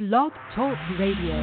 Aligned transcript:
Blog 0.00 0.32
Talk 0.54 0.78
Radio. 0.98 1.36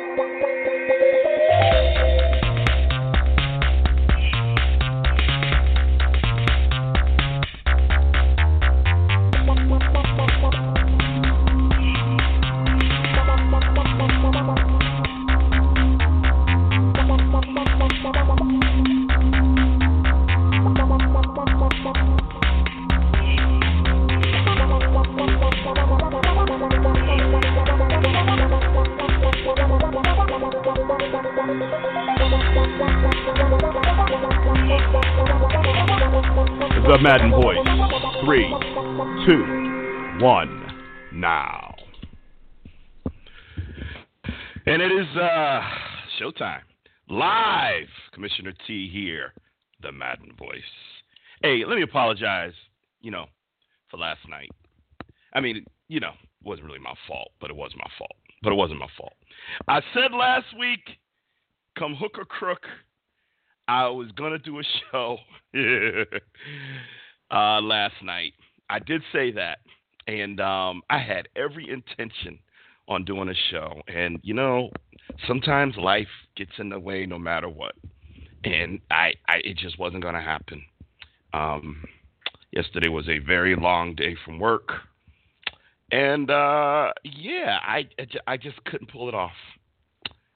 Madden 37.06 37.30
Voice. 37.30 37.58
Three, 38.24 38.48
two, 39.26 39.44
one, 40.24 40.66
now. 41.12 41.72
And 44.66 44.82
it 44.82 44.90
is 44.90 45.06
uh 45.16 45.60
showtime. 46.20 46.62
Live. 47.08 47.86
Commissioner 48.12 48.52
T 48.66 48.90
here, 48.92 49.32
the 49.82 49.92
Madden 49.92 50.32
Voice. 50.36 50.58
Hey, 51.42 51.62
let 51.64 51.76
me 51.76 51.82
apologize, 51.82 52.54
you 53.00 53.12
know, 53.12 53.26
for 53.88 53.98
last 53.98 54.28
night. 54.28 54.50
I 55.32 55.40
mean, 55.40 55.64
you 55.86 56.00
know, 56.00 56.10
it 56.10 56.44
wasn't 56.44 56.66
really 56.66 56.80
my 56.80 56.94
fault, 57.06 57.30
but 57.40 57.50
it 57.50 57.56
was 57.56 57.70
my 57.76 57.88
fault. 57.96 58.16
But 58.42 58.52
it 58.52 58.56
wasn't 58.56 58.80
my 58.80 58.88
fault. 58.98 59.14
I 59.68 59.80
said 59.94 60.10
last 60.12 60.46
week, 60.58 60.98
come 61.78 61.94
hook 61.94 62.18
or 62.18 62.24
crook, 62.24 62.64
I 63.68 63.88
was 63.88 64.10
gonna 64.16 64.38
do 64.38 64.58
a 64.58 64.62
show 64.90 65.18
uh, 67.30 67.60
last 67.60 67.94
night. 68.02 68.34
I 68.68 68.78
did 68.78 69.02
say 69.12 69.30
that, 69.32 69.58
and 70.06 70.40
um, 70.40 70.82
I 70.90 70.98
had 70.98 71.28
every 71.36 71.70
intention 71.70 72.38
on 72.88 73.04
doing 73.04 73.28
a 73.28 73.34
show. 73.50 73.82
And 73.88 74.18
you 74.22 74.34
know, 74.34 74.70
sometimes 75.26 75.76
life 75.76 76.08
gets 76.36 76.52
in 76.58 76.68
the 76.68 76.78
way, 76.78 77.06
no 77.06 77.18
matter 77.18 77.48
what. 77.48 77.74
And 78.44 78.80
I, 78.90 79.14
I 79.28 79.38
it 79.44 79.56
just 79.56 79.78
wasn't 79.78 80.02
gonna 80.02 80.22
happen. 80.22 80.62
Um, 81.32 81.84
yesterday 82.52 82.88
was 82.88 83.08
a 83.08 83.18
very 83.18 83.56
long 83.56 83.94
day 83.94 84.16
from 84.24 84.38
work, 84.38 84.70
and 85.90 86.30
uh, 86.30 86.92
yeah, 87.04 87.58
I, 87.62 87.88
I 88.26 88.36
just 88.36 88.64
couldn't 88.64 88.90
pull 88.90 89.08
it 89.08 89.14
off. 89.14 89.32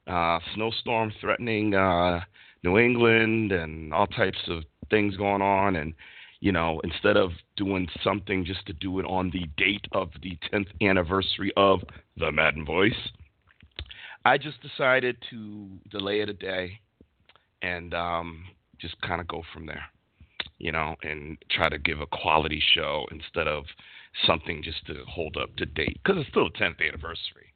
Uh, 0.06 0.40
snowstorm 0.54 1.12
threatening. 1.20 1.74
Uh, 1.74 2.20
New 2.62 2.78
England 2.78 3.52
and 3.52 3.92
all 3.92 4.06
types 4.06 4.38
of 4.48 4.64
things 4.90 5.16
going 5.16 5.42
on. 5.42 5.76
And, 5.76 5.94
you 6.40 6.52
know, 6.52 6.80
instead 6.84 7.16
of 7.16 7.30
doing 7.56 7.88
something 8.02 8.44
just 8.44 8.66
to 8.66 8.72
do 8.72 8.98
it 8.98 9.04
on 9.04 9.30
the 9.30 9.46
date 9.56 9.86
of 9.92 10.10
the 10.22 10.38
10th 10.52 10.68
anniversary 10.80 11.52
of 11.56 11.80
the 12.16 12.32
Madden 12.32 12.64
Voice, 12.64 13.10
I 14.24 14.38
just 14.38 14.60
decided 14.62 15.16
to 15.30 15.68
delay 15.90 16.20
it 16.20 16.28
a 16.28 16.34
day 16.34 16.80
and 17.62 17.94
um, 17.94 18.44
just 18.78 19.00
kind 19.02 19.20
of 19.20 19.28
go 19.28 19.42
from 19.52 19.66
there, 19.66 19.84
you 20.58 20.72
know, 20.72 20.96
and 21.02 21.38
try 21.50 21.68
to 21.68 21.78
give 21.78 22.00
a 22.00 22.06
quality 22.06 22.62
show 22.74 23.06
instead 23.10 23.46
of 23.46 23.64
something 24.26 24.62
just 24.62 24.86
to 24.86 25.04
hold 25.08 25.36
up 25.36 25.54
to 25.56 25.66
date 25.66 26.00
because 26.02 26.20
it's 26.20 26.30
still 26.30 26.48
the 26.50 26.58
10th 26.58 26.86
anniversary. 26.86 27.52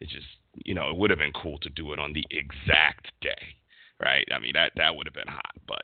It 0.00 0.08
just, 0.08 0.26
you 0.64 0.74
know, 0.74 0.90
it 0.90 0.96
would 0.96 1.10
have 1.10 1.18
been 1.18 1.32
cool 1.32 1.58
to 1.58 1.70
do 1.70 1.92
it 1.92 1.98
on 1.98 2.12
the 2.12 2.24
exact 2.30 3.10
day 3.20 3.54
right? 4.00 4.26
I 4.32 4.38
mean 4.38 4.52
that 4.54 4.72
that 4.76 4.94
would 4.94 5.06
have 5.06 5.14
been 5.14 5.26
hot, 5.26 5.56
but 5.66 5.82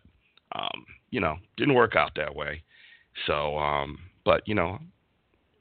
um, 0.55 0.85
you 1.11 1.21
know, 1.21 1.37
didn't 1.57 1.75
work 1.75 1.97
out 1.97 2.13
that 2.17 2.35
way. 2.35 2.63
So, 3.27 3.59
um, 3.59 3.99
but 4.25 4.43
you 4.47 4.55
know, 4.55 4.79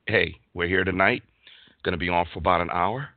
hey, 0.08 0.36
we're 0.54 0.68
here 0.68 0.84
tonight. 0.84 1.24
Going 1.84 1.94
to 1.94 1.98
be 1.98 2.10
on 2.10 2.26
for 2.32 2.40
about 2.40 2.62
an 2.62 2.70
hour, 2.72 3.10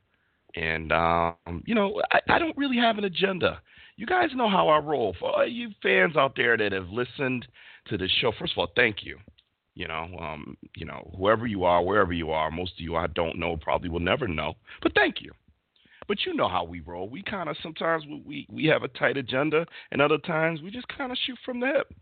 and 0.56 0.92
um, 0.92 1.62
you 1.64 1.74
know, 1.74 2.02
I, 2.10 2.20
I 2.28 2.38
don't 2.38 2.56
really 2.56 2.76
have 2.76 2.98
an 2.98 3.04
agenda. 3.04 3.60
You 3.96 4.06
guys 4.06 4.30
know 4.34 4.48
how 4.48 4.68
I 4.68 4.78
roll. 4.78 5.14
For 5.18 5.30
all 5.30 5.46
you 5.46 5.70
fans 5.82 6.16
out 6.16 6.34
there 6.36 6.56
that 6.56 6.72
have 6.72 6.88
listened 6.90 7.46
to 7.88 7.96
this 7.96 8.10
show, 8.20 8.32
first 8.38 8.52
of 8.52 8.58
all, 8.58 8.68
thank 8.74 9.04
you. 9.04 9.18
You 9.74 9.88
know, 9.88 10.08
um, 10.20 10.56
you 10.74 10.86
know, 10.86 11.10
whoever 11.16 11.46
you 11.46 11.64
are, 11.64 11.82
wherever 11.82 12.12
you 12.12 12.30
are, 12.30 12.50
most 12.50 12.72
of 12.72 12.80
you 12.80 12.96
I 12.96 13.06
don't 13.08 13.38
know, 13.38 13.56
probably 13.56 13.88
will 13.88 14.00
never 14.00 14.26
know, 14.26 14.54
but 14.82 14.92
thank 14.94 15.20
you. 15.20 15.32
But 16.08 16.24
you 16.24 16.34
know 16.34 16.48
how 16.48 16.64
we 16.64 16.80
roll. 16.80 17.08
We 17.08 17.22
kind 17.22 17.48
of 17.48 17.56
sometimes 17.62 18.04
we, 18.06 18.22
we 18.24 18.46
we 18.50 18.64
have 18.66 18.82
a 18.82 18.88
tight 18.88 19.16
agenda, 19.16 19.66
and 19.90 20.00
other 20.00 20.18
times 20.18 20.62
we 20.62 20.70
just 20.70 20.88
kind 20.88 21.10
of 21.10 21.18
shoot 21.26 21.38
from 21.44 21.60
the 21.60 21.66
hip. 21.66 21.92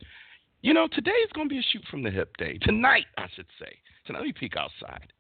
You 0.63 0.73
know, 0.73 0.89
today 0.91 1.11
is 1.11 1.33
going 1.35 1.49
to 1.49 1.53
be 1.53 1.59
a 1.59 1.63
shoot 1.63 1.83
from 1.91 2.03
the 2.03 2.11
hip 2.11 2.37
day. 2.39 2.59
Tonight, 2.63 3.05
I 3.19 3.27
should 3.35 3.47
say. 3.61 3.79
Tonight, 4.07 4.21
let 4.21 4.27
me 4.27 4.33
peek 4.33 4.57
outside. 4.57 5.13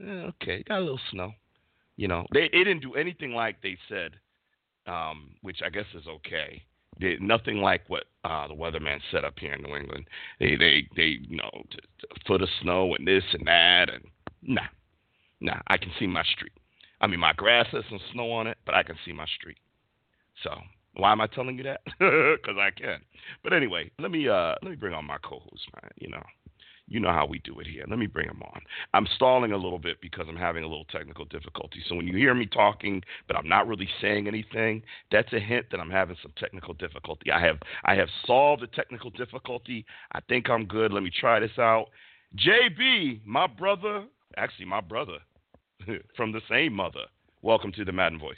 Eh, 0.00 0.04
okay, 0.04 0.62
got 0.64 0.78
a 0.78 0.80
little 0.80 1.00
snow. 1.10 1.32
You 1.96 2.08
know, 2.08 2.26
they, 2.32 2.48
didn't 2.48 2.80
do 2.80 2.94
anything 2.94 3.32
like 3.32 3.62
they 3.62 3.76
said, 3.88 4.12
um, 4.86 5.30
which 5.42 5.60
I 5.64 5.70
guess 5.70 5.86
is 5.94 6.06
okay. 6.06 6.62
They, 7.00 7.16
nothing 7.20 7.58
like 7.58 7.82
what 7.88 8.04
uh, 8.24 8.48
the 8.48 8.54
weatherman 8.54 9.00
said 9.10 9.24
up 9.24 9.38
here 9.38 9.54
in 9.54 9.62
New 9.62 9.76
England. 9.76 10.06
They 10.38 10.56
they 10.56 10.86
they 10.94 11.18
you 11.26 11.36
know 11.36 11.50
t- 11.70 11.78
t- 12.00 12.22
foot 12.26 12.42
of 12.42 12.48
snow 12.60 12.94
and 12.94 13.06
this 13.06 13.24
and 13.32 13.46
that 13.46 13.88
and 13.88 14.04
nah, 14.42 14.68
nah. 15.40 15.60
I 15.68 15.78
can 15.78 15.90
see 15.98 16.06
my 16.06 16.22
street. 16.24 16.52
I 17.02 17.08
mean, 17.08 17.20
my 17.20 17.32
grass 17.32 17.66
has 17.72 17.84
some 17.90 18.00
snow 18.12 18.30
on 18.30 18.46
it, 18.46 18.58
but 18.64 18.74
I 18.74 18.82
can 18.82 18.96
see 19.04 19.12
my 19.12 19.26
street. 19.38 19.58
So 20.42 20.50
why 20.94 21.12
am 21.12 21.20
I 21.20 21.26
telling 21.26 21.58
you 21.58 21.64
that? 21.64 21.80
Because 21.98 22.56
I 22.58 22.70
can. 22.70 23.00
But 23.42 23.52
anyway, 23.52 23.90
let 23.98 24.10
me 24.10 24.28
uh, 24.28 24.54
let 24.62 24.70
me 24.70 24.76
bring 24.76 24.94
on 24.94 25.04
my 25.04 25.18
co-host, 25.18 25.66
man. 25.74 25.90
You 25.96 26.10
know, 26.10 26.22
you 26.86 27.00
know 27.00 27.12
how 27.12 27.26
we 27.26 27.38
do 27.40 27.58
it 27.60 27.66
here. 27.66 27.84
Let 27.88 27.98
me 27.98 28.06
bring 28.06 28.28
him 28.28 28.42
on. 28.42 28.60
I'm 28.94 29.06
stalling 29.16 29.52
a 29.52 29.56
little 29.56 29.78
bit 29.78 30.00
because 30.00 30.26
I'm 30.28 30.36
having 30.36 30.64
a 30.64 30.68
little 30.68 30.84
technical 30.86 31.24
difficulty. 31.24 31.82
So 31.88 31.94
when 31.94 32.06
you 32.06 32.16
hear 32.16 32.34
me 32.34 32.46
talking, 32.46 33.02
but 33.26 33.36
I'm 33.36 33.48
not 33.48 33.66
really 33.66 33.88
saying 34.00 34.28
anything, 34.28 34.82
that's 35.10 35.32
a 35.32 35.40
hint 35.40 35.66
that 35.70 35.80
I'm 35.80 35.90
having 35.90 36.16
some 36.22 36.32
technical 36.36 36.74
difficulty. 36.74 37.32
I 37.32 37.40
have 37.40 37.58
I 37.84 37.94
have 37.94 38.08
solved 38.26 38.62
the 38.62 38.68
technical 38.68 39.10
difficulty. 39.10 39.84
I 40.12 40.20
think 40.28 40.50
I'm 40.50 40.66
good. 40.66 40.92
Let 40.92 41.02
me 41.02 41.10
try 41.10 41.40
this 41.40 41.58
out. 41.58 41.86
JB, 42.36 43.24
my 43.24 43.46
brother, 43.46 44.04
actually 44.36 44.66
my 44.66 44.80
brother, 44.80 45.18
from 46.16 46.32
the 46.32 46.40
same 46.50 46.72
mother. 46.72 47.04
Welcome 47.42 47.72
to 47.72 47.84
the 47.84 47.92
Madden 47.92 48.18
Voice. 48.18 48.36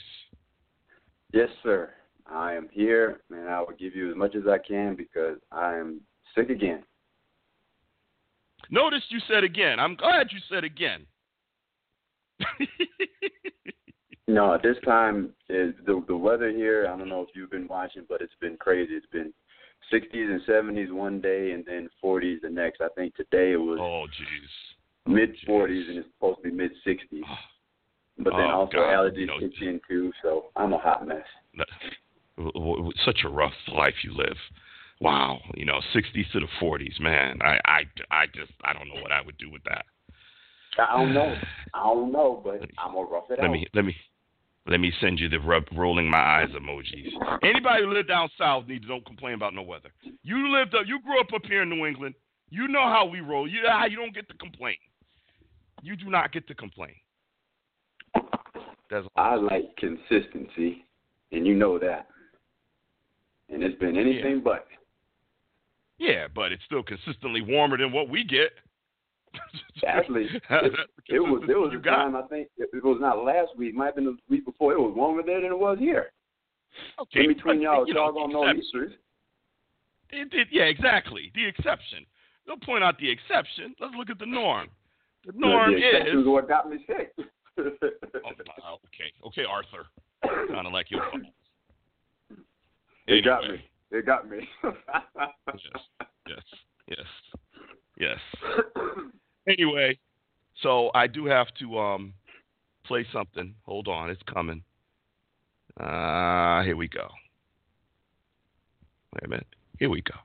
Yes, 1.33 1.49
sir. 1.63 1.91
I 2.27 2.53
am 2.53 2.69
here, 2.71 3.21
and 3.29 3.49
I 3.49 3.59
will 3.59 3.75
give 3.77 3.95
you 3.95 4.09
as 4.09 4.15
much 4.15 4.35
as 4.35 4.43
I 4.49 4.57
can 4.57 4.95
because 4.95 5.37
I 5.51 5.75
am 5.75 6.01
sick 6.35 6.49
again. 6.49 6.83
Notice 8.71 9.03
you 9.09 9.19
said 9.27 9.43
again. 9.43 9.79
I'm 9.79 9.95
glad 9.95 10.27
you 10.31 10.39
said 10.49 10.63
again. 10.63 11.05
no, 14.27 14.57
this 14.61 14.77
time 14.83 15.29
is 15.49 15.73
the 15.85 16.03
the 16.07 16.17
weather 16.17 16.49
here. 16.49 16.87
I 16.91 16.97
don't 16.97 17.09
know 17.09 17.21
if 17.21 17.29
you've 17.35 17.51
been 17.51 17.67
watching, 17.67 18.05
but 18.09 18.21
it's 18.21 18.33
been 18.41 18.57
crazy. 18.57 18.93
It's 18.93 19.05
been 19.07 19.31
60s 19.93 20.11
and 20.13 20.41
70s 20.47 20.91
one 20.91 21.21
day, 21.21 21.51
and 21.51 21.63
then 21.65 21.87
40s 22.03 22.41
the 22.41 22.49
next. 22.49 22.81
I 22.81 22.87
think 22.95 23.15
today 23.15 23.53
it 23.53 23.57
was. 23.57 23.77
Oh, 23.79 24.07
jeez 24.07 24.75
mid 25.07 25.35
40s 25.47 25.89
and 25.89 25.97
it's 25.99 26.07
supposed 26.15 26.39
to 26.43 26.49
be 26.49 26.55
mid 26.55 26.71
60s. 26.85 27.21
But 28.17 28.31
then 28.31 28.45
oh, 28.49 28.61
also 28.61 28.77
God. 28.77 28.93
allergies 28.93 29.27
know, 29.27 29.39
kicked 29.41 29.61
in 29.61 29.81
too, 29.89 30.09
so 30.23 30.45
I'm 30.55 30.71
a 30.71 30.77
hot 30.77 31.05
mess. 31.05 31.25
Such 33.03 33.19
a 33.25 33.27
rough 33.27 33.51
life 33.67 33.95
you 34.05 34.13
live. 34.15 34.37
Wow, 35.01 35.41
you 35.53 35.65
know, 35.65 35.81
60s 35.93 36.31
to 36.31 36.39
the 36.39 36.47
40s, 36.61 36.97
man. 37.01 37.39
I, 37.41 37.59
I, 37.65 37.81
I 38.11 38.25
just, 38.27 38.53
I 38.63 38.71
don't 38.71 38.87
know 38.87 39.01
what 39.01 39.11
I 39.11 39.19
would 39.19 39.37
do 39.37 39.51
with 39.51 39.63
that. 39.65 39.85
I 40.79 40.97
don't 40.97 41.13
know. 41.13 41.35
I 41.73 41.83
don't 41.83 42.11
know, 42.13 42.41
but 42.41 42.61
I'm 42.77 42.93
gonna 42.93 43.07
rough 43.07 43.25
it 43.29 43.39
let 43.39 43.47
out. 43.47 43.51
Me, 43.51 43.67
let 43.73 43.83
me, 43.83 43.93
let 44.67 44.79
me 44.79 44.93
send 45.01 45.19
you 45.19 45.27
the 45.27 45.39
rub, 45.39 45.65
rolling 45.75 46.09
my 46.09 46.17
eyes 46.17 46.49
emojis. 46.49 47.11
Anybody 47.43 47.83
who 47.83 47.93
live 47.93 48.07
down 48.07 48.29
south 48.37 48.65
needs 48.67 48.83
to 48.83 48.87
don't 48.87 49.05
complain 49.05 49.33
about 49.33 49.53
no 49.53 49.61
weather. 49.61 49.89
You 50.23 50.51
lived 50.57 50.73
up, 50.73 50.83
you 50.87 51.01
grew 51.01 51.19
up 51.19 51.33
up 51.35 51.45
here 51.45 51.63
in 51.63 51.69
New 51.69 51.85
England. 51.85 52.15
You 52.49 52.67
know 52.67 52.83
how 52.83 53.05
we 53.05 53.19
roll. 53.19 53.47
You 53.47 53.63
know 53.63 53.71
how 53.71 53.85
you 53.87 53.97
don't 53.97 54.13
get 54.13 54.29
to 54.29 54.37
complain. 54.37 54.77
You 55.85 55.95
do 55.95 56.09
not 56.09 56.33
get 56.33 56.47
to 56.47 56.55
complain. 56.55 56.95
That's 58.89 59.05
I 59.15 59.35
like 59.35 59.77
consistency, 59.77 60.83
and 61.31 61.45
you 61.45 61.53
know 61.53 61.77
that. 61.77 62.07
And 63.49 63.61
it's 63.61 63.77
been 63.77 63.95
anything 63.95 64.37
yeah. 64.37 64.41
but. 64.43 64.65
Yeah, 65.99 66.27
but 66.33 66.51
it's 66.51 66.63
still 66.65 66.81
consistently 66.81 67.41
warmer 67.41 67.77
than 67.77 67.91
what 67.91 68.09
we 68.09 68.23
get. 68.23 68.49
Actually, 69.85 70.23
it, 70.49 70.73
it 71.07 71.19
was 71.19 71.43
it 71.47 71.55
was 71.55 71.71
a 71.77 71.83
time 71.87 72.15
I 72.15 72.23
think 72.23 72.47
it, 72.57 72.69
it 72.73 72.83
was 72.83 72.97
not 72.99 73.23
last 73.23 73.55
week, 73.55 73.75
might 73.75 73.87
have 73.87 73.95
been 73.95 74.05
the 74.05 74.17
week 74.27 74.43
before. 74.43 74.73
It 74.73 74.79
was 74.79 74.93
warmer 74.95 75.21
there 75.23 75.41
than 75.41 75.51
it 75.51 75.59
was 75.59 75.77
here. 75.77 76.11
Okay, 76.99 77.25
In 77.25 77.27
between 77.27 77.61
y'all, 77.61 77.87
you 77.87 77.93
y'all 77.93 78.11
gonna 78.11 78.33
know 78.33 78.47
history. 78.47 78.97
It, 80.09 80.29
it, 80.33 80.47
yeah, 80.51 80.63
exactly. 80.63 81.31
The 81.35 81.45
exception. 81.45 82.07
Don't 82.47 82.63
point 82.63 82.83
out 82.83 82.97
the 82.97 83.11
exception. 83.11 83.75
Let's 83.79 83.93
look 83.95 84.09
at 84.09 84.17
the 84.17 84.25
norm. 84.25 84.69
The 85.25 85.33
norm 85.35 85.71
the 85.71 85.77
exception 85.77 86.19
is. 86.19 86.21
is 86.23 86.27
what 86.27 86.47
got 86.47 86.69
me 86.69 86.77
sick. 86.87 87.13
Oh, 87.57 87.61
uh, 87.63 88.75
okay, 88.85 89.11
okay, 89.27 89.43
Arthur. 89.49 89.85
Kind 90.53 90.67
of 90.67 90.73
like 90.73 90.91
your 90.91 91.01
phone. 91.11 91.27
It 93.07 93.23
got 93.23 93.43
me. 93.43 93.63
It 93.91 94.05
got 94.05 94.29
me. 94.29 94.47
Yes, 94.63 96.41
yes, 96.87 96.97
yes, 96.97 97.05
yes. 97.97 98.17
Anyway, 99.47 99.99
so 100.63 100.89
I 100.95 101.05
do 101.05 101.27
have 101.27 101.45
to 101.59 101.77
um 101.77 102.13
play 102.83 103.05
something. 103.13 103.53
Hold 103.63 103.87
on, 103.87 104.09
it's 104.09 104.23
coming. 104.23 104.63
Uh, 105.79 106.63
here 106.63 106.75
we 106.75 106.87
go. 106.87 107.07
Wait 109.13 109.23
a 109.23 109.27
minute. 109.27 109.47
Here 109.77 109.89
we 109.89 110.01
go. 110.01 110.15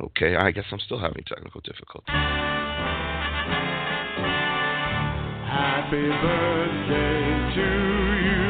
Okay, 0.00 0.36
I 0.36 0.52
guess 0.52 0.64
I'm 0.70 0.78
still 0.78 1.00
having 1.00 1.24
technical 1.24 1.60
difficulty. 1.60 2.12
Happy 5.84 6.00
birthday 6.00 7.20
to 7.54 7.68
you. 8.24 8.48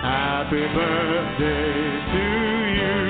Happy 0.00 0.62
birthday 0.78 1.74
to 2.12 2.24
you. 2.78 3.02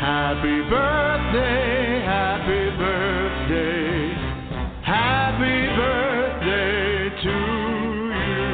Happy 0.00 0.58
birthday, 0.70 2.00
happy 2.00 2.64
birthday. 2.78 4.16
Happy 4.82 5.68
birthday 5.76 7.12
to 7.24 7.28
you 7.28 8.48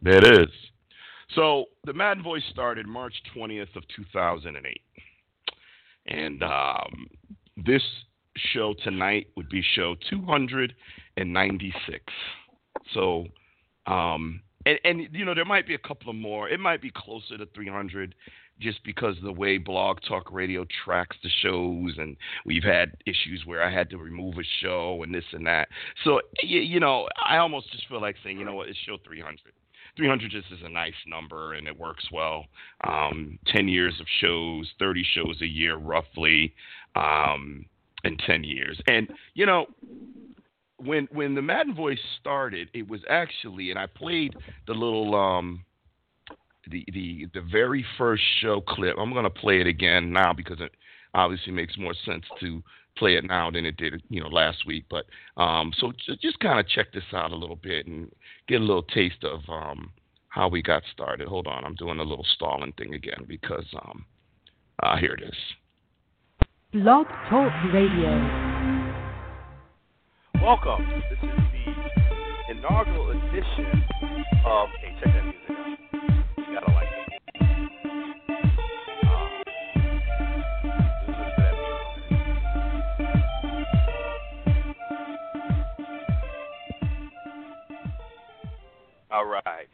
There 0.00 0.24
it 0.24 0.48
is. 0.48 0.54
So 1.34 1.66
the 1.90 1.94
Madden 1.94 2.22
Voice 2.22 2.44
started 2.52 2.86
March 2.86 3.14
20th 3.36 3.74
of 3.74 3.82
2008, 3.96 4.80
and 6.06 6.40
um, 6.40 7.08
this 7.56 7.82
show 8.36 8.74
tonight 8.84 9.26
would 9.36 9.48
be 9.48 9.60
show 9.74 9.96
296. 10.08 12.04
So, 12.94 13.26
um, 13.88 14.40
and, 14.66 14.78
and 14.84 15.08
you 15.10 15.24
know 15.24 15.34
there 15.34 15.44
might 15.44 15.66
be 15.66 15.74
a 15.74 15.78
couple 15.78 16.10
of 16.10 16.14
more. 16.14 16.48
It 16.48 16.60
might 16.60 16.80
be 16.80 16.92
closer 16.94 17.36
to 17.36 17.46
300, 17.56 18.14
just 18.60 18.84
because 18.84 19.16
of 19.16 19.24
the 19.24 19.32
way 19.32 19.58
Blog 19.58 19.98
Talk 20.06 20.30
Radio 20.30 20.64
tracks 20.84 21.16
the 21.24 21.30
shows, 21.42 21.98
and 21.98 22.16
we've 22.46 22.62
had 22.62 22.92
issues 23.04 23.42
where 23.46 23.64
I 23.64 23.72
had 23.74 23.90
to 23.90 23.98
remove 23.98 24.38
a 24.38 24.44
show 24.62 25.02
and 25.02 25.12
this 25.12 25.24
and 25.32 25.44
that. 25.48 25.66
So 26.04 26.20
you, 26.40 26.60
you 26.60 26.78
know, 26.78 27.08
I 27.28 27.38
almost 27.38 27.72
just 27.72 27.88
feel 27.88 28.00
like 28.00 28.14
saying, 28.22 28.38
you 28.38 28.44
know 28.44 28.54
what, 28.54 28.68
it's 28.68 28.78
show 28.86 28.96
300. 29.04 29.40
300 30.00 30.30
just 30.30 30.46
is 30.50 30.60
a 30.64 30.68
nice 30.68 30.94
number 31.06 31.52
and 31.52 31.68
it 31.68 31.78
works 31.78 32.04
well. 32.10 32.46
Um, 32.88 33.38
10 33.48 33.68
years 33.68 33.94
of 34.00 34.06
shows, 34.22 34.66
30 34.78 35.04
shows 35.14 35.42
a 35.42 35.46
year 35.46 35.76
roughly, 35.76 36.54
um, 36.96 37.66
in 38.02 38.16
10 38.16 38.42
years. 38.42 38.80
And 38.86 39.10
you 39.34 39.44
know, 39.44 39.66
when 40.78 41.06
when 41.12 41.34
the 41.34 41.42
Madden 41.42 41.74
Voice 41.74 41.98
started, 42.18 42.70
it 42.72 42.88
was 42.88 43.02
actually, 43.10 43.68
and 43.68 43.78
I 43.78 43.84
played 43.86 44.34
the 44.66 44.72
little 44.72 45.14
um, 45.14 45.66
the 46.70 46.82
the 46.94 47.26
the 47.34 47.42
very 47.42 47.84
first 47.98 48.22
show 48.40 48.62
clip. 48.62 48.96
I'm 48.98 49.12
gonna 49.12 49.28
play 49.28 49.60
it 49.60 49.66
again 49.66 50.14
now 50.14 50.32
because 50.32 50.62
it 50.62 50.72
obviously 51.14 51.52
makes 51.52 51.76
more 51.78 51.94
sense 52.04 52.24
to 52.40 52.62
play 52.96 53.16
it 53.16 53.24
now 53.24 53.50
than 53.50 53.64
it 53.64 53.76
did, 53.76 54.02
you 54.08 54.20
know, 54.20 54.28
last 54.28 54.66
week. 54.66 54.84
But 54.90 55.06
um, 55.40 55.72
so 55.78 55.92
just, 56.06 56.20
just 56.20 56.40
kind 56.40 56.58
of 56.58 56.68
check 56.68 56.92
this 56.92 57.04
out 57.12 57.32
a 57.32 57.36
little 57.36 57.56
bit 57.56 57.86
and 57.86 58.10
get 58.48 58.60
a 58.60 58.64
little 58.64 58.82
taste 58.82 59.24
of 59.24 59.40
um, 59.48 59.92
how 60.28 60.48
we 60.48 60.62
got 60.62 60.82
started. 60.92 61.28
Hold 61.28 61.46
on, 61.46 61.64
I'm 61.64 61.74
doing 61.74 61.98
a 61.98 62.04
little 62.04 62.26
stalling 62.34 62.72
thing 62.72 62.94
again 62.94 63.24
because 63.26 63.66
um, 63.84 64.04
uh, 64.82 64.96
here 64.96 65.14
it 65.14 65.22
is. 65.22 65.34
Blog 66.72 67.06
Talk 67.28 67.52
Radio. 67.72 68.90
Welcome. 70.42 70.86
This 71.10 71.18
is 71.22 71.28
the 71.28 72.52
inaugural 72.52 73.10
edition 73.10 73.84
of. 74.46 74.68
Hey, 74.80 74.96
check 75.02 75.14
that 75.14 75.24
music 75.24 75.50
out. 75.50 75.89
All 89.12 89.26
right. 89.26 89.66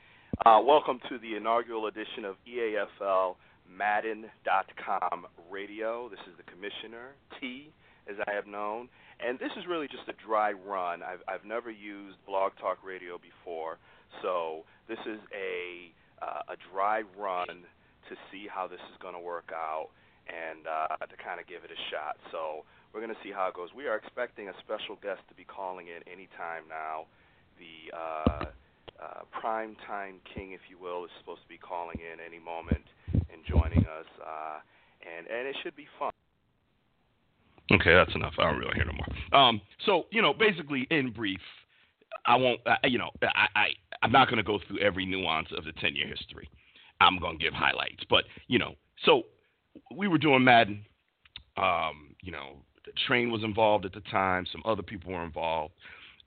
Uh, 0.47 0.65
welcome 0.65 0.99
to 1.11 1.19
the 1.19 1.37
inaugural 1.37 1.89
edition 1.89 2.25
of 2.25 2.37
EAFL 2.49 3.37
Madden.com 3.69 5.27
radio. 5.51 6.09
This 6.09 6.21
is 6.25 6.33
the 6.39 6.51
commissioner, 6.51 7.13
T, 7.39 7.69
as 8.09 8.17
I 8.27 8.33
have 8.33 8.47
known. 8.47 8.89
And 9.21 9.39
this 9.39 9.53
is 9.59 9.69
really 9.69 9.89
just 9.89 10.09
a 10.09 10.17
dry 10.27 10.53
run. 10.53 11.03
I've, 11.03 11.21
I've 11.29 11.45
never 11.45 11.71
used 11.71 12.17
Blog 12.25 12.53
Talk 12.59 12.79
Radio 12.83 13.21
before, 13.21 13.77
so 14.23 14.65
this 14.89 15.01
is 15.05 15.21
a, 15.37 15.93
uh, 16.25 16.55
a 16.55 16.57
dry 16.73 17.03
run 17.13 17.61
to 18.09 18.15
see 18.33 18.49
how 18.49 18.67
this 18.67 18.81
is 18.89 18.97
going 19.03 19.13
to 19.13 19.21
work 19.21 19.53
out 19.53 19.93
and 20.33 20.65
uh, 20.65 20.97
to 21.05 21.17
kind 21.21 21.41
of 21.41 21.47
give 21.47 21.61
it 21.61 21.69
a 21.69 21.81
shot. 21.93 22.17
So 22.33 22.65
we're 22.95 23.05
going 23.05 23.13
to 23.13 23.21
see 23.21 23.37
how 23.37 23.49
it 23.49 23.55
goes. 23.55 23.69
We 23.77 23.85
are 23.85 24.01
expecting 24.01 24.49
a 24.49 24.57
special 24.65 24.97
guest 25.05 25.21
to 25.29 25.35
be 25.37 25.45
calling 25.45 25.93
in 25.93 26.01
anytime 26.09 26.65
now. 26.73 27.05
The 27.61 27.93
uh, 27.93 28.45
uh, 29.03 29.23
prime 29.41 29.77
time 29.87 30.17
king, 30.35 30.53
if 30.53 30.61
you 30.69 30.79
will, 30.79 31.05
is 31.05 31.11
supposed 31.21 31.43
to 31.43 31.49
be 31.49 31.59
calling 31.59 31.99
in 32.01 32.19
any 32.21 32.43
moment 32.43 32.85
and 33.13 33.43
joining 33.49 33.85
us, 33.87 34.07
uh, 34.21 34.59
and 35.01 35.27
and 35.27 35.47
it 35.47 35.57
should 35.63 35.77
be 35.77 35.87
fun. 35.99 36.11
Okay, 37.73 37.93
that's 37.93 38.15
enough. 38.15 38.35
I 38.39 38.45
don't 38.45 38.59
really 38.59 38.75
hear 38.75 38.85
no 38.85 38.93
more. 38.93 39.41
Um, 39.41 39.61
so 39.85 40.07
you 40.11 40.23
know, 40.23 40.33
basically, 40.33 40.87
in 40.91 41.11
brief, 41.11 41.41
I 42.25 42.37
won't. 42.37 42.61
Uh, 42.67 42.77
you 42.85 42.99
know, 42.99 43.11
I, 43.23 43.47
I 43.55 43.67
I'm 44.03 44.13
not 44.13 44.29
going 44.29 44.39
to 44.39 44.43
go 44.43 44.59
through 44.67 44.79
every 44.79 45.07
nuance 45.07 45.49
of 45.57 45.65
the 45.65 45.73
10 45.73 45.97
year 45.97 46.07
history. 46.07 46.49
I'm 47.01 47.19
going 47.19 47.39
to 47.39 47.45
give 47.45 47.53
highlights, 47.53 48.05
but 48.09 48.25
you 48.47 48.59
know, 48.59 48.75
so 49.05 49.25
we 49.95 50.09
were 50.09 50.19
doing 50.19 50.45
Madden. 50.45 50.85
Um, 51.57 52.15
you 52.23 52.33
know, 52.33 52.57
the 52.85 52.93
train 53.07 53.31
was 53.31 53.43
involved 53.43 53.85
at 53.85 53.93
the 53.93 54.01
time. 54.01 54.47
Some 54.51 54.63
other 54.65 54.83
people 54.83 55.13
were 55.13 55.25
involved, 55.25 55.75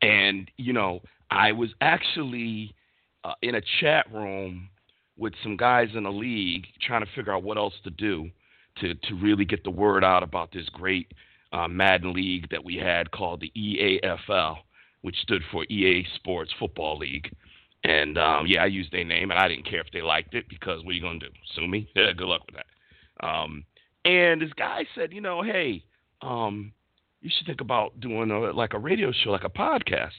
and 0.01 0.50
you 0.58 0.74
know, 0.74 1.01
I 1.32 1.52
was 1.52 1.70
actually 1.82 2.74
uh, 3.24 3.34
in 3.42 3.56
a 3.56 3.62
chat 3.80 4.12
room 4.12 4.70
with 5.18 5.34
some 5.44 5.58
guys 5.58 5.90
in 5.94 6.04
the 6.04 6.12
league 6.12 6.66
trying 6.82 7.06
to 7.06 7.12
figure 7.16 7.34
out 7.34 7.44
what 7.44 7.58
else 7.58 7.74
to 7.84 7.90
do 7.90 8.30
to 8.80 8.94
to 8.96 9.16
really 9.16 9.46
get 9.46 9.64
the 9.64 9.70
word 9.70 10.04
out 10.04 10.24
about 10.24 10.52
this 10.52 10.68
great 10.70 11.12
uh, 11.52 11.68
Madden 11.68 12.14
league 12.14 12.50
that 12.52 12.64
we 12.64 12.76
had 12.76 13.12
called 13.12 13.42
the 13.42 13.52
EAFL, 13.58 14.58
which 15.02 15.18
stood 15.18 15.42
for 15.52 15.64
EA 15.66 16.06
Sports 16.16 16.52
Football 16.60 16.98
League. 17.00 17.32
And 17.84 18.18
um, 18.18 18.46
yeah, 18.48 18.64
I 18.64 18.68
used 18.68 18.92
their 18.92 19.06
name, 19.06 19.32
and 19.32 19.40
I 19.40 19.48
didn't 19.48 19.70
care 19.70 19.80
if 19.82 19.92
they 19.94 20.02
liked 20.02 20.34
it 20.34 20.48
because 20.50 20.84
what 20.84 20.92
are 20.92 20.94
you 20.94 21.02
gonna 21.02 21.20
do? 21.20 21.30
Sue 21.56 21.68
me? 21.68 21.90
Yeah, 21.96 22.12
good 22.16 22.28
luck 22.28 22.42
with 22.46 22.56
that. 22.56 23.26
Um, 23.26 23.66
and 24.06 24.42
this 24.42 24.54
guy 24.54 24.86
said, 24.96 25.12
you 25.14 25.22
know, 25.22 25.42
hey, 25.42 25.84
um, 26.22 26.72
you 27.22 27.30
should 27.36 27.48
think 27.48 27.62
about 27.62 28.00
doing 28.00 28.32
a, 28.32 28.52
like 28.52 28.74
a 28.74 28.80
radio 28.80 29.12
show, 29.12 29.32
like 29.32 29.44
a 29.44 29.50
podcast. 29.50 30.12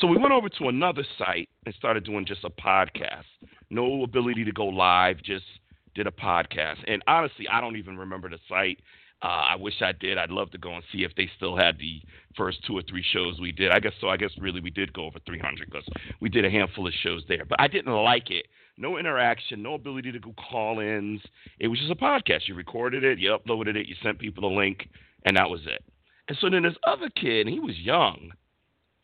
So 0.00 0.06
we 0.06 0.18
went 0.18 0.32
over 0.32 0.50
to 0.50 0.68
another 0.68 1.04
site 1.16 1.48
and 1.64 1.74
started 1.74 2.04
doing 2.04 2.26
just 2.26 2.44
a 2.44 2.50
podcast. 2.50 3.24
No 3.70 4.02
ability 4.02 4.44
to 4.44 4.52
go 4.52 4.66
live, 4.66 5.22
just 5.22 5.46
did 5.94 6.06
a 6.06 6.10
podcast. 6.10 6.76
And 6.86 7.02
honestly, 7.06 7.48
I 7.50 7.62
don't 7.62 7.76
even 7.76 7.96
remember 7.96 8.28
the 8.28 8.38
site. 8.46 8.78
Uh, 9.22 9.28
I 9.28 9.56
wish 9.56 9.80
I 9.80 9.92
did. 9.92 10.18
I'd 10.18 10.30
love 10.30 10.50
to 10.50 10.58
go 10.58 10.74
and 10.74 10.84
see 10.92 11.04
if 11.04 11.14
they 11.16 11.30
still 11.36 11.56
had 11.56 11.78
the 11.78 12.02
first 12.36 12.58
two 12.66 12.76
or 12.76 12.82
three 12.82 13.02
shows 13.12 13.40
we 13.40 13.52
did. 13.52 13.70
I 13.70 13.80
guess 13.80 13.94
so. 13.98 14.08
I 14.10 14.18
guess 14.18 14.30
really 14.38 14.60
we 14.60 14.68
did 14.68 14.92
go 14.92 15.06
over 15.06 15.18
300 15.24 15.70
because 15.70 15.86
we 16.20 16.28
did 16.28 16.44
a 16.44 16.50
handful 16.50 16.86
of 16.86 16.92
shows 17.02 17.22
there. 17.26 17.46
But 17.46 17.58
I 17.58 17.66
didn't 17.66 17.94
like 17.94 18.30
it. 18.30 18.46
No 18.76 18.98
interaction, 18.98 19.62
no 19.62 19.74
ability 19.74 20.12
to 20.12 20.18
go 20.18 20.34
call-ins. 20.50 21.22
It 21.58 21.68
was 21.68 21.78
just 21.78 21.90
a 21.90 21.94
podcast. 21.94 22.46
You 22.46 22.54
recorded 22.54 23.02
it, 23.02 23.18
you 23.18 23.30
uploaded 23.30 23.76
it, 23.76 23.86
you 23.86 23.94
sent 24.02 24.18
people 24.18 24.46
the 24.46 24.54
link, 24.54 24.86
and 25.24 25.38
that 25.38 25.48
was 25.48 25.62
it. 25.64 25.82
And 26.28 26.36
so 26.38 26.50
then 26.50 26.64
this 26.64 26.74
other 26.86 27.08
kid, 27.08 27.46
and 27.46 27.48
he 27.48 27.60
was 27.60 27.78
young, 27.78 28.32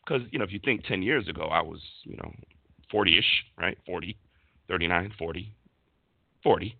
because 0.05 0.21
you 0.31 0.39
know 0.39 0.45
if 0.45 0.51
you 0.51 0.59
think 0.63 0.83
10 0.85 1.01
years 1.01 1.27
ago, 1.27 1.43
I 1.43 1.61
was 1.61 1.79
you 2.03 2.17
know 2.17 2.31
40ish, 2.93 3.23
right? 3.57 3.77
40, 3.85 4.17
39, 4.67 5.13
40, 5.17 5.51
40. 6.43 6.77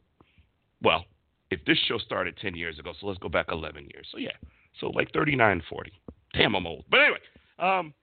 Well, 0.82 1.06
if 1.52 1.64
this 1.66 1.78
show 1.88 1.98
started 1.98 2.38
10 2.42 2.56
years 2.56 2.80
ago, 2.80 2.94
so 3.00 3.08
let's 3.08 3.20
go 3.20 3.30
back 3.30 3.48
11 3.52 3.90
years. 3.94 4.08
So 4.12 4.18
yeah, 4.18 4.32
so 4.80 4.88
like 4.90 5.12
39, 5.14 5.62
40. 5.70 5.92
Damn, 6.34 6.56
I'm 6.56 6.66
old. 6.68 6.86
But 6.90 7.00
anyway, 7.02 7.20
um, 7.60 7.94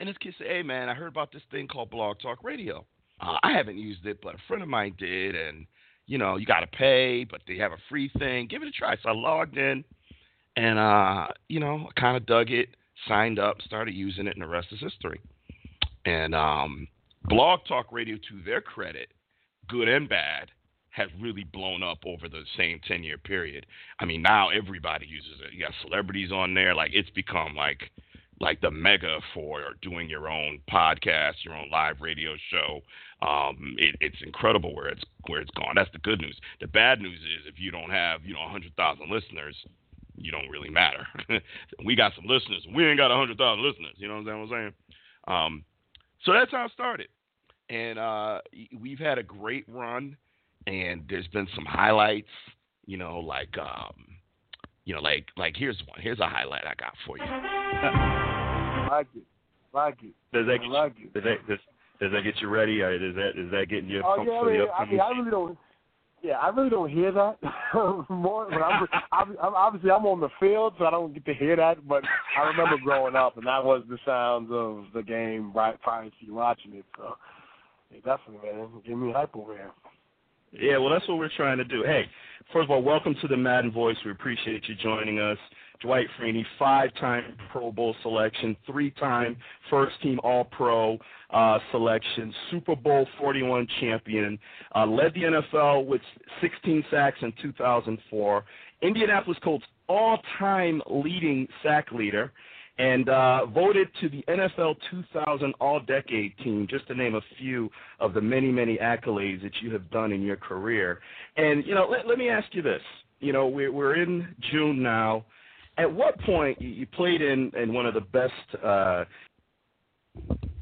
And 0.00 0.08
this 0.08 0.16
kid 0.18 0.34
said, 0.38 0.46
"Hey 0.46 0.62
man, 0.62 0.88
I 0.88 0.94
heard 0.94 1.08
about 1.08 1.32
this 1.32 1.42
thing 1.50 1.66
called 1.66 1.90
Blog 1.90 2.18
Talk 2.20 2.44
Radio. 2.44 2.84
Uh, 3.20 3.36
I 3.42 3.52
haven't 3.52 3.78
used 3.78 4.06
it, 4.06 4.20
but 4.22 4.34
a 4.34 4.38
friend 4.46 4.62
of 4.62 4.68
mine 4.68 4.94
did, 4.98 5.34
and 5.34 5.66
you 6.06 6.18
know, 6.18 6.36
you 6.36 6.46
got 6.46 6.60
to 6.60 6.66
pay, 6.68 7.24
but 7.24 7.42
they 7.48 7.56
have 7.58 7.72
a 7.72 7.78
free 7.88 8.10
thing. 8.18 8.46
Give 8.46 8.62
it 8.62 8.68
a 8.68 8.70
try." 8.70 8.96
So 9.02 9.08
I 9.08 9.12
logged 9.12 9.56
in, 9.58 9.84
and 10.56 10.78
uh, 10.78 11.28
you 11.48 11.58
know, 11.60 11.88
I 11.88 12.00
kind 12.00 12.16
of 12.16 12.26
dug 12.26 12.50
it, 12.50 12.68
signed 13.06 13.38
up, 13.38 13.60
started 13.62 13.94
using 13.94 14.26
it, 14.26 14.34
and 14.34 14.42
the 14.42 14.48
rest 14.48 14.68
is 14.72 14.80
history. 14.80 15.20
And 16.04 16.34
um, 16.34 16.88
Blog 17.24 17.60
Talk 17.66 17.92
Radio, 17.92 18.16
to 18.16 18.42
their 18.44 18.60
credit, 18.60 19.08
good 19.68 19.88
and 19.88 20.08
bad, 20.08 20.50
has 20.90 21.08
really 21.20 21.44
blown 21.44 21.82
up 21.82 21.98
over 22.04 22.28
the 22.28 22.42
same 22.56 22.80
10 22.86 23.04
year 23.04 23.18
period. 23.18 23.66
I 24.00 24.04
mean, 24.04 24.22
now 24.22 24.48
everybody 24.48 25.06
uses 25.06 25.40
it. 25.44 25.52
You 25.52 25.60
got 25.60 25.74
celebrities 25.82 26.32
on 26.32 26.54
there. 26.54 26.74
Like, 26.74 26.90
it's 26.92 27.10
become 27.10 27.54
like, 27.54 27.90
like 28.40 28.60
the 28.60 28.70
mega 28.70 29.18
for 29.34 29.74
doing 29.82 30.08
your 30.08 30.28
own 30.28 30.60
podcast, 30.70 31.44
your 31.44 31.54
own 31.54 31.70
live 31.70 32.00
radio 32.00 32.34
show. 32.50 32.80
Um, 33.26 33.74
it, 33.78 33.96
it's 34.00 34.22
incredible 34.24 34.74
where 34.74 34.88
it's 34.88 35.02
where 35.26 35.40
it's 35.40 35.50
gone. 35.52 35.74
That's 35.74 35.90
the 35.92 35.98
good 35.98 36.20
news. 36.20 36.38
The 36.60 36.68
bad 36.68 37.00
news 37.00 37.18
is 37.18 37.46
if 37.46 37.58
you 37.58 37.70
don't 37.70 37.90
have 37.90 38.24
you 38.24 38.34
know 38.34 38.40
100,000 38.40 39.10
listeners, 39.10 39.56
you 40.20 40.30
don't 40.30 40.48
really 40.48 40.70
matter. 40.70 41.06
we 41.84 41.94
got 41.96 42.12
some 42.14 42.26
listeners. 42.26 42.66
We 42.74 42.86
ain't 42.86 42.98
got 42.98 43.10
100,000 43.10 43.64
listeners. 43.64 43.94
You 43.96 44.08
know 44.08 44.22
what 44.22 44.32
I'm 44.32 44.48
saying? 44.48 44.72
Um, 45.26 45.64
so 46.24 46.32
that's 46.32 46.50
how 46.50 46.64
it 46.64 46.72
started, 46.72 47.08
and 47.68 47.98
uh, 47.98 48.40
we've 48.80 48.98
had 48.98 49.18
a 49.18 49.22
great 49.22 49.64
run 49.68 50.16
and 50.68 51.04
there's 51.08 51.26
been 51.28 51.48
some 51.54 51.64
highlights, 51.64 52.28
you 52.86 52.96
know, 52.96 53.18
like 53.18 53.56
um, 53.58 53.94
you 54.84 54.94
know, 54.94 55.00
like 55.00 55.26
like 55.36 55.54
here's 55.56 55.80
one. 55.86 56.00
Here's 56.00 56.20
a 56.20 56.28
highlight 56.28 56.64
I 56.66 56.74
got 56.74 56.94
for 57.06 57.16
you. 57.18 57.24
like 58.90 59.06
it, 59.14 59.22
like 59.72 59.96
it. 60.02 60.14
Does 60.32 60.46
that 60.46 60.58
get 60.60 60.68
like 60.68 60.94
you, 60.98 61.08
does 61.10 61.24
that 61.24 61.48
does, 61.48 61.58
does 62.00 62.12
that 62.12 62.22
get 62.22 62.40
you 62.40 62.48
ready? 62.48 62.80
Or 62.80 62.98
does 62.98 63.14
that 63.14 63.30
is 63.40 63.50
that 63.50 63.66
getting 63.68 63.88
you 63.88 64.02
oh, 64.04 64.16
pumped 64.16 64.32
yeah, 64.32 64.40
for 64.40 64.48
I 64.48 64.52
mean, 64.52 64.66
the 64.66 64.72
I 64.72 64.90
mean, 64.90 65.00
I 65.00 65.08
really 65.10 65.30
don't. 65.30 65.58
Yeah, 66.22 66.38
I 66.38 66.48
really 66.48 66.70
don't 66.70 66.90
hear 66.90 67.12
that 67.12 67.38
more. 68.08 68.48
But 68.50 68.62
I'm, 68.62 68.86
I'm, 69.12 69.30
I'm 69.40 69.54
obviously 69.54 69.90
I'm 69.90 70.06
on 70.06 70.20
the 70.20 70.28
field, 70.40 70.74
so 70.78 70.86
I 70.86 70.90
don't 70.90 71.14
get 71.14 71.24
to 71.26 71.34
hear 71.34 71.56
that. 71.56 71.86
But 71.86 72.04
I 72.36 72.48
remember 72.48 72.76
growing 72.82 73.14
up, 73.14 73.36
and 73.36 73.46
that 73.46 73.64
was 73.64 73.84
the 73.88 73.98
sounds 74.04 74.48
of 74.50 74.86
the 74.94 75.02
game 75.02 75.52
right 75.52 75.80
prior 75.80 76.04
to 76.04 76.16
you 76.20 76.34
watching 76.34 76.74
it. 76.74 76.84
So, 76.96 77.14
yeah, 77.92 77.98
definitely, 77.98 78.50
man, 78.50 78.68
give 78.86 78.98
me 78.98 79.12
hype 79.12 79.36
over 79.36 79.54
here. 79.54 79.70
Yeah, 80.52 80.78
well, 80.78 80.90
that's 80.90 81.06
what 81.08 81.18
we're 81.18 81.30
trying 81.36 81.58
to 81.58 81.64
do. 81.64 81.82
Hey, 81.84 82.04
first 82.52 82.64
of 82.64 82.70
all, 82.70 82.82
welcome 82.82 83.14
to 83.20 83.28
the 83.28 83.36
Madden 83.36 83.70
Voice. 83.70 83.96
We 84.04 84.10
appreciate 84.10 84.66
you 84.68 84.74
joining 84.76 85.20
us. 85.20 85.38
Dwight 85.80 86.06
Freeney, 86.18 86.44
five-time 86.58 87.36
Pro 87.52 87.70
Bowl 87.70 87.94
selection, 88.02 88.56
three-time 88.66 89.36
first-team 89.70 90.18
All-Pro 90.22 90.98
uh, 91.30 91.58
selection, 91.70 92.34
Super 92.50 92.74
Bowl 92.74 93.06
41 93.20 93.66
champion, 93.80 94.38
uh, 94.74 94.86
led 94.86 95.14
the 95.14 95.22
NFL 95.22 95.86
with 95.86 96.00
16 96.40 96.84
sacks 96.90 97.18
in 97.22 97.32
2004, 97.40 98.44
Indianapolis 98.82 99.38
Colts 99.42 99.64
all-time 99.88 100.82
leading 100.88 101.48
sack 101.62 101.90
leader, 101.92 102.32
and 102.78 103.08
uh, 103.08 103.46
voted 103.46 103.88
to 104.00 104.08
the 104.08 104.22
NFL 104.28 104.76
2000 104.90 105.52
All 105.60 105.80
Decade 105.80 106.36
team, 106.38 106.66
just 106.70 106.86
to 106.88 106.94
name 106.94 107.16
a 107.16 107.20
few 107.38 107.70
of 107.98 108.14
the 108.14 108.20
many, 108.20 108.52
many 108.52 108.78
accolades 108.78 109.42
that 109.42 109.52
you 109.60 109.72
have 109.72 109.90
done 109.90 110.12
in 110.12 110.22
your 110.22 110.36
career. 110.36 111.00
And, 111.36 111.66
you 111.66 111.74
know, 111.74 111.88
let, 111.90 112.06
let 112.06 112.18
me 112.18 112.28
ask 112.28 112.46
you 112.52 112.62
this. 112.62 112.82
You 113.20 113.32
know, 113.32 113.48
we're, 113.48 113.72
we're 113.72 114.00
in 114.00 114.28
June 114.52 114.80
now. 114.80 115.24
At 115.78 115.92
what 115.92 116.20
point 116.20 116.60
you 116.60 116.86
played 116.86 117.22
in, 117.22 117.52
in 117.56 117.72
one 117.72 117.86
of 117.86 117.94
the 117.94 118.00
best. 118.00 118.64
Uh, 118.64 119.04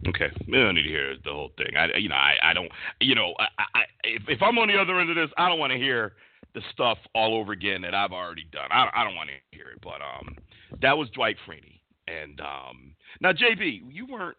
Okay, 0.09 0.31
we 0.47 0.53
don't 0.53 0.77
need 0.77 0.85
to 0.85 0.89
hear 0.89 1.17
the 1.25 1.33
whole 1.33 1.51
thing. 1.57 1.77
I, 1.77 1.97
you 1.97 2.09
know, 2.09 2.15
I, 2.15 2.37
I 2.41 2.53
don't, 2.53 2.71
you 3.01 3.17
know, 3.17 3.35
I, 3.41 3.47
I, 3.75 3.83
if, 4.05 4.23
if 4.29 4.43
I'm 4.43 4.57
on 4.59 4.69
the 4.69 4.77
other 4.77 5.01
end 5.01 5.11
of 5.11 5.17
this, 5.17 5.31
I 5.37 5.49
don't 5.49 5.59
want 5.59 5.73
to 5.73 5.79
hear 5.79 6.13
the 6.55 6.61
stuff 6.73 6.99
all 7.15 7.35
over 7.35 7.53
again 7.53 7.83
that 7.83 7.95
I've 7.95 8.13
already 8.13 8.47
done. 8.53 8.71
I, 8.71 8.89
I 8.95 9.05
don't 9.05 9.17
want 9.17 9.31
to 9.31 9.57
hear 9.57 9.69
it. 9.69 9.81
But 9.83 10.01
um, 10.03 10.37
that 10.81 10.97
was 10.97 11.09
Dwight 11.11 11.37
Freeney. 11.47 11.81
And 12.07 12.41
um, 12.41 12.95
now, 13.21 13.33
JB, 13.33 13.83
you 13.91 14.07
weren't 14.07 14.37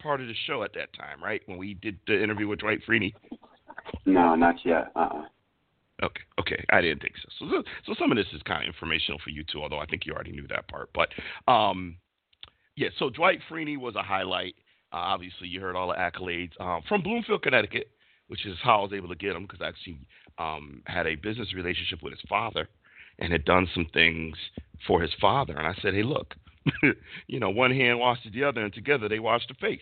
part 0.00 0.20
of 0.20 0.28
the 0.28 0.34
show 0.46 0.62
at 0.62 0.72
that 0.74 0.92
time, 0.92 1.22
right? 1.22 1.42
When 1.46 1.58
we 1.58 1.74
did 1.74 1.98
the 2.06 2.22
interview 2.22 2.46
with 2.46 2.60
Dwight 2.60 2.80
Freeney. 2.88 3.12
No, 4.06 4.34
not 4.36 4.56
yet. 4.64 4.92
Uh-uh. 4.94 5.24
Okay, 6.02 6.22
okay, 6.38 6.64
I 6.70 6.80
didn't 6.80 7.02
think 7.02 7.14
so. 7.16 7.46
So, 7.50 7.62
so 7.86 7.94
some 7.98 8.12
of 8.12 8.16
this 8.16 8.26
is 8.32 8.42
kind 8.42 8.62
of 8.62 8.68
informational 8.68 9.18
for 9.22 9.30
you 9.30 9.42
too, 9.42 9.62
although 9.62 9.78
I 9.78 9.86
think 9.86 10.06
you 10.06 10.12
already 10.12 10.30
knew 10.32 10.46
that 10.48 10.68
part. 10.68 10.90
But 10.94 11.08
um, 11.52 11.96
yeah, 12.76 12.88
so 12.98 13.10
Dwight 13.10 13.40
Freeney 13.50 13.76
was 13.76 13.96
a 13.96 14.02
highlight. 14.02 14.54
Uh, 14.92 14.98
obviously, 14.98 15.48
you 15.48 15.60
heard 15.60 15.74
all 15.76 15.88
the 15.88 15.94
accolades 15.94 16.52
um, 16.60 16.82
from 16.88 17.02
Bloomfield, 17.02 17.42
Connecticut, 17.42 17.90
which 18.28 18.46
is 18.46 18.56
how 18.62 18.78
I 18.78 18.82
was 18.82 18.92
able 18.92 19.08
to 19.08 19.16
get 19.16 19.34
him 19.34 19.42
because 19.42 19.60
I 19.60 19.68
actually 19.68 19.98
um, 20.38 20.82
had 20.86 21.06
a 21.06 21.16
business 21.16 21.52
relationship 21.52 22.02
with 22.02 22.12
his 22.12 22.22
father 22.28 22.68
and 23.18 23.32
had 23.32 23.44
done 23.44 23.68
some 23.74 23.86
things 23.92 24.36
for 24.86 25.02
his 25.02 25.10
father. 25.20 25.56
And 25.56 25.66
I 25.66 25.74
said, 25.82 25.94
hey, 25.94 26.04
look, 26.04 26.34
you 27.26 27.40
know, 27.40 27.50
one 27.50 27.72
hand 27.72 27.98
washes 27.98 28.32
the 28.32 28.44
other, 28.44 28.62
and 28.62 28.72
together 28.72 29.08
they 29.08 29.18
wash 29.18 29.42
the 29.48 29.54
face. 29.54 29.80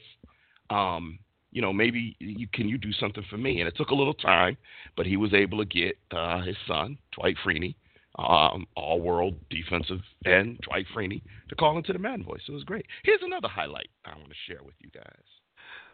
Um, 0.71 1.19
you 1.57 1.63
know, 1.63 1.73
maybe 1.73 2.15
you 2.19 2.47
can 2.53 2.69
you 2.69 2.77
do 2.77 2.93
something 2.93 3.25
for 3.31 3.39
me? 3.39 3.61
And 3.61 3.67
it 3.67 3.75
took 3.79 3.89
a 3.89 3.95
little 3.95 4.13
time, 4.13 4.59
but 4.95 5.07
he 5.07 5.17
was 5.17 5.33
able 5.33 5.57
to 5.57 5.65
get 5.65 5.97
uh, 6.11 6.43
his 6.43 6.55
son 6.69 6.99
Dwight 7.13 7.35
Freeney, 7.43 7.75
um, 8.19 8.67
all-world 8.77 9.37
defensive 9.49 10.01
end 10.27 10.61
Dwight 10.69 10.85
Freeney, 10.95 11.23
to 11.49 11.55
call 11.55 11.79
into 11.79 11.95
the 11.95 11.99
Madden 11.99 12.27
Voice. 12.27 12.43
So 12.47 12.53
it 12.53 12.57
was 12.57 12.65
great. 12.65 12.85
Here's 13.05 13.23
another 13.23 13.49
highlight 13.49 13.89
I 14.05 14.11
want 14.19 14.29
to 14.29 14.53
share 14.53 14.63
with 14.63 14.75
you 14.81 14.91
guys. 14.93 15.25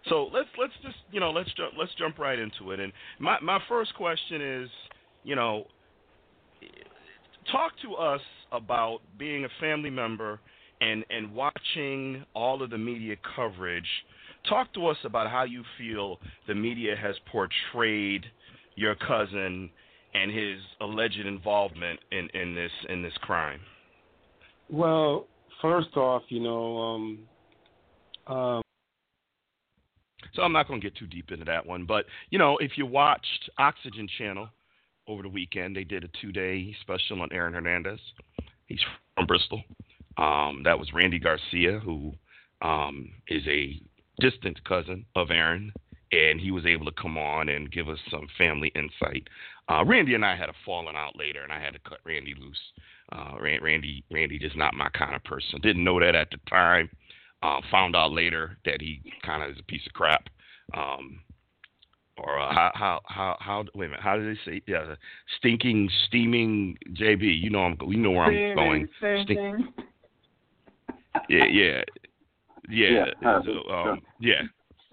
So 0.09 0.31
let's 0.35 0.49
let's 0.59 0.73
just 0.83 0.97
you 1.13 1.21
know 1.21 1.31
let's 1.31 1.55
ju- 1.55 1.71
let's 1.79 1.95
jump 1.97 2.19
right 2.19 2.41
into 2.41 2.73
it. 2.73 2.81
And 2.81 2.93
my 3.21 3.39
my 3.41 3.61
first 3.69 3.95
question 3.95 4.43
is, 4.43 4.69
you 5.23 5.37
know, 5.37 5.67
talk 7.53 7.71
to 7.83 7.95
us 7.95 8.21
about 8.51 8.99
being 9.17 9.45
a 9.45 9.49
family 9.61 9.91
member 9.91 10.41
and 10.81 11.05
and 11.09 11.33
watching 11.33 12.25
all 12.35 12.65
of 12.65 12.71
the 12.71 12.79
media 12.79 13.15
coverage. 13.37 13.87
Talk 14.49 14.73
to 14.75 14.87
us 14.87 14.97
about 15.05 15.31
how 15.31 15.45
you 15.45 15.63
feel 15.79 16.19
the 16.49 16.55
media 16.55 16.97
has 17.01 17.15
portrayed 17.31 18.25
your 18.75 18.95
cousin 18.95 19.71
and 20.15 20.31
his 20.31 20.59
alleged 20.81 21.21
involvement 21.27 22.01
in, 22.11 22.29
in 22.35 22.55
this 22.55 22.71
in 22.89 23.03
this 23.03 23.13
crime. 23.21 23.61
Well, 24.69 25.27
first 25.61 25.97
off, 25.97 26.23
you 26.29 26.41
know, 26.41 26.77
um, 26.79 27.19
um, 28.27 28.63
so 30.35 30.43
I'm 30.43 30.53
not 30.53 30.67
going 30.69 30.81
to 30.81 30.87
get 30.87 30.97
too 30.97 31.07
deep 31.07 31.31
into 31.31 31.45
that 31.45 31.65
one, 31.65 31.85
but 31.87 32.07
you 32.31 32.39
know, 32.39 32.57
if 32.59 32.73
you 32.77 32.87
watched 32.87 33.51
Oxygen 33.59 34.09
Channel 34.19 34.49
over 35.07 35.23
the 35.23 35.29
weekend, 35.29 35.77
they 35.77 35.85
did 35.85 36.05
a 36.05 36.09
two-day 36.21 36.75
special 36.81 37.23
on 37.23 37.29
Aaron 37.33 37.55
Hernandez. 37.55 38.01
He's 38.67 38.81
from 39.15 39.27
Bristol. 39.27 39.63
Um, 40.17 40.63
that 40.65 40.79
was 40.79 40.93
Randy 40.93 41.19
Garcia, 41.19 41.79
who 41.81 42.13
um, 42.63 43.11
is 43.29 43.43
a 43.47 43.81
distant 44.21 44.63
cousin 44.65 45.05
of 45.17 45.31
Aaron, 45.31 45.73
and 46.13 46.41
he 46.41 46.51
was 46.51 46.67
able 46.67 46.85
to 46.87 46.93
come 46.93 47.17
on 47.17 47.49
and 47.49 47.73
give 47.73 47.89
us 47.89 47.99
some 48.11 48.27
family 48.37 48.73
insight. 48.75 49.29
Uh, 49.69 49.85
Randy 49.85 50.15
and 50.15 50.25
I 50.25 50.37
had 50.37 50.49
a 50.49 50.55
falling 50.65 50.97
out 50.97 51.17
later, 51.17 51.43
and 51.43 51.53
I 51.53 51.61
had 51.61 51.73
to 51.73 51.79
cut 51.81 51.99
Randy 52.05 52.35
loose. 52.39 52.61
Uh, 53.13 53.37
Randy, 53.41 54.05
Randy 54.11 54.37
is 54.37 54.53
not 54.55 54.75
my 54.75 54.89
kind 54.91 55.15
of 55.15 55.25
person. 55.25 55.61
Didn't 55.61 55.85
know 55.85 56.01
that 56.01 56.15
at 56.15 56.31
the 56.31 56.39
time. 56.49 56.91
Uh, 57.43 57.61
found 57.71 57.97
out 57.97 58.13
later 58.13 58.57
that 58.65 58.81
he 58.81 59.03
kind 59.25 59.43
of 59.43 59.51
is 59.51 59.59
a 59.59 59.65
piece 59.65 59.85
of 59.87 59.93
crap. 59.93 60.29
Um, 60.75 61.21
or 62.19 62.39
uh, 62.39 62.53
how 62.53 62.71
how 62.75 63.01
how 63.07 63.37
how 63.41 63.65
wait 63.75 63.87
a 63.87 63.89
minute 63.91 64.03
how 64.03 64.17
did 64.17 64.27
they 64.27 64.39
say 64.45 64.63
yeah 64.67 64.95
stinking 65.39 65.89
steaming 66.07 66.77
JB 66.93 67.43
you 67.43 67.51
know 67.51 67.65
I'm 67.65 67.79
you 67.89 67.97
know 67.97 68.11
where 68.11 68.25
I'm 68.25 68.55
going 68.55 68.89
Stinking. 68.99 69.69
yeah 71.29 71.45
yeah 71.45 71.83
yeah 72.69 73.07
Yeah, 73.23 73.41
so, 73.45 73.71
um, 73.73 74.01
yeah 74.21 74.43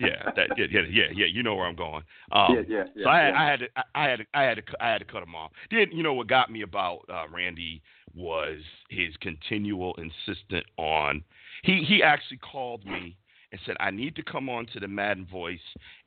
yeah 0.00 0.30
that 0.34 0.48
yeah 0.56 0.66
yeah 0.70 0.80
yeah 0.90 1.04
yeah 1.14 1.26
you 1.26 1.42
know 1.42 1.54
where 1.54 1.66
I'm 1.66 1.76
going 1.76 2.02
um, 2.32 2.54
yeah, 2.54 2.62
yeah, 2.68 2.84
yeah. 2.96 3.04
so 3.04 3.08
I 3.08 3.18
had, 3.20 3.30
yeah. 3.30 3.40
I 3.40 3.50
had 3.50 3.60
to 3.60 3.66
I 3.94 4.04
had 4.04 4.16
to, 4.18 4.24
I 4.34 4.42
had 4.42 4.54
to 4.56 4.62
I 4.80 4.88
had 4.90 4.98
to 4.98 5.04
cut 5.04 5.22
him 5.22 5.34
off. 5.34 5.52
Then 5.70 5.86
you 5.92 6.02
know 6.02 6.14
what 6.14 6.26
got 6.26 6.50
me 6.50 6.62
about 6.62 7.00
uh, 7.08 7.24
Randy 7.32 7.82
was 8.14 8.58
his 8.90 9.14
continual 9.20 9.94
insistent 9.98 10.66
on 10.76 11.22
he 11.62 11.84
he 11.86 12.02
actually 12.02 12.38
called 12.38 12.84
me 12.84 13.16
and 13.52 13.60
said 13.64 13.76
I 13.80 13.90
need 13.90 14.16
to 14.16 14.22
come 14.22 14.48
on 14.48 14.66
to 14.72 14.80
the 14.80 14.88
Madden 14.88 15.26
Voice 15.26 15.60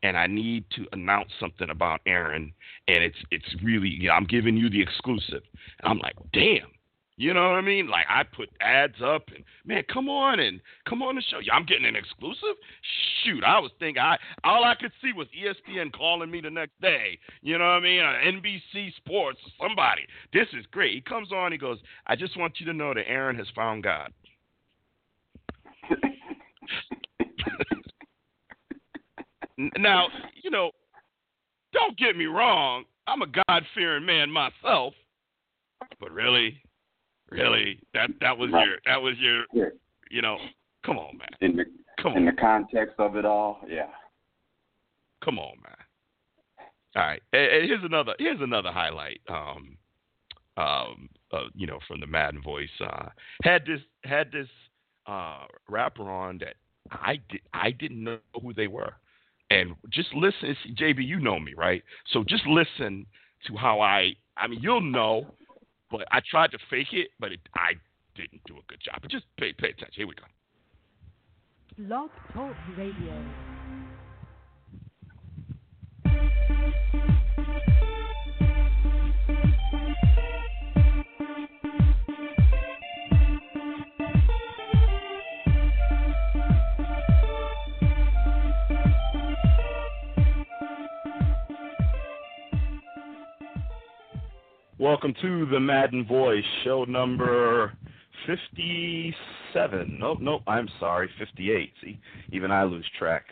and 0.03 0.17
I 0.17 0.27
need 0.27 0.65
to 0.75 0.85
announce 0.91 1.29
something 1.39 1.69
about 1.69 2.01
Aaron 2.05 2.53
and 2.87 3.03
it's 3.03 3.17
it's 3.31 3.55
really 3.63 3.89
you 3.89 4.07
know, 4.09 4.13
I'm 4.13 4.25
giving 4.25 4.57
you 4.57 4.69
the 4.69 4.81
exclusive. 4.81 5.43
And 5.81 5.91
I'm 5.91 5.99
like, 5.99 6.15
damn. 6.33 6.69
You 7.21 7.35
know 7.35 7.49
what 7.49 7.57
I 7.57 7.61
mean? 7.61 7.87
Like 7.87 8.07
I 8.09 8.23
put 8.23 8.49
ads 8.61 8.95
up 9.05 9.25
and 9.27 9.43
man, 9.63 9.83
come 9.93 10.09
on 10.09 10.39
and 10.39 10.59
come 10.89 11.03
on 11.03 11.13
the 11.13 11.21
show. 11.21 11.37
I'm 11.53 11.67
getting 11.67 11.85
an 11.85 11.95
exclusive. 11.95 12.57
Shoot, 13.23 13.43
I 13.43 13.59
was 13.59 13.69
thinking 13.77 14.01
I 14.01 14.17
all 14.43 14.63
I 14.63 14.73
could 14.73 14.91
see 15.03 15.13
was 15.13 15.27
ESPN 15.27 15.93
calling 15.93 16.31
me 16.31 16.41
the 16.41 16.49
next 16.49 16.81
day. 16.81 17.19
You 17.43 17.59
know 17.59 17.65
what 17.65 17.73
I 17.73 17.79
mean? 17.79 18.01
NBC 18.01 18.95
Sports, 18.95 19.37
somebody. 19.61 20.01
This 20.33 20.47
is 20.53 20.65
great. 20.71 20.95
He 20.95 21.01
comes 21.01 21.31
on. 21.31 21.51
He 21.51 21.59
goes, 21.59 21.77
I 22.07 22.15
just 22.15 22.35
want 22.39 22.59
you 22.59 22.65
to 22.65 22.73
know 22.73 22.91
that 22.95 23.07
Aaron 23.07 23.35
has 23.35 23.47
found 23.55 23.83
God. 23.83 24.11
Now, 29.77 30.07
you 30.41 30.49
know, 30.49 30.71
don't 31.71 31.95
get 31.95 32.17
me 32.17 32.25
wrong. 32.25 32.85
I'm 33.05 33.21
a 33.21 33.27
God 33.27 33.61
fearing 33.75 34.07
man 34.07 34.31
myself, 34.31 34.95
but 35.99 36.09
really, 36.09 36.59
really, 37.31 37.79
that 37.93 38.09
that 38.21 38.37
was 38.37 38.51
Right. 38.51 38.67
your 38.67 38.77
that 38.85 39.01
was 39.01 39.17
your 39.19 39.45
Yeah. 39.53 39.69
you 40.09 40.21
know. 40.21 40.37
Come 40.83 40.97
on, 40.97 41.17
man. 41.17 41.27
In 41.41 41.55
the 41.55 41.65
Come 42.01 42.13
in 42.13 42.27
on. 42.27 42.35
the 42.35 42.41
context 42.41 42.95
of 42.99 43.15
it 43.15 43.25
all, 43.25 43.61
yeah. 43.67 43.89
Come 45.23 45.37
on, 45.37 45.53
man. 45.63 45.75
All 46.95 47.03
right. 47.03 47.21
And, 47.31 47.41
and 47.41 47.65
here's 47.65 47.83
another 47.83 48.15
here's 48.19 48.41
another 48.41 48.71
highlight. 48.71 49.21
Um, 49.29 49.77
um, 50.57 51.09
uh, 51.31 51.43
you 51.55 51.65
know, 51.67 51.79
from 51.87 51.99
the 52.01 52.07
Madden 52.07 52.41
voice. 52.41 52.69
Uh, 52.79 53.09
had 53.43 53.65
this 53.65 53.79
had 54.03 54.31
this 54.31 54.47
uh 55.07 55.45
rapper 55.69 56.09
on 56.09 56.39
that 56.39 56.55
I 56.91 57.19
did 57.29 57.41
I 57.53 57.71
didn't 57.71 58.03
know 58.03 58.17
who 58.41 58.53
they 58.53 58.67
were, 58.67 58.93
and 59.49 59.75
just 59.89 60.13
listen. 60.13 60.55
JB, 60.75 61.05
you 61.05 61.19
know 61.19 61.39
me, 61.39 61.53
right? 61.55 61.83
So 62.11 62.23
just 62.23 62.45
listen 62.47 63.05
to 63.47 63.55
how 63.55 63.79
I. 63.81 64.15
I 64.37 64.47
mean, 64.47 64.59
you'll 64.61 64.81
know, 64.81 65.27
but 65.91 66.07
I 66.11 66.21
tried 66.29 66.51
to 66.51 66.57
fake 66.69 66.93
it, 66.93 67.09
but 67.19 67.31
it, 67.33 67.39
I 67.55 67.73
didn't 68.15 68.41
do 68.45 68.55
a 68.55 68.61
good 68.67 68.79
job. 68.83 68.99
But 69.01 69.11
just 69.11 69.25
pay 69.37 69.53
pay 69.53 69.69
attention. 69.69 69.93
Here 69.93 70.07
we 70.07 70.15
go. 70.15 70.23
Blog 71.77 72.09
Talk 72.33 72.55
Radio. 72.77 73.23
Welcome 94.81 95.13
to 95.21 95.45
the 95.45 95.59
Madden 95.59 96.07
Voice, 96.07 96.43
show 96.63 96.85
number 96.85 97.71
57. 98.25 99.97
Nope, 99.99 100.17
nope, 100.19 100.41
I'm 100.47 100.67
sorry, 100.79 101.07
58. 101.19 101.71
See, 101.83 101.99
even 102.31 102.49
I 102.49 102.63
lose 102.63 102.89
track. 102.97 103.25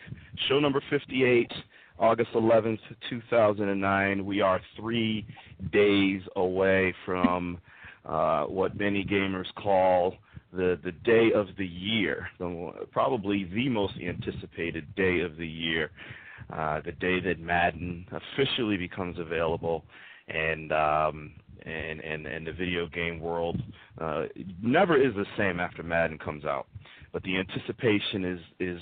Show 0.48 0.60
number 0.60 0.80
58, 0.90 1.50
August 1.98 2.30
11th, 2.36 2.78
2009. 3.10 4.24
We 4.24 4.40
are 4.40 4.60
three 4.76 5.26
days 5.72 6.22
away 6.36 6.94
from 7.04 7.58
uh, 8.04 8.44
what 8.44 8.78
many 8.78 9.04
gamers 9.04 9.52
call 9.60 10.14
the, 10.52 10.78
the 10.84 10.92
day 10.92 11.32
of 11.34 11.48
the 11.58 11.66
year, 11.66 12.28
the, 12.38 12.86
probably 12.92 13.50
the 13.52 13.68
most 13.68 13.94
anticipated 14.00 14.94
day 14.94 15.18
of 15.18 15.36
the 15.36 15.48
year, 15.48 15.90
uh, 16.54 16.80
the 16.84 16.92
day 16.92 17.18
that 17.18 17.40
Madden 17.40 18.06
officially 18.12 18.76
becomes 18.76 19.18
available 19.18 19.82
and 20.30 20.72
um, 20.72 21.32
and 21.66 22.00
and 22.00 22.26
and 22.26 22.46
the 22.46 22.52
video 22.52 22.86
game 22.86 23.20
world 23.20 23.60
uh, 24.00 24.24
never 24.62 24.96
is 24.96 25.14
the 25.14 25.26
same 25.36 25.60
after 25.60 25.82
Madden 25.82 26.18
comes 26.18 26.44
out. 26.44 26.66
But 27.12 27.22
the 27.24 27.36
anticipation 27.38 28.24
is 28.24 28.40
is 28.60 28.80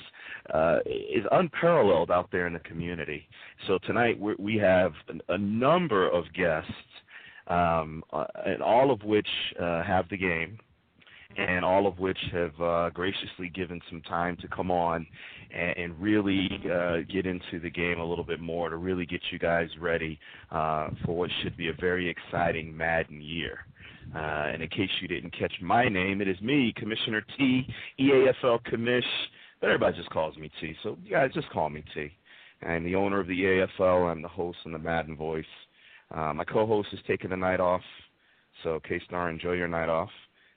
uh, 0.52 0.78
is 0.86 1.24
unparalleled 1.32 2.10
out 2.10 2.30
there 2.30 2.46
in 2.46 2.52
the 2.52 2.60
community. 2.60 3.28
So 3.66 3.78
tonight 3.86 4.18
we 4.20 4.34
we 4.38 4.56
have 4.56 4.92
an, 5.08 5.20
a 5.28 5.38
number 5.38 6.08
of 6.08 6.24
guests, 6.34 6.70
um, 7.46 8.02
uh, 8.12 8.26
and 8.44 8.62
all 8.62 8.90
of 8.90 9.02
which 9.02 9.28
uh, 9.60 9.82
have 9.82 10.08
the 10.10 10.18
game, 10.18 10.58
and 11.36 11.64
all 11.64 11.86
of 11.86 11.98
which 11.98 12.18
have 12.32 12.60
uh, 12.60 12.90
graciously 12.90 13.48
given 13.54 13.80
some 13.90 14.00
time 14.02 14.36
to 14.40 14.48
come 14.48 14.70
on 14.70 15.06
and, 15.54 15.76
and 15.76 16.00
really 16.00 16.48
uh, 16.72 16.98
get 17.12 17.26
into 17.26 17.60
the 17.62 17.70
game 17.70 18.00
a 18.00 18.04
little 18.04 18.24
bit 18.24 18.40
more 18.40 18.70
to 18.70 18.76
really 18.76 19.06
get 19.06 19.20
you 19.30 19.38
guys 19.38 19.68
ready 19.80 20.18
uh, 20.50 20.88
for 21.04 21.16
what 21.16 21.30
should 21.42 21.56
be 21.56 21.68
a 21.68 21.74
very 21.80 22.08
exciting 22.08 22.74
Madden 22.76 23.20
year. 23.20 23.66
Uh, 24.14 24.48
and 24.52 24.62
in 24.62 24.68
case 24.70 24.88
you 25.02 25.08
didn't 25.08 25.36
catch 25.38 25.52
my 25.60 25.86
name, 25.88 26.22
it 26.22 26.28
is 26.28 26.40
me, 26.40 26.72
Commissioner 26.76 27.22
T, 27.36 27.66
EAFL 28.00 28.60
Commish, 28.64 29.02
but 29.60 29.66
everybody 29.66 29.96
just 29.96 30.08
calls 30.10 30.36
me 30.38 30.50
T. 30.60 30.74
So 30.82 30.96
you 31.04 31.10
guys 31.10 31.30
just 31.34 31.50
call 31.50 31.68
me 31.68 31.84
T. 31.94 32.10
I'm 32.66 32.84
the 32.84 32.94
owner 32.94 33.20
of 33.20 33.26
the 33.26 33.38
EAFL. 33.38 34.10
I'm 34.10 34.22
the 34.22 34.28
host 34.28 34.58
and 34.64 34.74
the 34.74 34.78
Madden 34.78 35.14
voice. 35.16 35.44
Uh, 36.12 36.32
my 36.32 36.44
co-host 36.44 36.88
is 36.92 37.00
taking 37.06 37.30
the 37.30 37.36
night 37.36 37.60
off, 37.60 37.82
so 38.62 38.80
K-Star, 38.88 39.28
enjoy 39.28 39.52
your 39.52 39.68
night 39.68 39.90
off, 39.90 40.08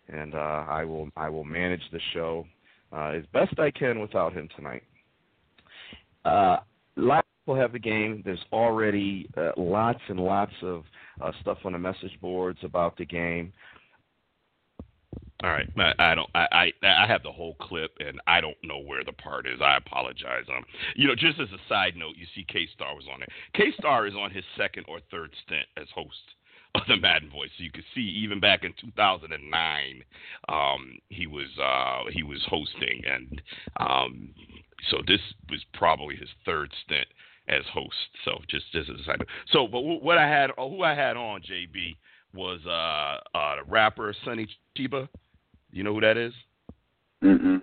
and 0.10 0.36
uh, 0.36 0.66
I 0.68 0.86
will 0.86 1.10
I 1.16 1.30
will 1.30 1.44
manage 1.44 1.84
the 1.92 2.00
show 2.14 2.46
uh, 2.92 3.10
as 3.10 3.24
best 3.34 3.60
I 3.60 3.72
can 3.72 4.00
without 4.00 4.34
him 4.34 4.50
tonight. 4.56 4.84
Uh, 6.26 6.58
of 6.98 7.24
people 7.46 7.56
have 7.56 7.72
the 7.72 7.80
game. 7.80 8.22
There's 8.24 8.44
already 8.52 9.30
uh, 9.38 9.52
lots 9.58 10.00
and 10.08 10.20
lots 10.20 10.54
of 10.62 10.84
uh, 11.22 11.32
stuff 11.42 11.58
on 11.66 11.74
the 11.74 11.80
message 11.80 12.18
boards 12.22 12.60
about 12.64 12.98
the 12.98 13.06
game. 13.06 13.54
All 15.44 15.50
right, 15.50 15.68
I, 15.76 16.12
I 16.12 16.16
don't. 16.16 16.30
I, 16.36 16.72
I 16.84 16.88
I 16.88 17.08
have 17.08 17.24
the 17.24 17.32
whole 17.32 17.56
clip, 17.60 17.92
and 18.00 18.22
I 18.28 18.42
don't 18.42 18.58
know 18.64 18.78
where 18.78 19.04
the 19.04 19.14
part 19.14 19.48
is. 19.48 19.60
I 19.60 19.78
apologize. 19.78 20.46
Um, 20.56 20.64
you 20.96 21.08
know, 21.08 21.16
just 21.16 21.40
as 21.40 21.48
a 21.50 21.58
side 21.68 21.96
note, 21.98 22.16
you 22.16 22.28
see 22.36 22.46
K 22.48 22.68
Star 22.76 22.96
was 22.96 23.06
on 23.12 23.24
it. 23.24 23.30
K 23.56 23.72
Star 23.80 24.06
is 24.06 24.14
on 24.14 24.30
his 24.30 24.44
second 24.56 24.86
or 24.88 25.00
third 25.10 25.32
stint 25.44 25.66
as 25.78 25.88
host 25.96 26.36
of 26.76 26.82
the 26.88 26.98
Madden 26.98 27.30
Voice. 27.30 27.50
So 27.58 27.64
you 27.64 27.72
could 27.72 27.84
see 27.94 28.02
even 28.02 28.40
back 28.40 28.64
in 28.64 28.74
2009, 28.80 30.04
um, 30.50 30.98
he 31.10 31.28
was 31.28 31.48
uh, 31.62 32.10
he 32.12 32.24
was 32.24 32.42
hosting, 32.50 33.04
and 33.06 33.42
um, 33.78 34.30
so 34.90 34.98
this 35.06 35.20
was 35.50 35.64
probably 35.74 36.16
his 36.16 36.30
third 36.46 36.72
stint 36.86 37.08
as 37.48 37.64
host. 37.74 37.96
So 38.24 38.40
just 38.50 38.72
just 38.72 38.90
as 38.90 39.00
a 39.00 39.04
side 39.04 39.20
note. 39.20 39.28
So, 39.52 39.68
but 39.68 39.82
what 39.82 40.18
I 40.18 40.28
had, 40.28 40.52
who 40.58 40.84
I 40.84 40.96
had 40.96 41.18
on 41.18 41.42
JB 41.42 41.96
was 42.34 42.60
uh, 42.66 43.38
uh, 43.38 43.56
the 43.58 43.70
rapper 43.70 44.14
Sonny 44.24 44.48
Cheeba. 44.78 45.08
You 45.72 45.84
know 45.84 45.94
who 45.94 46.02
that 46.02 46.18
is? 46.18 46.34
Mm-mm. 47.24 47.62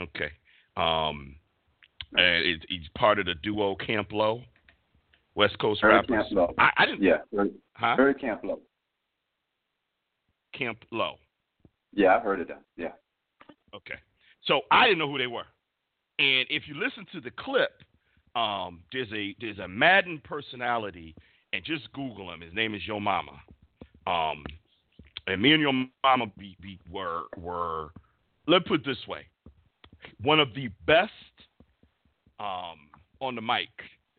Okay. 0.00 0.30
Um, 0.76 1.36
and 2.14 2.46
it, 2.46 2.66
he's 2.68 2.88
part 2.96 3.18
of 3.18 3.26
the 3.26 3.34
duo 3.42 3.74
Camp 3.74 4.12
Lo, 4.12 4.42
West 5.38 5.56
Coast 5.60 5.80
Heard 5.80 5.94
rappers. 5.94 6.08
Camp 6.08 6.26
Lo. 6.32 6.54
I, 6.58 6.70
I 6.78 6.86
didn't. 6.86 7.00
Yeah. 7.02 7.18
Heard, 7.34 7.50
Huh? 7.74 7.94
heard 7.96 8.20
Camp 8.20 8.40
Lo. 8.42 8.58
Camp 10.52 10.78
Lo. 10.90 11.14
Yeah, 11.94 12.16
I've 12.16 12.22
heard 12.22 12.40
of 12.40 12.48
them. 12.48 12.58
Yeah. 12.76 12.90
Okay. 13.72 13.94
So 14.44 14.62
I 14.72 14.86
didn't 14.86 14.98
know 14.98 15.08
who 15.08 15.16
they 15.16 15.28
were, 15.28 15.46
and 16.18 16.46
if 16.50 16.64
you 16.66 16.74
listen 16.74 17.06
to 17.12 17.20
the 17.20 17.30
clip, 17.30 17.70
um, 18.34 18.80
there's 18.92 19.12
a 19.12 19.36
there's 19.40 19.58
a 19.60 19.68
Madden 19.68 20.20
personality, 20.24 21.14
and 21.52 21.64
just 21.64 21.90
Google 21.92 22.32
him. 22.32 22.40
His 22.40 22.52
name 22.52 22.74
is 22.74 22.82
Yo 22.86 22.98
Mama. 22.98 23.40
Um, 24.08 24.44
and 25.28 25.40
me 25.40 25.52
and 25.52 25.62
Yo 25.62 25.70
Mama 26.02 26.32
be, 26.36 26.56
be, 26.60 26.80
were 26.90 27.22
were 27.36 27.90
let's 28.48 28.66
put 28.66 28.80
it 28.80 28.86
this 28.86 29.06
way, 29.06 29.26
one 30.20 30.40
of 30.40 30.48
the 30.54 30.68
best 30.86 31.12
um, 32.40 32.88
on 33.20 33.36
the 33.36 33.42
mic 33.42 33.68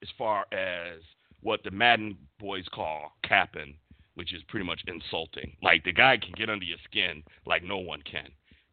as 0.02 0.10
far 0.18 0.46
as 0.52 1.02
what 1.42 1.64
the 1.64 1.72
Madden 1.72 2.18
boys 2.40 2.66
call 2.74 3.14
capping, 3.24 3.76
which 4.16 4.34
is 4.34 4.44
pretty 4.48 4.66
much 4.66 4.82
insulting. 4.88 5.56
Like 5.64 5.84
the 5.84 5.94
guy 5.94 6.18
can 6.18 6.34
get 6.36 6.50
under 6.50 6.66
your 6.66 6.78
skin 6.86 7.24
like 7.46 7.64
no 7.64 7.78
one 7.78 8.02
can. 8.02 8.30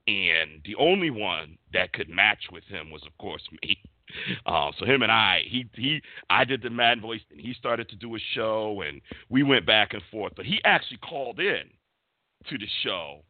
And 0.08 0.62
the 0.64 0.76
only 0.76 1.10
one 1.10 1.58
that 1.72 1.92
could 1.92 2.08
match 2.08 2.44
with 2.52 2.64
him 2.64 2.90
was, 2.90 3.02
of 3.06 3.16
course, 3.18 3.42
me. 3.62 3.78
Uh, 4.46 4.70
so 4.78 4.86
him 4.86 5.02
and 5.02 5.10
I, 5.10 5.42
he 5.48 5.68
he, 5.74 6.00
I 6.30 6.44
did 6.44 6.62
the 6.62 6.70
Madden 6.70 7.02
voice, 7.02 7.20
and 7.30 7.40
he 7.40 7.52
started 7.54 7.88
to 7.88 7.96
do 7.96 8.14
a 8.14 8.20
show, 8.34 8.82
and 8.86 9.00
we 9.28 9.42
went 9.42 9.66
back 9.66 9.94
and 9.94 10.02
forth. 10.12 10.32
But 10.36 10.46
he 10.46 10.60
actually 10.64 10.98
called 10.98 11.40
in 11.40 11.64
to 12.48 12.56
the 12.56 12.68
show 12.84 13.22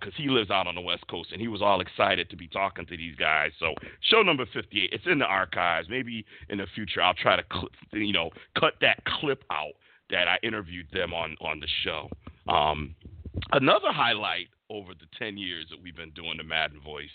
because 0.00 0.14
he 0.16 0.28
lives 0.28 0.50
out 0.50 0.66
on 0.66 0.74
the 0.74 0.80
West 0.80 1.06
Coast, 1.08 1.30
and 1.32 1.40
he 1.40 1.48
was 1.48 1.60
all 1.62 1.80
excited 1.80 2.28
to 2.30 2.36
be 2.36 2.48
talking 2.48 2.86
to 2.86 2.96
these 2.96 3.16
guys. 3.16 3.50
So 3.58 3.74
show 4.10 4.22
number 4.22 4.44
58, 4.52 4.90
it's 4.92 5.04
in 5.06 5.18
the 5.18 5.24
archives. 5.26 5.88
Maybe 5.88 6.24
in 6.48 6.58
the 6.58 6.66
future 6.74 7.02
I'll 7.02 7.14
try 7.14 7.36
to, 7.36 7.44
cl- 7.52 7.68
you 7.92 8.12
know, 8.12 8.30
cut 8.58 8.74
that 8.80 9.02
clip 9.04 9.44
out 9.50 9.72
that 10.10 10.28
I 10.28 10.38
interviewed 10.42 10.86
them 10.92 11.12
on 11.14 11.36
on 11.40 11.60
the 11.60 11.68
show. 11.84 12.08
Um, 12.52 12.94
another 13.52 13.92
highlight 13.92 14.48
over 14.70 14.92
the 14.94 15.06
10 15.18 15.36
years 15.38 15.66
that 15.70 15.82
we've 15.82 15.96
been 15.96 16.10
doing 16.10 16.36
the 16.38 16.44
Madden 16.44 16.80
Voice, 16.80 17.08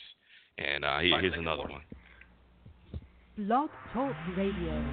and 0.57 0.83
uh, 0.85 0.99
here- 0.99 1.19
here's 1.21 1.33
another 1.39 1.63
one. 1.63 1.81
Blog 3.37 3.69
Talk 3.93 4.15
Radio. 4.35 4.83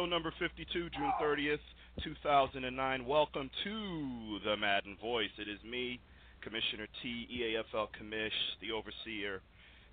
Show 0.00 0.06
number 0.06 0.32
52, 0.40 0.64
June 0.96 1.12
30th, 1.20 1.60
2009. 2.02 3.04
Welcome 3.04 3.50
to 3.64 4.38
the 4.48 4.56
Madden 4.56 4.96
Voice. 4.96 5.28
It 5.36 5.44
is 5.44 5.60
me, 5.60 6.00
Commissioner 6.40 6.88
T, 7.02 7.28
EAFL 7.28 7.92
Commish, 7.92 8.40
the 8.64 8.72
Overseer, 8.72 9.44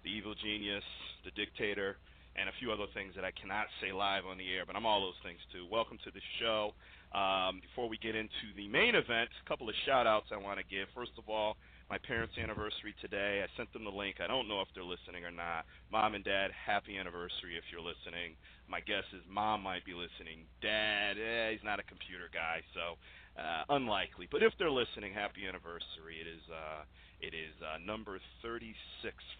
the 0.07 0.09
Evil 0.09 0.31
Genius, 0.39 0.87
the 1.27 1.31
Dictator, 1.35 1.97
and 2.39 2.47
a 2.47 2.55
few 2.55 2.71
other 2.71 2.87
things 2.95 3.19
that 3.19 3.27
I 3.27 3.35
cannot 3.35 3.67
say 3.83 3.91
live 3.91 4.23
on 4.23 4.37
the 4.37 4.47
air, 4.47 4.63
but 4.63 4.79
I'm 4.79 4.85
all 4.85 5.01
those 5.03 5.19
things 5.27 5.43
too. 5.51 5.67
Welcome 5.67 5.99
to 6.07 6.11
the 6.15 6.23
show. 6.39 6.71
Um, 7.11 7.59
before 7.59 7.91
we 7.91 7.99
get 7.99 8.15
into 8.15 8.55
the 8.55 8.71
main 8.71 8.95
event, 8.95 9.27
a 9.27 9.49
couple 9.49 9.67
of 9.67 9.75
shout 9.83 10.07
outs 10.07 10.31
I 10.31 10.39
want 10.39 10.55
to 10.55 10.63
give. 10.71 10.87
First 10.95 11.19
of 11.19 11.27
all, 11.27 11.59
my 11.89 11.97
parents' 11.97 12.35
anniversary 12.35 12.91
today. 12.99 13.43
I 13.43 13.47
sent 13.55 13.71
them 13.71 13.87
the 13.87 13.95
link. 13.95 14.19
I 14.19 14.27
don't 14.27 14.47
know 14.47 14.59
if 14.59 14.67
they're 14.75 14.83
listening 14.83 15.23
or 15.23 15.31
not. 15.31 15.63
Mom 15.91 16.15
and 16.15 16.23
Dad, 16.23 16.51
happy 16.51 16.99
anniversary 16.99 17.55
if 17.55 17.63
you're 17.71 17.83
listening. 17.83 18.35
My 18.67 18.83
guess 18.83 19.07
is 19.15 19.23
Mom 19.31 19.63
might 19.63 19.87
be 19.87 19.95
listening. 19.95 20.43
Dad, 20.59 21.15
eh, 21.15 21.55
he's 21.55 21.63
not 21.63 21.79
a 21.79 21.87
computer 21.87 22.27
guy, 22.27 22.59
so 22.75 22.99
uh, 23.39 23.63
unlikely. 23.71 24.27
But 24.27 24.43
if 24.43 24.51
they're 24.59 24.73
listening, 24.73 25.15
happy 25.15 25.47
anniversary. 25.47 26.19
It 26.19 26.27
is 26.27 26.43
uh, 26.51 26.83
it 27.23 27.33
is 27.33 27.55
uh, 27.63 27.79
number 27.79 28.19
36 28.43 28.75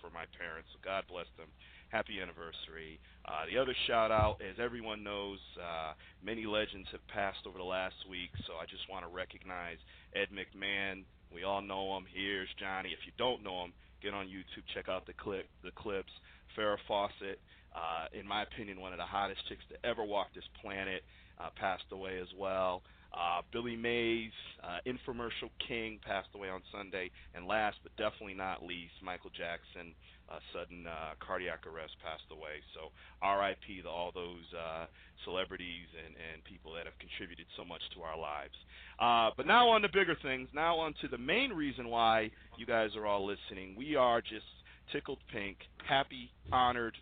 for 0.02 0.10
my 0.10 0.26
parents. 0.40 0.72
So 0.72 0.80
God 0.80 1.04
bless 1.12 1.30
them. 1.36 1.52
Happy 1.92 2.20
anniversary. 2.20 3.00
Uh, 3.24 3.48
the 3.52 3.60
other 3.60 3.76
shout 3.88 4.12
out, 4.12 4.42
as 4.44 4.60
everyone 4.60 5.04
knows, 5.04 5.40
uh, 5.56 5.94
many 6.24 6.46
legends 6.46 6.88
have 6.92 7.06
passed 7.08 7.48
over 7.48 7.58
the 7.60 7.68
last 7.68 7.96
week, 8.10 8.32
so 8.44 8.60
I 8.60 8.68
just 8.68 8.84
want 8.92 9.08
to 9.08 9.12
recognize 9.12 9.80
Ed 10.12 10.28
McMahon, 10.36 11.08
we 11.34 11.44
all 11.44 11.62
know 11.62 11.98
him. 11.98 12.06
Here's 12.14 12.50
Johnny. 12.60 12.90
If 12.90 13.06
you 13.06 13.12
don't 13.18 13.44
know 13.44 13.66
him, 13.66 13.74
get 14.02 14.14
on 14.14 14.28
YouTube, 14.28 14.64
check 14.74 14.90
out 14.90 15.06
the 15.06 15.14
clip, 15.14 15.48
the 15.64 15.72
clips. 15.72 16.12
Farrah 16.58 16.78
Fawcett, 16.88 17.40
uh, 17.76 18.08
in 18.18 18.28
my 18.28 18.44
opinion, 18.44 18.80
one 18.80 18.94
of 18.94 18.98
the 18.98 19.06
hottest 19.06 19.42
chicks 19.48 19.64
to 19.70 19.88
ever 19.88 20.04
walk 20.04 20.28
this 20.34 20.48
planet, 20.62 21.04
uh, 21.40 21.50
passed 21.56 21.86
away 21.92 22.18
as 22.20 22.28
well. 22.38 22.82
Uh, 23.18 23.42
Billy 23.52 23.76
Mays, 23.76 24.32
uh, 24.62 24.78
infomercial 24.86 25.50
king, 25.68 26.00
passed 26.06 26.30
away 26.36 26.50
on 26.50 26.62
Sunday. 26.72 27.10
And 27.34 27.48
last 27.48 27.78
but 27.82 27.96
definitely 27.98 28.36
not 28.36 28.62
least, 28.62 28.94
Michael 29.02 29.32
Jackson, 29.34 29.98
uh, 30.30 30.38
sudden 30.54 30.86
uh, 30.86 31.18
cardiac 31.18 31.66
arrest, 31.66 31.98
passed 32.04 32.30
away. 32.30 32.62
So 32.78 32.94
RIP 33.26 33.84
to 33.84 33.90
all 33.90 34.12
those 34.14 34.46
uh, 34.54 34.86
celebrities 35.26 35.90
and, 36.06 36.14
and 36.14 36.44
people 36.44 36.74
that 36.76 36.86
have 36.86 36.98
contributed 37.00 37.48
so 37.58 37.66
much 37.66 37.82
to 37.96 38.02
our 38.02 38.18
lives. 38.18 38.54
Uh, 39.00 39.34
but 39.36 39.48
now 39.48 39.70
on 39.70 39.82
to 39.82 39.90
bigger 39.90 40.16
things. 40.22 40.50
Now 40.54 40.78
on 40.78 40.94
to 41.02 41.08
the 41.08 41.18
main 41.18 41.52
reason 41.52 41.90
why 41.90 42.30
you 42.58 42.66
guys 42.66 42.92
are 42.96 43.06
all 43.06 43.26
listening. 43.26 43.76
We 43.78 43.96
are 43.96 44.22
just 44.22 44.46
tickled 44.92 45.20
pink, 45.32 45.58
happy, 45.88 46.30
honored, 46.52 46.96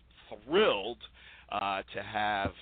thrilled 0.46 0.98
uh, 1.50 1.82
to 1.94 2.02
have 2.02 2.52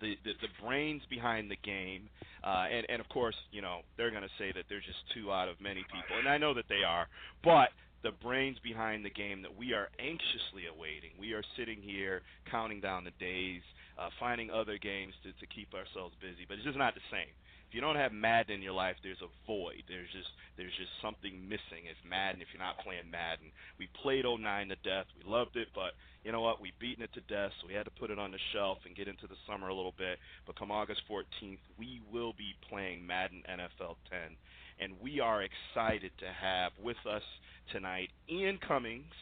the, 0.00 0.16
the, 0.24 0.32
the 0.40 0.52
brains 0.64 1.02
behind 1.08 1.50
the 1.50 1.60
game, 1.64 2.08
uh, 2.44 2.66
and 2.72 2.86
and 2.88 3.00
of 3.00 3.08
course, 3.08 3.36
you 3.52 3.62
know 3.62 3.80
they're 3.96 4.10
going 4.10 4.22
to 4.22 4.36
say 4.38 4.52
that 4.54 4.64
they're 4.68 4.80
just 4.84 5.00
two 5.14 5.30
out 5.30 5.48
of 5.48 5.60
many 5.60 5.84
people, 5.92 6.18
and 6.18 6.28
I 6.28 6.38
know 6.38 6.54
that 6.54 6.68
they 6.68 6.82
are, 6.86 7.06
but 7.44 7.70
the 8.02 8.12
brains 8.24 8.56
behind 8.64 9.04
the 9.04 9.10
game 9.12 9.42
that 9.42 9.52
we 9.52 9.72
are 9.74 9.88
anxiously 10.00 10.64
awaiting. 10.72 11.12
We 11.20 11.32
are 11.32 11.44
sitting 11.56 11.82
here 11.82 12.22
counting 12.50 12.80
down 12.80 13.04
the 13.04 13.12
days, 13.20 13.60
uh, 14.00 14.08
finding 14.18 14.50
other 14.50 14.78
games 14.78 15.12
to, 15.24 15.32
to 15.36 15.46
keep 15.52 15.74
ourselves 15.76 16.16
busy, 16.20 16.48
but 16.48 16.56
it's 16.56 16.64
just 16.64 16.80
not 16.80 16.94
the 16.94 17.04
same. 17.12 17.28
If 17.70 17.78
you 17.78 17.80
don't 17.80 17.96
have 17.96 18.10
Madden 18.10 18.58
in 18.58 18.62
your 18.66 18.74
life, 18.74 18.98
there's 19.02 19.22
a 19.22 19.30
void. 19.46 19.86
There's 19.86 20.10
just 20.10 20.28
there's 20.58 20.74
just 20.74 20.90
something 20.98 21.38
missing. 21.46 21.86
It's 21.86 22.02
Madden, 22.02 22.42
if 22.42 22.50
you're 22.50 22.60
not 22.60 22.82
playing 22.82 23.06
Madden, 23.06 23.54
we 23.78 23.86
played 24.02 24.26
09 24.26 24.42
to 24.42 24.76
death. 24.82 25.06
We 25.14 25.22
loved 25.22 25.54
it, 25.54 25.70
but 25.70 25.94
you 26.26 26.34
know 26.34 26.42
what? 26.42 26.60
We've 26.60 26.76
beaten 26.82 27.06
it 27.06 27.14
to 27.14 27.22
death, 27.30 27.54
so 27.62 27.70
we 27.70 27.78
had 27.78 27.86
to 27.86 27.94
put 27.94 28.10
it 28.10 28.18
on 28.18 28.34
the 28.34 28.42
shelf 28.52 28.82
and 28.84 28.98
get 28.98 29.06
into 29.06 29.30
the 29.30 29.38
summer 29.46 29.70
a 29.70 29.74
little 29.74 29.94
bit. 29.96 30.18
But 30.50 30.58
come 30.58 30.74
August 30.74 31.06
14th, 31.08 31.62
we 31.78 32.02
will 32.10 32.34
be 32.34 32.58
playing 32.68 33.06
Madden 33.06 33.46
NFL 33.46 34.02
10 34.10 34.36
and 34.80 34.94
we 35.00 35.20
are 35.20 35.42
excited 35.44 36.10
to 36.18 36.26
have 36.26 36.72
with 36.82 36.96
us 37.06 37.22
tonight 37.70 38.08
Ian 38.28 38.58
Cummings 38.66 39.12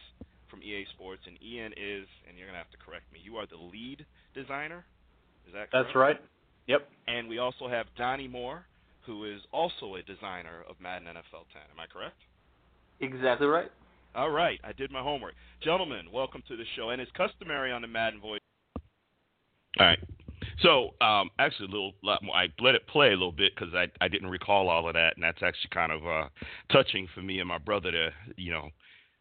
from 0.49 0.63
EA 0.63 0.87
Sports, 0.95 1.21
and 1.27 1.37
Ian 1.43 1.73
is, 1.77 2.09
and 2.27 2.39
you're 2.39 2.47
gonna 2.47 2.59
have 2.59 2.71
to 2.71 2.79
correct 2.79 3.05
me, 3.13 3.21
you 3.23 3.37
are 3.37 3.47
the 3.47 3.61
lead 3.61 4.07
designer. 4.35 4.85
Is 5.47 5.53
that 5.53 5.71
correct? 5.71 5.73
That's 5.73 5.95
right. 5.95 6.17
Yep. 6.69 6.89
And 7.09 7.29
we 7.29 7.39
also 7.39 7.67
have 7.67 7.87
Donny 7.97 8.29
Moore, 8.29 8.65
who 9.05 9.25
is 9.25 9.41
also 9.53 9.97
a 9.97 10.03
designer 10.03 10.65
of 10.69 10.77
Madden 10.81 11.09
NFL 11.09 11.49
10. 11.53 11.63
Am 11.73 11.81
I 11.81 11.87
correct? 11.87 12.17
Exactly 13.01 13.47
right. 13.47 13.71
All 14.15 14.31
right, 14.31 14.61
I 14.65 14.73
did 14.73 14.91
my 14.91 15.03
homework. 15.03 15.35
Gentlemen, 15.63 16.07
welcome 16.13 16.43
to 16.49 16.57
the 16.57 16.65
show. 16.77 16.91
And 16.91 17.01
it's 17.01 17.11
customary 17.17 17.73
on 17.73 17.83
the 17.83 17.89
Madden 17.89 18.21
Voice. 18.21 18.41
All 19.79 19.87
right. 19.87 19.99
So 20.61 20.95
um, 21.01 21.31
actually, 21.39 21.69
a 21.69 21.71
little 21.71 21.93
lot 22.03 22.23
more. 22.23 22.35
I 22.35 22.49
let 22.61 22.75
it 22.75 22.87
play 22.89 23.09
a 23.09 23.13
little 23.13 23.33
bit 23.33 23.53
because 23.55 23.75
I 23.75 23.87
I 24.05 24.09
didn't 24.09 24.29
recall 24.29 24.69
all 24.69 24.89
of 24.89 24.95
that, 24.95 25.15
and 25.15 25.23
that's 25.23 25.43
actually 25.43 25.71
kind 25.73 25.93
of 25.93 26.07
uh, 26.07 26.29
touching 26.73 27.07
for 27.15 27.23
me 27.23 27.39
and 27.39 27.49
my 27.49 27.59
brother 27.59 27.93
to 27.93 28.11
you 28.37 28.51
know 28.51 28.69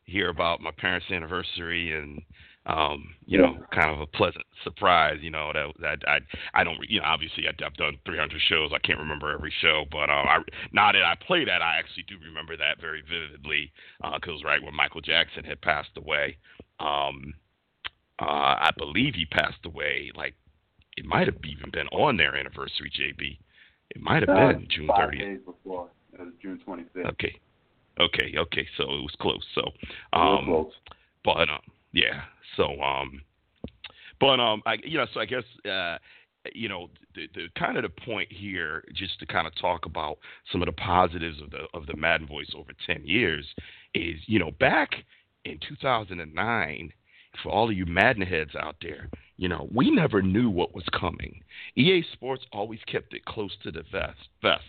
hear 0.05 0.29
about 0.29 0.61
my 0.61 0.71
parents' 0.71 1.11
anniversary 1.11 1.93
and 1.93 2.21
um, 2.67 3.15
you 3.25 3.37
know, 3.37 3.57
kind 3.73 3.89
of 3.91 4.01
a 4.01 4.05
pleasant 4.05 4.45
surprise. 4.63 5.17
You 5.21 5.31
know 5.31 5.51
that 5.53 5.71
that 5.79 5.99
I 6.07 6.19
I 6.53 6.63
don't 6.63 6.77
you 6.87 6.99
know 6.99 7.05
obviously 7.05 7.45
I, 7.47 7.65
I've 7.65 7.73
done 7.75 7.97
300 8.05 8.41
shows. 8.47 8.71
I 8.73 8.79
can't 8.79 8.99
remember 8.99 9.31
every 9.31 9.53
show, 9.61 9.85
but 9.89 10.09
um, 10.09 10.27
I 10.27 10.39
now 10.73 10.91
that 10.91 11.03
I 11.03 11.15
play 11.25 11.45
that, 11.45 11.61
I 11.61 11.77
actually 11.77 12.03
do 12.03 12.15
remember 12.23 12.57
that 12.57 12.79
very 12.81 13.01
vividly 13.01 13.71
because 14.13 14.41
uh, 14.43 14.47
right 14.47 14.61
when 14.61 14.75
Michael 14.75 15.01
Jackson 15.01 15.43
had 15.43 15.61
passed 15.61 15.95
away. 15.97 16.37
Um, 16.79 17.33
uh, 18.19 18.25
I 18.59 18.71
believe 18.77 19.13
he 19.15 19.25
passed 19.25 19.65
away 19.65 20.11
like 20.15 20.33
it 20.97 21.05
might 21.05 21.27
have 21.27 21.37
even 21.45 21.69
been 21.71 21.87
on 21.89 22.17
their 22.17 22.35
anniversary, 22.35 22.91
JB. 22.91 23.37
It 23.91 24.01
might 24.01 24.27
have 24.27 24.35
uh, 24.35 24.53
been 24.53 24.67
June 24.69 24.87
30th. 24.87 25.19
Days 25.19 25.39
before. 25.45 25.89
It 26.13 26.19
was 26.19 26.33
June 26.41 26.59
25th. 26.67 27.11
Okay. 27.11 27.39
Okay, 27.99 28.33
okay, 28.37 28.67
so 28.77 28.83
it 28.83 29.01
was 29.01 29.15
close. 29.19 29.43
So, 29.55 29.61
um, 30.13 30.45
close. 30.45 30.71
but 31.25 31.49
um, 31.49 31.61
yeah, 31.93 32.25
so 32.57 32.81
um, 32.81 33.21
but 34.19 34.39
um, 34.39 34.61
I 34.65 34.77
you 34.83 34.97
know, 34.97 35.05
so 35.13 35.21
I 35.21 35.25
guess 35.25 35.43
uh, 35.65 35.97
you 36.53 36.69
know, 36.69 36.89
the, 37.15 37.27
the 37.33 37.47
kind 37.57 37.77
of 37.77 37.83
the 37.83 37.89
point 37.89 38.31
here, 38.31 38.83
just 38.93 39.19
to 39.19 39.25
kind 39.25 39.47
of 39.47 39.55
talk 39.55 39.85
about 39.85 40.17
some 40.51 40.61
of 40.61 40.65
the 40.65 40.73
positives 40.73 41.41
of 41.41 41.51
the 41.51 41.67
of 41.73 41.85
the 41.85 41.95
Madden 41.95 42.27
voice 42.27 42.51
over 42.55 42.71
ten 42.85 43.05
years, 43.05 43.45
is 43.93 44.15
you 44.25 44.39
know 44.39 44.51
back 44.59 44.95
in 45.45 45.59
2009 45.67 46.91
for 47.43 47.51
all 47.51 47.69
of 47.69 47.75
you 47.75 47.85
Madden 47.85 48.23
heads 48.23 48.55
out 48.55 48.75
there, 48.81 49.09
you 49.37 49.47
know, 49.47 49.69
we 49.73 49.91
never 49.91 50.21
knew 50.21 50.49
what 50.49 50.73
was 50.73 50.85
coming. 50.99 51.41
EA 51.75 52.03
Sports 52.13 52.43
always 52.51 52.79
kept 52.91 53.13
it 53.13 53.25
close 53.25 53.55
to 53.63 53.71
the 53.71 53.83
vest, 53.91 54.29
vest, 54.41 54.63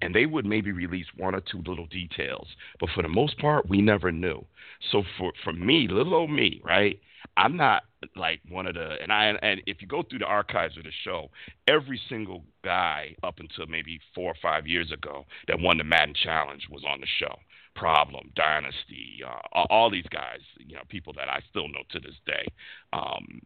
and 0.00 0.14
they 0.14 0.26
would 0.26 0.46
maybe 0.46 0.72
release 0.72 1.06
one 1.16 1.34
or 1.34 1.40
two 1.40 1.62
little 1.66 1.86
details, 1.86 2.48
but 2.80 2.88
for 2.94 3.02
the 3.02 3.08
most 3.08 3.38
part, 3.38 3.68
we 3.68 3.82
never 3.82 4.10
knew. 4.10 4.44
So 4.90 5.02
for 5.18 5.32
for 5.44 5.52
me, 5.52 5.88
little 5.88 6.14
old 6.14 6.30
me, 6.30 6.60
right? 6.64 6.98
I'm 7.36 7.56
not 7.56 7.84
like 8.16 8.40
one 8.48 8.66
of 8.66 8.74
the 8.74 8.96
and 9.02 9.12
I 9.12 9.26
and 9.42 9.60
if 9.66 9.80
you 9.80 9.88
go 9.88 10.02
through 10.02 10.20
the 10.20 10.26
archives 10.26 10.76
of 10.76 10.84
the 10.84 10.92
show, 11.04 11.30
every 11.68 12.00
single 12.08 12.44
guy 12.62 13.16
up 13.22 13.40
until 13.40 13.66
maybe 13.66 14.00
four 14.14 14.30
or 14.30 14.36
five 14.42 14.66
years 14.66 14.90
ago 14.90 15.26
that 15.48 15.60
won 15.60 15.78
the 15.78 15.84
Madden 15.84 16.14
Challenge 16.14 16.66
was 16.70 16.84
on 16.84 17.00
the 17.00 17.06
show. 17.18 17.34
Problem, 17.74 18.30
Dynasty, 18.36 19.20
uh, 19.26 19.64
all 19.68 19.90
these 19.90 20.06
guys, 20.10 20.38
you 20.58 20.76
know, 20.76 20.82
people 20.88 21.12
that 21.14 21.28
I 21.28 21.40
still 21.50 21.66
know 21.68 21.82
to 21.90 21.98
this 21.98 22.14
day. 22.24 22.46
Um, 22.92 23.40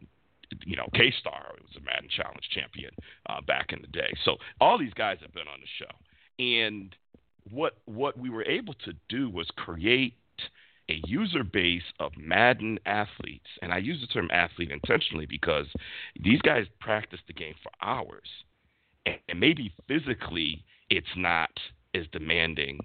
you 0.65 0.75
know, 0.75 0.87
K 0.93 1.13
Star 1.19 1.53
was 1.61 1.75
a 1.77 1.81
Madden 1.81 2.09
Challenge 2.09 2.47
champion 2.51 2.91
uh, 3.27 3.41
back 3.41 3.71
in 3.71 3.81
the 3.81 3.87
day. 3.87 4.11
So 4.25 4.37
all 4.59 4.77
these 4.77 4.93
guys 4.93 5.17
have 5.21 5.33
been 5.33 5.47
on 5.47 5.59
the 5.59 5.67
show, 5.77 6.43
and 6.43 6.95
what 7.51 7.77
what 7.85 8.17
we 8.17 8.29
were 8.29 8.45
able 8.45 8.73
to 8.85 8.93
do 9.07 9.29
was 9.29 9.47
create 9.55 10.15
a 10.89 11.01
user 11.05 11.43
base 11.43 11.83
of 11.99 12.11
Madden 12.17 12.79
athletes, 12.85 13.45
and 13.61 13.71
I 13.71 13.77
use 13.77 14.01
the 14.01 14.07
term 14.07 14.29
athlete 14.31 14.71
intentionally 14.71 15.27
because 15.27 15.67
these 16.19 16.41
guys 16.41 16.65
practice 16.79 17.19
the 17.27 17.33
game 17.33 17.53
for 17.61 17.71
hours, 17.81 18.27
and, 19.05 19.17
and 19.27 19.39
maybe 19.39 19.73
physically 19.87 20.63
it's 20.89 21.15
not 21.15 21.51
as 21.93 22.05
demanding, 22.11 22.79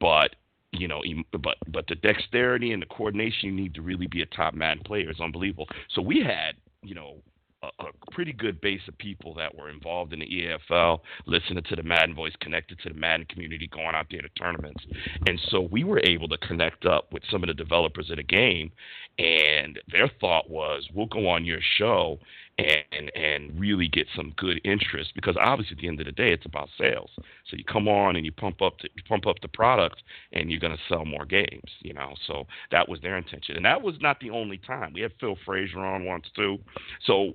but 0.00 0.36
you 0.72 0.88
know, 0.88 1.02
but 1.32 1.56
but 1.68 1.86
the 1.88 1.96
dexterity 1.96 2.72
and 2.72 2.80
the 2.80 2.86
coordination 2.86 3.48
you 3.48 3.52
need 3.52 3.74
to 3.74 3.82
really 3.82 4.06
be 4.06 4.22
a 4.22 4.26
top 4.26 4.54
Madden 4.54 4.82
player 4.84 5.10
is 5.10 5.20
unbelievable. 5.20 5.68
So 5.90 6.00
we 6.00 6.20
had, 6.20 6.54
you 6.82 6.94
know, 6.94 7.16
a, 7.62 7.66
a 7.84 8.10
pretty 8.10 8.32
good 8.32 8.60
base 8.60 8.80
of 8.88 8.98
people 8.98 9.34
that 9.34 9.54
were 9.54 9.70
involved 9.70 10.12
in 10.12 10.18
the 10.20 10.26
EFL, 10.70 10.98
listening 11.26 11.62
to 11.68 11.76
the 11.76 11.82
Madden 11.82 12.14
voice, 12.14 12.32
connected 12.40 12.78
to 12.80 12.88
the 12.88 12.94
Madden 12.94 13.26
community, 13.26 13.68
going 13.68 13.94
out 13.94 14.06
there 14.10 14.22
to 14.22 14.28
tournaments, 14.30 14.82
and 15.26 15.40
so 15.50 15.68
we 15.70 15.84
were 15.84 16.00
able 16.00 16.28
to 16.28 16.38
connect 16.38 16.86
up 16.86 17.12
with 17.12 17.22
some 17.30 17.42
of 17.42 17.46
the 17.46 17.54
developers 17.54 18.10
of 18.10 18.16
the 18.16 18.22
game, 18.22 18.72
and 19.18 19.78
their 19.90 20.10
thought 20.20 20.50
was, 20.50 20.86
we'll 20.92 21.06
go 21.06 21.28
on 21.28 21.44
your 21.44 21.60
show 21.78 22.18
and 22.58 23.10
and 23.14 23.58
really 23.58 23.88
get 23.88 24.06
some 24.14 24.32
good 24.36 24.60
interest 24.64 25.12
because 25.14 25.36
obviously 25.40 25.76
at 25.76 25.80
the 25.80 25.88
end 25.88 26.00
of 26.00 26.06
the 26.06 26.12
day 26.12 26.32
it's 26.32 26.46
about 26.46 26.68
sales. 26.78 27.10
So 27.48 27.56
you 27.56 27.64
come 27.64 27.88
on 27.88 28.16
and 28.16 28.24
you 28.24 28.32
pump 28.32 28.60
up 28.60 28.74
the, 28.82 28.88
you 28.94 29.02
pump 29.08 29.26
up 29.26 29.40
the 29.40 29.48
product 29.48 30.02
and 30.32 30.50
you're 30.50 30.60
going 30.60 30.76
to 30.76 30.82
sell 30.88 31.04
more 31.04 31.24
games, 31.24 31.70
you 31.80 31.94
know. 31.94 32.14
So 32.26 32.46
that 32.70 32.88
was 32.88 33.00
their 33.00 33.16
intention, 33.16 33.56
and 33.56 33.64
that 33.64 33.80
was 33.80 33.94
not 34.00 34.20
the 34.20 34.30
only 34.30 34.58
time. 34.58 34.92
We 34.92 35.00
had 35.00 35.12
Phil 35.18 35.36
Frazier 35.44 35.80
on 35.80 36.04
once 36.04 36.26
too. 36.36 36.58
So 37.06 37.34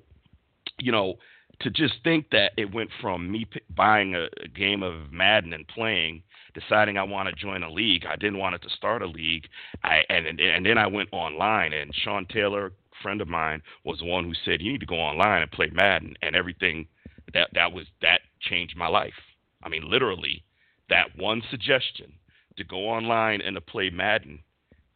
you 0.79 0.91
know 0.91 1.15
to 1.61 1.69
just 1.71 1.95
think 2.03 2.29
that 2.31 2.51
it 2.57 2.73
went 2.73 2.89
from 3.01 3.31
me 3.31 3.45
p- 3.45 3.61
buying 3.75 4.15
a, 4.15 4.27
a 4.43 4.47
game 4.47 4.83
of 4.83 5.11
Madden 5.11 5.53
and 5.53 5.67
playing, 5.67 6.21
deciding 6.53 6.97
I 6.97 7.03
want 7.03 7.29
to 7.29 7.35
join 7.35 7.63
a 7.63 7.71
league. 7.71 8.05
I 8.05 8.15
didn't 8.15 8.37
want 8.37 8.55
it 8.55 8.61
to 8.63 8.69
start 8.69 9.01
a 9.01 9.07
league. 9.07 9.47
I 9.83 10.01
and 10.09 10.39
and 10.39 10.65
then 10.65 10.77
I 10.77 10.87
went 10.87 11.09
online 11.11 11.73
and 11.73 11.93
Sean 11.95 12.25
Taylor, 12.27 12.73
friend 13.01 13.21
of 13.21 13.27
mine, 13.27 13.61
was 13.83 13.99
the 13.99 14.05
one 14.05 14.23
who 14.23 14.33
said 14.45 14.61
you 14.61 14.71
need 14.71 14.81
to 14.81 14.85
go 14.85 14.95
online 14.99 15.41
and 15.41 15.51
play 15.51 15.69
Madden 15.71 16.15
and 16.21 16.35
everything 16.35 16.87
that 17.33 17.49
that 17.53 17.71
was 17.71 17.85
that 18.01 18.21
changed 18.39 18.77
my 18.77 18.87
life. 18.87 19.13
I 19.63 19.69
mean 19.69 19.89
literally 19.89 20.43
that 20.89 21.17
one 21.17 21.41
suggestion 21.49 22.13
to 22.57 22.63
go 22.63 22.87
online 22.89 23.41
and 23.41 23.55
to 23.55 23.61
play 23.61 23.89
Madden 23.89 24.39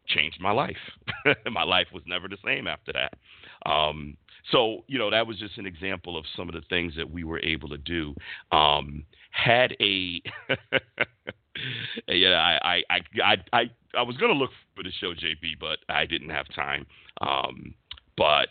changed 0.07 0.39
my 0.41 0.51
life. 0.51 0.77
my 1.51 1.63
life 1.63 1.87
was 1.93 2.03
never 2.05 2.27
the 2.27 2.37
same 2.43 2.67
after 2.67 2.91
that. 2.93 3.13
Um, 3.69 4.17
so 4.51 4.83
you 4.87 4.97
know 4.97 5.11
that 5.11 5.27
was 5.27 5.37
just 5.37 5.57
an 5.57 5.65
example 5.65 6.17
of 6.17 6.25
some 6.35 6.49
of 6.49 6.55
the 6.55 6.61
things 6.69 6.93
that 6.97 7.09
we 7.09 7.23
were 7.23 7.39
able 7.39 7.69
to 7.69 7.77
do. 7.77 8.15
Um, 8.51 9.05
had 9.31 9.75
a 9.79 10.21
yeah, 12.07 12.57
I 12.63 12.81
I 12.89 13.01
I 13.23 13.35
I 13.53 13.71
I 13.97 14.01
was 14.01 14.17
gonna 14.17 14.33
look 14.33 14.51
for 14.75 14.83
the 14.83 14.91
show 14.99 15.13
JB, 15.13 15.59
but 15.59 15.79
I 15.89 16.05
didn't 16.05 16.29
have 16.29 16.47
time. 16.53 16.85
Um, 17.21 17.75
but 18.17 18.49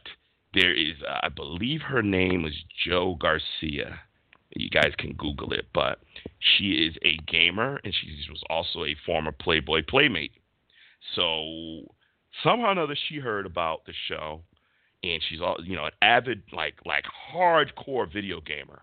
there 0.54 0.74
is, 0.74 0.94
uh, 1.08 1.20
I 1.22 1.28
believe 1.28 1.80
her 1.82 2.02
name 2.02 2.42
was 2.42 2.54
Jo 2.84 3.16
Garcia. 3.20 4.00
You 4.56 4.68
guys 4.68 4.92
can 4.98 5.12
Google 5.12 5.52
it, 5.52 5.66
but 5.72 6.00
she 6.40 6.72
is 6.72 6.96
a 7.02 7.16
gamer 7.30 7.80
and 7.84 7.94
she 7.94 8.28
was 8.28 8.42
also 8.50 8.84
a 8.84 8.96
former 9.06 9.30
Playboy 9.30 9.82
playmate. 9.88 10.32
So 11.14 11.82
somehow 12.42 12.68
or 12.68 12.72
another, 12.72 12.96
she 13.08 13.16
heard 13.16 13.46
about 13.46 13.84
the 13.86 13.92
show, 14.08 14.42
and 15.02 15.22
she's 15.28 15.40
all 15.40 15.56
you 15.62 15.76
know 15.76 15.86
an 15.86 15.92
avid 16.02 16.42
like 16.52 16.74
like 16.84 17.04
hardcore 17.32 18.10
video 18.12 18.40
gamer. 18.40 18.82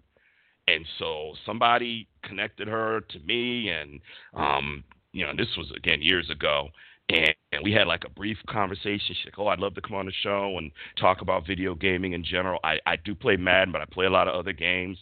And 0.68 0.86
so 1.00 1.34
somebody 1.46 2.10
connected 2.24 2.68
her 2.68 3.02
to 3.02 3.20
me, 3.20 3.70
and 3.70 4.02
um, 4.34 4.84
you 5.14 5.26
know 5.26 5.34
this 5.36 5.56
was 5.58 5.72
again 5.76 6.02
years 6.02 6.30
ago, 6.30 6.70
and, 7.10 7.34
and 7.52 7.64
we 7.64 7.72
had 7.72 7.88
like 7.88 8.04
a 8.06 8.10
brief 8.10 8.38
conversation. 8.50 9.00
She's 9.08 9.26
like, 9.26 9.40
"Oh, 9.40 9.48
I'd 9.48 9.60
love 9.60 9.76
to 9.76 9.82
come 9.82 9.96
on 9.96 10.06
the 10.06 10.12
show 10.24 10.58
and 10.58 10.72
talk 11.00 11.22
about 11.22 11.48
video 11.48 11.74
gaming 11.76 12.14
in 12.14 12.24
general. 12.24 12.60
I, 12.64 12.80
I 12.86 12.98
do 12.98 13.16
play 13.16 13.38
Madden, 13.38 13.72
but 13.72 13.82
I 13.82 13.86
play 13.86 14.06
a 14.06 14.10
lot 14.10 14.28
of 14.28 14.36
other 14.36 14.54
games." 14.54 14.98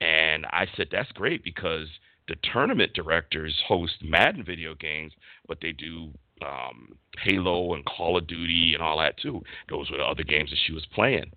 And 0.00 0.46
I 0.46 0.66
said, 0.76 0.88
"That's 0.90 1.12
great 1.12 1.44
because 1.44 1.88
the 2.28 2.36
tournament 2.52 2.92
directors 2.94 3.54
host 3.66 3.94
Madden 4.02 4.44
video 4.44 4.74
games, 4.74 5.12
but 5.48 5.58
they 5.60 5.72
do 5.72 6.10
um, 6.46 6.96
Halo 7.22 7.74
and 7.74 7.84
Call 7.84 8.16
of 8.16 8.26
Duty 8.26 8.72
and 8.74 8.82
all 8.82 8.98
that 8.98 9.18
too. 9.18 9.42
Those 9.68 9.90
were 9.90 9.98
the 9.98 10.04
other 10.04 10.22
games 10.22 10.50
that 10.50 10.58
she 10.66 10.72
was 10.72 10.86
playing. 10.94 11.30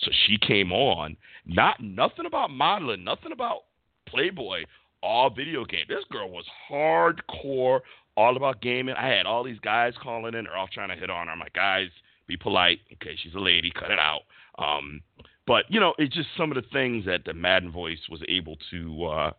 So 0.00 0.10
she 0.26 0.36
came 0.38 0.72
on, 0.72 1.16
not 1.46 1.82
nothing 1.82 2.26
about 2.26 2.50
modeling, 2.50 3.04
nothing 3.04 3.32
about 3.32 3.62
Playboy, 4.06 4.64
all 5.02 5.30
video 5.30 5.64
game. 5.64 5.86
This 5.88 6.04
girl 6.10 6.30
was 6.30 6.44
hardcore, 6.70 7.80
all 8.16 8.36
about 8.36 8.60
gaming. 8.60 8.94
I 8.96 9.08
had 9.08 9.26
all 9.26 9.44
these 9.44 9.58
guys 9.60 9.94
calling 10.02 10.34
in, 10.34 10.44
they're 10.44 10.56
all 10.56 10.68
trying 10.68 10.90
to 10.90 10.96
hit 10.96 11.10
on 11.10 11.26
her. 11.26 11.32
I'm 11.32 11.40
like, 11.40 11.54
guys, 11.54 11.88
be 12.26 12.36
polite. 12.36 12.80
Okay, 12.94 13.16
she's 13.22 13.34
a 13.34 13.40
lady, 13.40 13.70
cut 13.70 13.90
it 13.90 13.98
out. 13.98 14.22
Um, 14.58 15.00
but 15.46 15.64
you 15.68 15.80
know, 15.80 15.94
it's 15.98 16.14
just 16.14 16.28
some 16.36 16.50
of 16.50 16.56
the 16.56 16.68
things 16.72 17.04
that 17.06 17.24
the 17.24 17.34
Madden 17.34 17.70
voice 17.70 17.98
was 18.10 18.20
able 18.28 18.56
to 18.70 19.04
uh, 19.04 19.30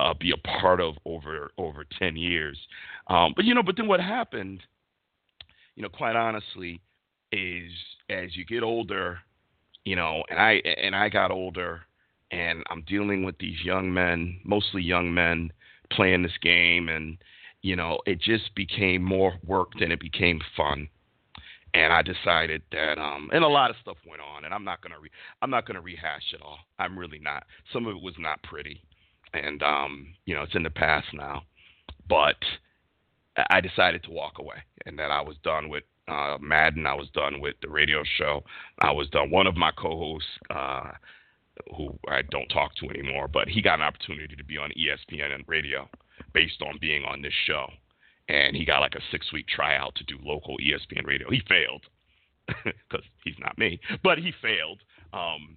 uh, 0.00 0.14
be 0.18 0.32
a 0.32 0.36
part 0.36 0.80
of 0.80 0.94
over 1.04 1.52
over 1.58 1.84
ten 1.98 2.16
years. 2.16 2.58
Um, 3.08 3.32
but 3.36 3.44
you 3.44 3.54
know, 3.54 3.62
but 3.62 3.76
then 3.76 3.86
what 3.86 4.00
happened, 4.00 4.60
you 5.76 5.82
know, 5.82 5.88
quite 5.88 6.16
honestly, 6.16 6.80
is 7.30 7.70
as 8.10 8.36
you 8.36 8.44
get 8.44 8.62
older, 8.62 9.18
you 9.84 9.96
know, 9.96 10.24
and 10.30 10.38
I 10.38 10.52
and 10.82 10.96
I 10.96 11.08
got 11.08 11.30
older, 11.30 11.82
and 12.30 12.64
I'm 12.70 12.82
dealing 12.82 13.24
with 13.24 13.38
these 13.38 13.62
young 13.64 13.92
men, 13.92 14.40
mostly 14.44 14.82
young 14.82 15.14
men, 15.14 15.52
playing 15.92 16.22
this 16.22 16.38
game, 16.42 16.88
and 16.88 17.18
you 17.64 17.74
know, 17.74 17.98
it 18.04 18.20
just 18.20 18.54
became 18.54 19.02
more 19.02 19.32
work 19.42 19.70
than 19.80 19.90
it 19.90 19.98
became 19.98 20.38
fun. 20.54 20.86
And 21.72 21.94
I 21.94 22.02
decided 22.02 22.60
that, 22.72 22.98
um, 22.98 23.30
and 23.32 23.42
a 23.42 23.48
lot 23.48 23.70
of 23.70 23.76
stuff 23.80 23.96
went 24.06 24.20
on, 24.20 24.44
and 24.44 24.52
I'm 24.52 24.64
not 24.64 24.82
gonna, 24.82 25.00
re- 25.00 25.10
I'm 25.40 25.48
not 25.48 25.66
gonna 25.66 25.80
rehash 25.80 26.34
it 26.34 26.42
all. 26.42 26.58
I'm 26.78 26.96
really 26.96 27.18
not. 27.18 27.44
Some 27.72 27.86
of 27.86 27.96
it 27.96 28.02
was 28.02 28.14
not 28.18 28.42
pretty, 28.42 28.82
and 29.32 29.62
um, 29.62 30.08
you 30.26 30.34
know, 30.34 30.42
it's 30.42 30.54
in 30.54 30.62
the 30.62 30.70
past 30.70 31.06
now. 31.14 31.42
But 32.06 32.36
I 33.48 33.62
decided 33.62 34.04
to 34.04 34.10
walk 34.10 34.38
away, 34.38 34.58
and 34.84 34.98
that 34.98 35.10
I 35.10 35.22
was 35.22 35.36
done 35.42 35.70
with 35.70 35.84
uh, 36.06 36.36
Madden. 36.42 36.86
I 36.86 36.94
was 36.94 37.08
done 37.14 37.40
with 37.40 37.54
the 37.62 37.70
radio 37.70 38.02
show. 38.18 38.44
I 38.82 38.92
was 38.92 39.08
done. 39.08 39.30
One 39.30 39.46
of 39.46 39.56
my 39.56 39.70
co-hosts, 39.70 40.28
uh, 40.50 40.90
who 41.74 41.98
I 42.08 42.22
don't 42.30 42.48
talk 42.48 42.74
to 42.76 42.90
anymore, 42.90 43.26
but 43.26 43.48
he 43.48 43.62
got 43.62 43.80
an 43.80 43.86
opportunity 43.86 44.36
to 44.36 44.44
be 44.44 44.58
on 44.58 44.70
ESPN 44.78 45.34
and 45.34 45.44
radio 45.46 45.88
based 46.32 46.62
on 46.62 46.78
being 46.80 47.04
on 47.04 47.22
this 47.22 47.32
show, 47.46 47.66
and 48.28 48.56
he 48.56 48.64
got 48.64 48.80
like 48.80 48.94
a 48.94 49.02
six-week 49.10 49.46
tryout 49.48 49.94
to 49.96 50.04
do 50.04 50.18
local 50.22 50.56
ESPN 50.58 51.06
radio. 51.06 51.30
He 51.30 51.42
failed 51.48 51.84
because 52.64 53.04
he's 53.24 53.38
not 53.38 53.58
me, 53.58 53.80
but 54.02 54.18
he 54.18 54.32
failed. 54.42 54.80
Um, 55.12 55.56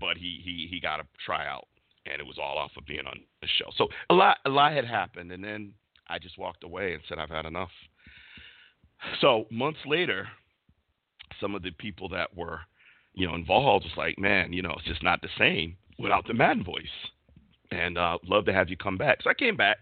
but 0.00 0.16
he 0.16 0.40
he 0.44 0.68
he 0.70 0.80
got 0.80 1.00
a 1.00 1.06
tryout, 1.24 1.66
and 2.06 2.20
it 2.20 2.26
was 2.26 2.38
all 2.38 2.58
off 2.58 2.72
of 2.76 2.86
being 2.86 3.06
on 3.06 3.18
the 3.40 3.48
show. 3.58 3.70
So 3.76 3.88
a 4.10 4.14
lot 4.14 4.38
a 4.44 4.50
lot 4.50 4.72
had 4.72 4.84
happened, 4.84 5.32
and 5.32 5.42
then 5.42 5.72
I 6.08 6.18
just 6.18 6.38
walked 6.38 6.64
away 6.64 6.94
and 6.94 7.02
said 7.08 7.18
I've 7.18 7.30
had 7.30 7.46
enough. 7.46 7.70
So 9.20 9.46
months 9.50 9.80
later, 9.86 10.28
some 11.40 11.54
of 11.54 11.62
the 11.62 11.70
people 11.72 12.08
that 12.10 12.36
were, 12.36 12.60
you 13.14 13.26
know, 13.26 13.34
involved 13.34 13.84
was 13.84 13.96
like, 13.96 14.18
man, 14.18 14.52
you 14.52 14.62
know, 14.62 14.74
it's 14.76 14.86
just 14.86 15.02
not 15.02 15.22
the 15.22 15.28
same 15.38 15.76
without 15.98 16.26
the 16.26 16.34
Madden 16.34 16.64
voice. 16.64 16.84
And 17.70 17.98
uh, 17.98 18.18
love 18.24 18.46
to 18.46 18.52
have 18.52 18.70
you 18.70 18.76
come 18.76 18.96
back. 18.96 19.22
So 19.22 19.30
I 19.30 19.34
came 19.34 19.56
back. 19.56 19.76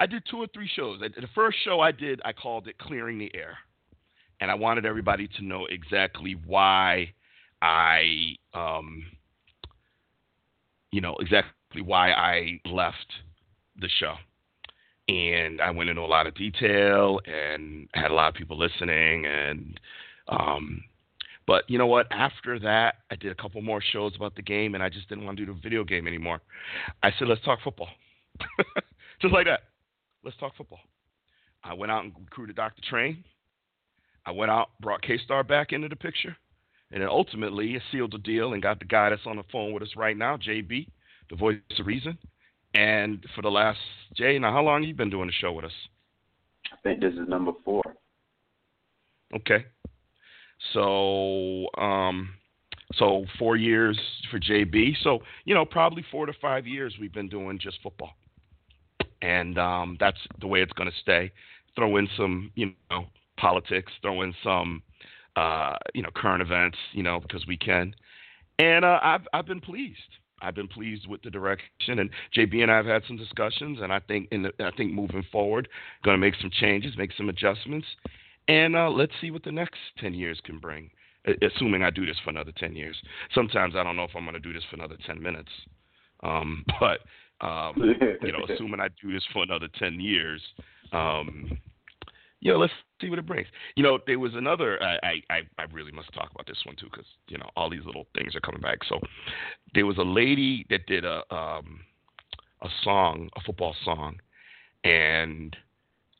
I 0.00 0.06
did 0.06 0.22
two 0.28 0.38
or 0.38 0.46
three 0.52 0.68
shows. 0.74 0.98
The 1.00 1.28
first 1.34 1.58
show 1.62 1.80
I 1.80 1.92
did, 1.92 2.20
I 2.24 2.32
called 2.32 2.66
it 2.66 2.78
Clearing 2.78 3.18
the 3.18 3.30
Air. 3.34 3.58
And 4.40 4.50
I 4.50 4.54
wanted 4.54 4.86
everybody 4.86 5.28
to 5.36 5.44
know 5.44 5.66
exactly 5.66 6.34
why 6.46 7.12
I, 7.60 8.36
um, 8.54 9.04
you 10.90 11.02
know, 11.02 11.16
exactly 11.20 11.82
why 11.82 12.12
I 12.12 12.60
left 12.64 12.96
the 13.78 13.88
show 13.98 14.14
and 15.08 15.60
I 15.60 15.70
went 15.70 15.90
into 15.90 16.02
a 16.02 16.06
lot 16.06 16.26
of 16.26 16.34
detail 16.34 17.20
and 17.26 17.88
had 17.94 18.10
a 18.10 18.14
lot 18.14 18.28
of 18.28 18.34
people 18.34 18.56
listening 18.58 19.26
and 19.26 19.80
um 20.28 20.82
but 21.46 21.64
you 21.68 21.78
know 21.78 21.86
what 21.86 22.06
after 22.12 22.58
that 22.60 22.96
I 23.10 23.16
did 23.16 23.32
a 23.32 23.34
couple 23.34 23.60
more 23.62 23.82
shows 23.92 24.14
about 24.14 24.36
the 24.36 24.42
game 24.42 24.74
and 24.74 24.82
I 24.82 24.88
just 24.88 25.08
didn't 25.08 25.24
want 25.24 25.38
to 25.38 25.46
do 25.46 25.52
the 25.52 25.58
video 25.60 25.82
game 25.84 26.06
anymore. 26.06 26.40
I 27.02 27.10
said 27.18 27.28
let's 27.28 27.42
talk 27.44 27.58
football. 27.62 27.88
just 29.20 29.34
like 29.34 29.46
that. 29.46 29.60
Let's 30.24 30.36
talk 30.36 30.56
football. 30.56 30.80
I 31.64 31.74
went 31.74 31.92
out 31.92 32.04
and 32.04 32.12
recruited 32.18 32.56
Dr. 32.56 32.82
Train. 32.88 33.24
I 34.26 34.32
went 34.32 34.50
out, 34.50 34.68
brought 34.80 35.02
K 35.02 35.18
Star 35.24 35.42
back 35.42 35.72
into 35.72 35.88
the 35.88 35.96
picture, 35.96 36.36
and 36.92 37.02
then 37.02 37.08
ultimately 37.08 37.80
sealed 37.90 38.12
the 38.12 38.18
deal 38.18 38.52
and 38.52 38.62
got 38.62 38.78
the 38.78 38.84
guy 38.84 39.10
that's 39.10 39.26
on 39.26 39.36
the 39.36 39.42
phone 39.50 39.72
with 39.72 39.82
us 39.82 39.90
right 39.96 40.16
now, 40.16 40.36
JB, 40.36 40.86
the 41.30 41.36
voice 41.36 41.56
of 41.78 41.86
reason. 41.86 42.18
And 42.74 43.24
for 43.34 43.42
the 43.42 43.50
last 43.50 43.78
Jay, 44.14 44.38
now 44.38 44.52
how 44.52 44.62
long 44.62 44.82
have 44.82 44.88
you 44.88 44.94
been 44.94 45.10
doing 45.10 45.26
the 45.26 45.32
show 45.32 45.52
with 45.52 45.64
us? 45.64 45.72
I 46.72 46.76
think 46.82 47.00
this 47.00 47.14
is 47.14 47.28
number 47.28 47.52
four. 47.64 47.82
Okay. 49.34 49.64
So 50.72 51.66
um 51.78 52.30
so 52.94 53.24
four 53.38 53.56
years 53.56 53.98
for 54.30 54.38
JB. 54.38 54.96
So, 55.02 55.20
you 55.44 55.54
know, 55.54 55.64
probably 55.64 56.04
four 56.10 56.26
to 56.26 56.32
five 56.40 56.66
years 56.66 56.94
we've 57.00 57.12
been 57.12 57.28
doing 57.28 57.58
just 57.58 57.78
football. 57.82 58.10
And 59.22 59.58
um 59.58 59.96
that's 60.00 60.18
the 60.40 60.46
way 60.46 60.62
it's 60.62 60.72
gonna 60.72 60.90
stay. 61.00 61.32
Throw 61.76 61.96
in 61.96 62.08
some, 62.16 62.50
you 62.54 62.72
know, 62.90 63.06
politics, 63.36 63.92
throw 64.02 64.22
in 64.22 64.34
some 64.42 64.82
uh, 65.36 65.76
you 65.94 66.02
know, 66.02 66.10
current 66.14 66.42
events, 66.42 66.76
you 66.92 67.02
know, 67.02 67.20
because 67.20 67.46
we 67.46 67.56
can. 67.56 67.94
And 68.58 68.84
uh, 68.84 68.98
I've 69.02 69.26
I've 69.32 69.46
been 69.46 69.60
pleased. 69.60 69.98
I've 70.42 70.54
been 70.54 70.68
pleased 70.68 71.06
with 71.06 71.22
the 71.22 71.30
direction, 71.30 71.98
and 71.98 72.10
JB 72.36 72.62
and 72.62 72.70
I 72.70 72.76
have 72.76 72.86
had 72.86 73.02
some 73.06 73.16
discussions, 73.16 73.78
and 73.82 73.92
I 73.92 74.00
think 74.00 74.28
in 74.32 74.42
the, 74.42 74.52
I 74.58 74.70
think 74.76 74.92
moving 74.92 75.24
forward, 75.30 75.68
going 76.02 76.14
to 76.14 76.20
make 76.20 76.34
some 76.40 76.50
changes, 76.50 76.96
make 76.96 77.12
some 77.16 77.28
adjustments, 77.28 77.86
and 78.48 78.74
uh, 78.74 78.90
let's 78.90 79.12
see 79.20 79.30
what 79.30 79.44
the 79.44 79.52
next 79.52 79.78
ten 79.98 80.14
years 80.14 80.40
can 80.44 80.58
bring. 80.58 80.90
Assuming 81.42 81.82
I 81.82 81.90
do 81.90 82.06
this 82.06 82.16
for 82.24 82.30
another 82.30 82.52
ten 82.56 82.74
years. 82.74 82.96
Sometimes 83.34 83.76
I 83.76 83.84
don't 83.84 83.96
know 83.96 84.04
if 84.04 84.16
I'm 84.16 84.24
going 84.24 84.34
to 84.34 84.40
do 84.40 84.54
this 84.54 84.64
for 84.70 84.76
another 84.76 84.96
ten 85.06 85.22
minutes, 85.22 85.50
um, 86.22 86.64
but 86.80 87.00
um, 87.40 87.74
you 88.22 88.32
know, 88.32 88.44
assuming 88.48 88.80
I 88.80 88.88
do 89.02 89.12
this 89.12 89.24
for 89.32 89.42
another 89.42 89.68
ten 89.78 90.00
years, 90.00 90.42
um, 90.92 91.58
you 92.40 92.50
know, 92.52 92.58
let's 92.58 92.72
see 93.00 93.10
what 93.10 93.18
it 93.18 93.26
brings. 93.26 93.48
You 93.76 93.82
know, 93.82 93.98
there 94.06 94.18
was 94.18 94.34
another. 94.34 94.82
I 94.82 95.22
I, 95.30 95.40
I 95.58 95.64
really 95.72 95.92
must 95.92 96.12
talk 96.12 96.30
about 96.34 96.46
this 96.46 96.58
one 96.64 96.76
too 96.76 96.88
because 96.90 97.06
you 97.28 97.38
know 97.38 97.48
all 97.56 97.70
these 97.70 97.84
little 97.84 98.06
things 98.14 98.34
are 98.34 98.40
coming 98.40 98.60
back. 98.60 98.78
So 98.88 98.98
there 99.74 99.86
was 99.86 99.98
a 99.98 100.02
lady 100.02 100.66
that 100.70 100.86
did 100.86 101.04
a 101.04 101.22
um, 101.34 101.80
a 102.62 102.68
song, 102.82 103.28
a 103.36 103.40
football 103.40 103.74
song, 103.84 104.18
and 104.84 105.56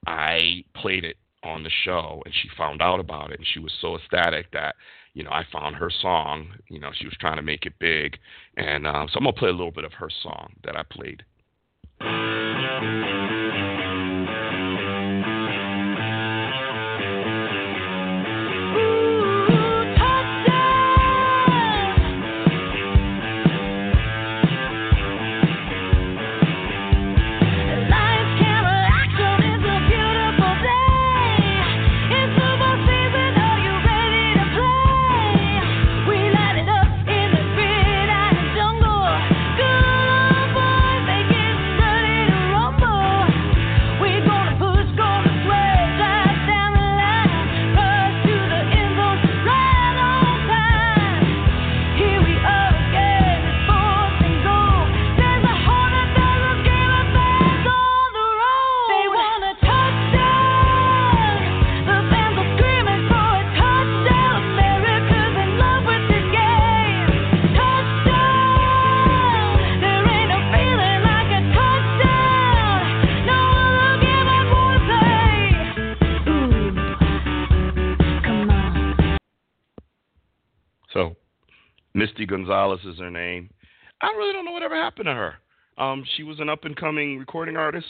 I 0.06 0.64
played 0.74 1.04
it 1.04 1.16
on 1.42 1.62
the 1.62 1.70
show, 1.84 2.22
and 2.24 2.34
she 2.34 2.48
found 2.56 2.82
out 2.82 3.00
about 3.00 3.30
it, 3.30 3.38
and 3.38 3.46
she 3.46 3.60
was 3.60 3.72
so 3.80 3.96
ecstatic 3.96 4.50
that 4.52 4.74
you 5.14 5.24
know 5.24 5.30
I 5.30 5.44
found 5.52 5.76
her 5.76 5.90
song. 5.90 6.50
You 6.68 6.80
know, 6.80 6.90
she 6.94 7.06
was 7.06 7.16
trying 7.20 7.36
to 7.36 7.42
make 7.42 7.66
it 7.66 7.74
big, 7.78 8.18
and 8.56 8.86
um, 8.86 9.08
so 9.12 9.18
I'm 9.18 9.24
gonna 9.24 9.36
play 9.36 9.48
a 9.48 9.52
little 9.52 9.72
bit 9.72 9.84
of 9.84 9.92
her 9.94 10.10
song 10.22 10.52
that 10.64 10.76
I 10.76 10.82
played. 10.82 11.24
Misty 81.94 82.26
Gonzalez 82.26 82.80
is 82.84 82.98
her 82.98 83.10
name. 83.10 83.50
I 84.00 84.08
really 84.08 84.32
don't 84.32 84.44
know 84.44 84.52
whatever 84.52 84.74
happened 84.74 85.06
to 85.06 85.14
her. 85.14 85.34
Um, 85.78 86.04
she 86.16 86.22
was 86.22 86.40
an 86.40 86.48
up 86.48 86.64
and 86.64 86.76
coming 86.76 87.18
recording 87.18 87.56
artist, 87.56 87.86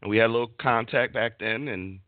and 0.00 0.10
we 0.10 0.18
had 0.18 0.30
a 0.30 0.32
little 0.32 0.52
contact 0.60 1.12
back 1.12 1.38
then, 1.38 1.68
and 1.68 2.00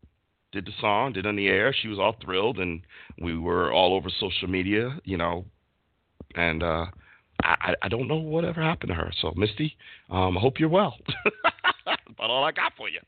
did 0.51 0.65
the 0.65 0.71
song, 0.79 1.13
did 1.13 1.25
on 1.25 1.35
the 1.35 1.47
air. 1.47 1.73
She 1.73 1.87
was 1.87 1.99
all 1.99 2.15
thrilled, 2.23 2.59
and 2.59 2.81
we 3.21 3.37
were 3.37 3.71
all 3.71 3.93
over 3.93 4.09
social 4.19 4.47
media, 4.47 4.97
you 5.03 5.17
know. 5.17 5.45
And 6.35 6.63
uh, 6.63 6.85
I, 7.43 7.75
I 7.81 7.87
don't 7.89 8.07
know 8.07 8.15
whatever 8.15 8.61
happened 8.61 8.89
to 8.89 8.95
her. 8.95 9.11
So, 9.21 9.33
Misty, 9.35 9.75
um, 10.09 10.37
I 10.37 10.41
hope 10.41 10.59
you're 10.59 10.69
well. 10.69 10.97
About 11.85 12.29
all 12.29 12.43
I 12.43 12.51
got 12.51 12.73
for 12.77 12.89
you. 12.89 12.99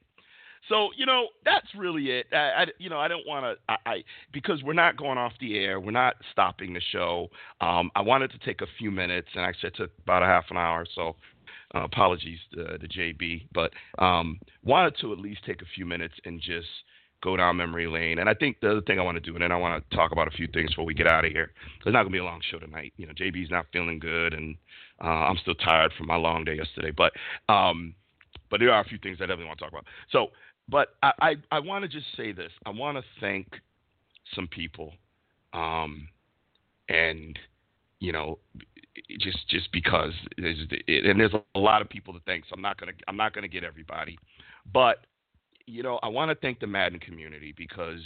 So 0.70 0.90
you 0.96 1.06
know 1.06 1.28
that's 1.44 1.68
really 1.76 2.12
it. 2.12 2.28
I, 2.32 2.38
I 2.38 2.66
you 2.78 2.90
know 2.90 3.00
I 3.00 3.08
don't 3.08 3.28
want 3.28 3.46
to 3.46 3.74
I, 3.74 3.92
I 3.92 4.04
because 4.32 4.64
we're 4.64 4.74
not 4.74 4.96
going 4.96 5.18
off 5.18 5.34
the 5.42 5.58
air. 5.58 5.80
We're 5.80 5.92
not 5.92 6.16
stopping 6.32 6.74
the 6.74 6.82
show. 6.92 7.28
Um, 7.60 7.92
I 7.96 8.02
wanted 8.02 8.32
to 8.32 8.38
take 8.40 8.62
a 8.62 8.68
few 8.78 8.92
minutes, 8.92 9.28
and 9.36 9.44
actually 9.44 9.70
it 9.70 9.76
took 9.76 9.92
about 10.04 10.24
a 10.24 10.28
half 10.28 10.46
an 10.52 10.58
hour. 10.58 10.86
So 10.96 11.16
uh, 11.76 11.84
apologies 11.84 12.40
to, 12.54 12.78
to 12.78 12.88
JB, 12.88 13.48
but 13.54 13.72
um, 14.02 14.40
wanted 14.64 14.96
to 15.02 15.12
at 15.12 15.20
least 15.20 15.42
take 15.46 15.62
a 15.62 15.68
few 15.76 15.86
minutes 15.86 16.16
and 16.26 16.40
just 16.40 16.68
go 17.22 17.36
down 17.36 17.58
memory 17.58 17.88
lane. 17.88 18.20
And 18.20 18.30
I 18.30 18.34
think 18.34 18.60
the 18.62 18.72
other 18.72 18.82
thing 18.82 19.00
I 19.00 19.04
want 19.04 19.16
to 19.16 19.22
do, 19.22 19.34
and 19.34 19.44
then 19.44 19.52
I 19.52 19.58
want 19.58 19.84
to 19.90 19.96
talk 19.96 20.12
about 20.12 20.28
a 20.28 20.32
few 20.32 20.48
things 20.48 20.70
before 20.70 20.86
we 20.86 20.94
get 20.94 21.08
out 21.08 21.26
of 21.26 21.32
here. 21.32 21.52
It's 21.78 21.86
not 21.86 22.04
gonna 22.04 22.12
be 22.12 22.20
a 22.20 22.24
long 22.24 22.42
show 22.50 22.60
tonight. 22.60 22.94
You 22.98 23.08
know, 23.08 23.14
JB's 23.14 23.52
not 23.52 23.66
feeling 23.74 24.00
good, 24.00 24.34
and 24.34 24.56
uh, 25.04 25.08
I'm 25.08 25.38
still 25.38 25.56
tired 25.56 25.92
from 25.98 26.08
my 26.08 26.16
long 26.16 26.46
day 26.46 26.56
yesterday. 26.56 26.92
But 26.92 27.14
um, 27.52 27.96
but 28.50 28.60
there 28.60 28.72
are 28.72 28.82
a 28.82 28.86
few 28.86 28.98
things 28.98 29.18
I 29.20 29.24
definitely 29.26 29.46
want 29.46 29.60
to 29.60 29.66
talk 29.66 29.74
about. 29.74 29.86
So 30.12 30.28
but 30.70 30.96
I, 31.04 31.12
I, 31.22 31.36
I 31.52 31.60
want 31.60 31.84
to 31.84 31.88
just 31.88 32.06
say 32.16 32.32
this. 32.32 32.52
I 32.66 32.70
want 32.70 32.98
to 32.98 33.04
thank 33.20 33.48
some 34.36 34.48
people, 34.48 34.94
um, 35.54 36.08
and 36.88 37.38
you 38.00 38.12
know, 38.12 38.40
just 39.20 39.48
just 39.50 39.72
because 39.72 40.14
there's, 40.38 40.60
and 40.88 41.20
there's 41.20 41.34
a 41.56 41.60
lot 41.60 41.82
of 41.82 41.90
people 41.90 42.14
to 42.14 42.20
thank. 42.26 42.46
So 42.46 42.52
I'm 42.54 42.62
not 42.62 42.80
gonna 42.80 42.94
I'm 43.08 43.18
not 43.18 43.34
gonna 43.34 43.48
get 43.48 43.64
everybody, 43.64 44.18
but 44.72 45.06
you 45.66 45.84
know, 45.84 46.00
I 46.02 46.08
want 46.08 46.30
to 46.30 46.36
thank 46.36 46.60
the 46.60 46.68
Madden 46.68 47.00
community 47.00 47.54
because 47.56 48.02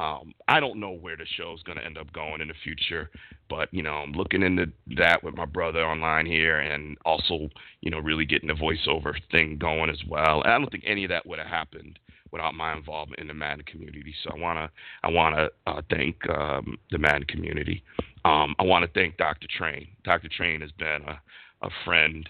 um, 0.00 0.32
I 0.48 0.60
don't 0.60 0.80
know 0.80 0.92
where 0.92 1.16
the 1.16 1.26
show 1.36 1.52
is 1.52 1.62
going 1.62 1.76
to 1.76 1.84
end 1.84 1.98
up 1.98 2.10
going 2.14 2.40
in 2.40 2.48
the 2.48 2.54
future, 2.64 3.10
but 3.50 3.68
you 3.70 3.82
know, 3.82 3.92
I'm 3.92 4.12
looking 4.12 4.42
into 4.42 4.72
that 4.96 5.22
with 5.22 5.34
my 5.36 5.44
brother 5.44 5.84
online 5.84 6.24
here, 6.24 6.58
and 6.58 6.96
also, 7.04 7.50
you 7.82 7.90
know, 7.90 7.98
really 7.98 8.24
getting 8.24 8.48
the 8.48 8.54
voiceover 8.54 9.12
thing 9.30 9.58
going 9.58 9.90
as 9.90 10.00
well. 10.08 10.40
And 10.40 10.50
I 10.50 10.58
don't 10.58 10.70
think 10.70 10.84
any 10.86 11.04
of 11.04 11.10
that 11.10 11.26
would 11.26 11.38
have 11.38 11.48
happened 11.48 11.98
without 12.32 12.54
my 12.54 12.74
involvement 12.74 13.20
in 13.20 13.26
the 13.26 13.34
Madden 13.34 13.64
community. 13.66 14.14
So 14.24 14.30
I 14.34 14.38
wanna, 14.38 14.70
I 15.04 15.10
wanna 15.10 15.48
uh, 15.66 15.82
thank 15.90 16.16
um, 16.30 16.78
the 16.90 16.98
Madden 16.98 17.24
community. 17.24 17.82
Um, 18.24 18.54
I 18.58 18.62
want 18.62 18.84
to 18.86 18.90
thank 18.98 19.18
Dr. 19.18 19.48
Train. 19.54 19.88
Dr. 20.04 20.28
Train 20.28 20.62
has 20.62 20.72
been 20.72 21.02
a, 21.06 21.20
a 21.66 21.70
friend, 21.84 22.26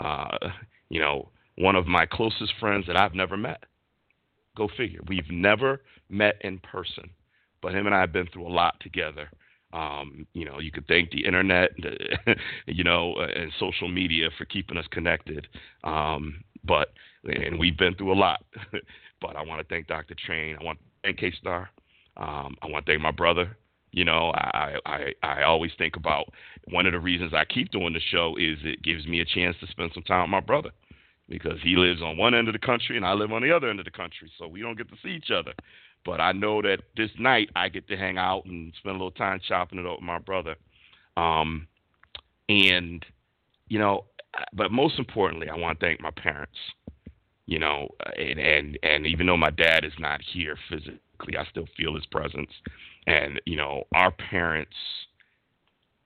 uh, 0.00 0.38
you 0.88 1.00
know, 1.00 1.28
one 1.56 1.76
of 1.76 1.86
my 1.86 2.04
closest 2.04 2.52
friends 2.58 2.86
that 2.88 2.96
I've 2.96 3.14
never 3.14 3.36
met. 3.36 3.62
Go 4.56 4.68
figure. 4.76 5.00
We've 5.06 5.30
never 5.30 5.82
met 6.08 6.36
in 6.40 6.58
person, 6.58 7.10
but 7.62 7.74
him 7.74 7.86
and 7.86 7.94
I 7.94 8.00
have 8.00 8.12
been 8.12 8.26
through 8.32 8.46
a 8.46 8.48
lot 8.48 8.80
together. 8.80 9.28
Um, 9.72 10.26
you 10.32 10.44
know, 10.44 10.58
you 10.58 10.70
could 10.70 10.86
thank 10.88 11.10
the 11.10 11.24
internet, 11.24 11.70
you 12.66 12.82
know, 12.82 13.14
uh, 13.14 13.26
and 13.26 13.52
social 13.58 13.88
media 13.88 14.30
for 14.38 14.46
keeping 14.46 14.78
us 14.78 14.86
connected. 14.90 15.46
Um, 15.84 16.42
but 16.64 16.92
and 17.24 17.58
we've 17.58 17.76
been 17.76 17.94
through 17.94 18.12
a 18.12 18.14
lot. 18.14 18.42
but 19.20 19.36
I 19.36 19.42
want 19.42 19.60
to 19.60 19.66
thank 19.68 19.88
Dr. 19.88 20.14
Train. 20.14 20.56
I 20.58 20.64
want 20.64 20.78
to 20.78 20.84
thank 21.04 21.18
K 21.18 21.32
Star. 21.38 21.68
Um, 22.16 22.56
I 22.62 22.68
want 22.68 22.86
to 22.86 22.92
thank 22.92 23.02
my 23.02 23.10
brother. 23.10 23.56
You 23.92 24.04
know, 24.04 24.32
I, 24.34 24.76
I 24.86 25.12
I 25.22 25.42
always 25.42 25.72
think 25.76 25.96
about 25.96 26.26
one 26.70 26.86
of 26.86 26.92
the 26.92 27.00
reasons 27.00 27.32
I 27.34 27.44
keep 27.44 27.70
doing 27.70 27.92
the 27.92 28.00
show 28.10 28.36
is 28.38 28.58
it 28.62 28.82
gives 28.82 29.06
me 29.06 29.20
a 29.20 29.24
chance 29.24 29.56
to 29.60 29.66
spend 29.66 29.90
some 29.94 30.02
time 30.02 30.22
with 30.22 30.30
my 30.30 30.40
brother 30.40 30.70
because 31.28 31.58
he 31.62 31.76
lives 31.76 32.02
on 32.02 32.16
one 32.16 32.34
end 32.34 32.48
of 32.48 32.52
the 32.52 32.58
country 32.58 32.96
and 32.96 33.04
I 33.04 33.12
live 33.12 33.32
on 33.32 33.42
the 33.42 33.54
other 33.54 33.68
end 33.68 33.78
of 33.78 33.84
the 33.84 33.90
country, 33.90 34.30
so 34.38 34.46
we 34.46 34.60
don't 34.60 34.78
get 34.78 34.88
to 34.88 34.96
see 35.02 35.10
each 35.10 35.30
other. 35.30 35.52
But 36.04 36.20
I 36.20 36.32
know 36.32 36.62
that 36.62 36.78
this 36.96 37.10
night 37.18 37.50
I 37.56 37.68
get 37.68 37.88
to 37.88 37.96
hang 37.96 38.16
out 38.16 38.44
and 38.44 38.72
spend 38.78 38.94
a 38.94 38.98
little 38.98 39.10
time 39.10 39.40
chopping 39.46 39.78
it 39.78 39.86
up 39.86 39.96
with 39.98 40.06
my 40.06 40.18
brother. 40.18 40.54
Um, 41.16 41.66
and 42.48 43.04
you 43.68 43.78
know, 43.78 44.04
but 44.52 44.70
most 44.70 44.98
importantly, 44.98 45.48
I 45.48 45.56
want 45.56 45.80
to 45.80 45.86
thank 45.86 46.00
my 46.00 46.12
parents. 46.12 46.56
You 47.46 47.58
know, 47.58 47.88
and 48.16 48.38
and 48.38 48.78
and 48.82 49.06
even 49.06 49.26
though 49.26 49.36
my 49.36 49.50
dad 49.50 49.84
is 49.84 49.92
not 49.98 50.20
here 50.20 50.56
physically, 50.68 51.36
I 51.38 51.44
still 51.50 51.66
feel 51.76 51.94
his 51.94 52.06
presence. 52.06 52.50
And 53.06 53.40
you 53.44 53.56
know, 53.56 53.84
our 53.94 54.10
parents 54.10 54.76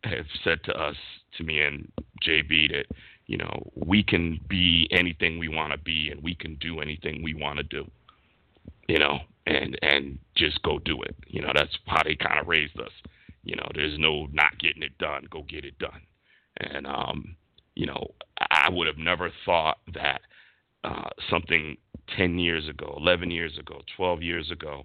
have 0.05 0.27
said 0.45 0.63
to 0.65 0.73
us, 0.73 0.97
to 1.37 1.45
me 1.45 1.61
and 1.61 1.91
JB, 2.27 2.73
that 2.73 2.87
you 3.31 3.37
know, 3.37 3.71
we 3.77 4.03
can 4.03 4.41
be 4.49 4.89
anything 4.91 5.39
we 5.39 5.47
want 5.47 5.71
to 5.71 5.79
be 5.79 6.09
and 6.11 6.21
we 6.21 6.35
can 6.35 6.57
do 6.57 6.81
anything 6.81 7.23
we 7.23 7.33
want 7.33 7.59
to 7.59 7.63
do. 7.63 7.89
You 8.89 8.99
know, 8.99 9.21
and 9.47 9.79
and 9.83 10.19
just 10.37 10.61
go 10.65 10.81
do 10.81 11.01
it. 11.03 11.15
You 11.29 11.41
know, 11.41 11.53
that's 11.55 11.79
how 11.87 12.03
they 12.03 12.17
kind 12.17 12.41
of 12.41 12.49
raised 12.49 12.77
us. 12.81 12.91
You 13.45 13.55
know, 13.55 13.69
there's 13.73 13.97
no 14.01 14.27
not 14.33 14.59
getting 14.59 14.83
it 14.83 14.99
done. 14.99 15.29
Go 15.31 15.45
get 15.45 15.65
it 15.65 15.79
done. 15.79 16.01
And 16.57 16.89
um, 16.89 17.37
you 17.77 17.87
know, 17.87 18.15
I 18.51 18.69
would 18.69 18.89
have 18.89 18.99
never 18.99 19.31
thought 19.47 19.79
that 19.95 20.23
uh, 20.83 21.11
something 21.31 21.77
10 22.19 22.41
years 22.41 22.69
ago, 22.69 22.97
11 22.99 23.31
years 23.31 23.57
ago, 23.59 23.81
12 23.97 24.23
years 24.25 24.51
ago, 24.51 24.85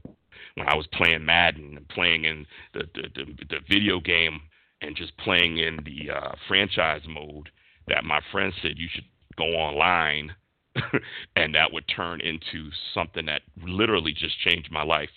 when 0.53 0.67
I 0.67 0.75
was 0.75 0.86
playing 0.93 1.25
Madden 1.25 1.77
and 1.77 1.88
playing 1.88 2.25
in 2.25 2.45
the 2.75 2.84
the, 2.93 3.10
the, 3.15 3.45
the 3.49 3.60
video 3.67 3.99
game 3.99 4.39
and 4.84 4.95
just 4.95 5.17
playing 5.17 5.58
in 5.58 5.79
the 5.84 6.12
uh, 6.12 6.36
franchise 6.47 7.01
mode 7.10 7.49
that 7.88 8.04
my 8.04 8.21
friend 8.32 8.54
said 8.62 8.77
you 8.77 8.88
should 8.92 9.06
go 9.38 9.46
online 9.46 10.33
and 11.36 11.56
that 11.56 11.71
would 11.71 11.86
turn 11.88 12.21
into 12.21 12.69
something 12.94 13.25
that 13.25 13.42
literally 13.63 14.13
just 14.13 14.40
changed 14.40 14.71
my 14.71 14.83
life. 14.83 15.10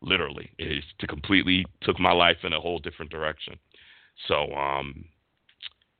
Literally, 0.00 0.50
it 0.58 0.82
to 0.98 1.06
completely 1.06 1.64
took 1.82 2.00
my 2.00 2.12
life 2.12 2.38
in 2.42 2.52
a 2.52 2.60
whole 2.60 2.78
different 2.78 3.10
direction. 3.10 3.54
So, 4.26 4.52
um, 4.52 5.04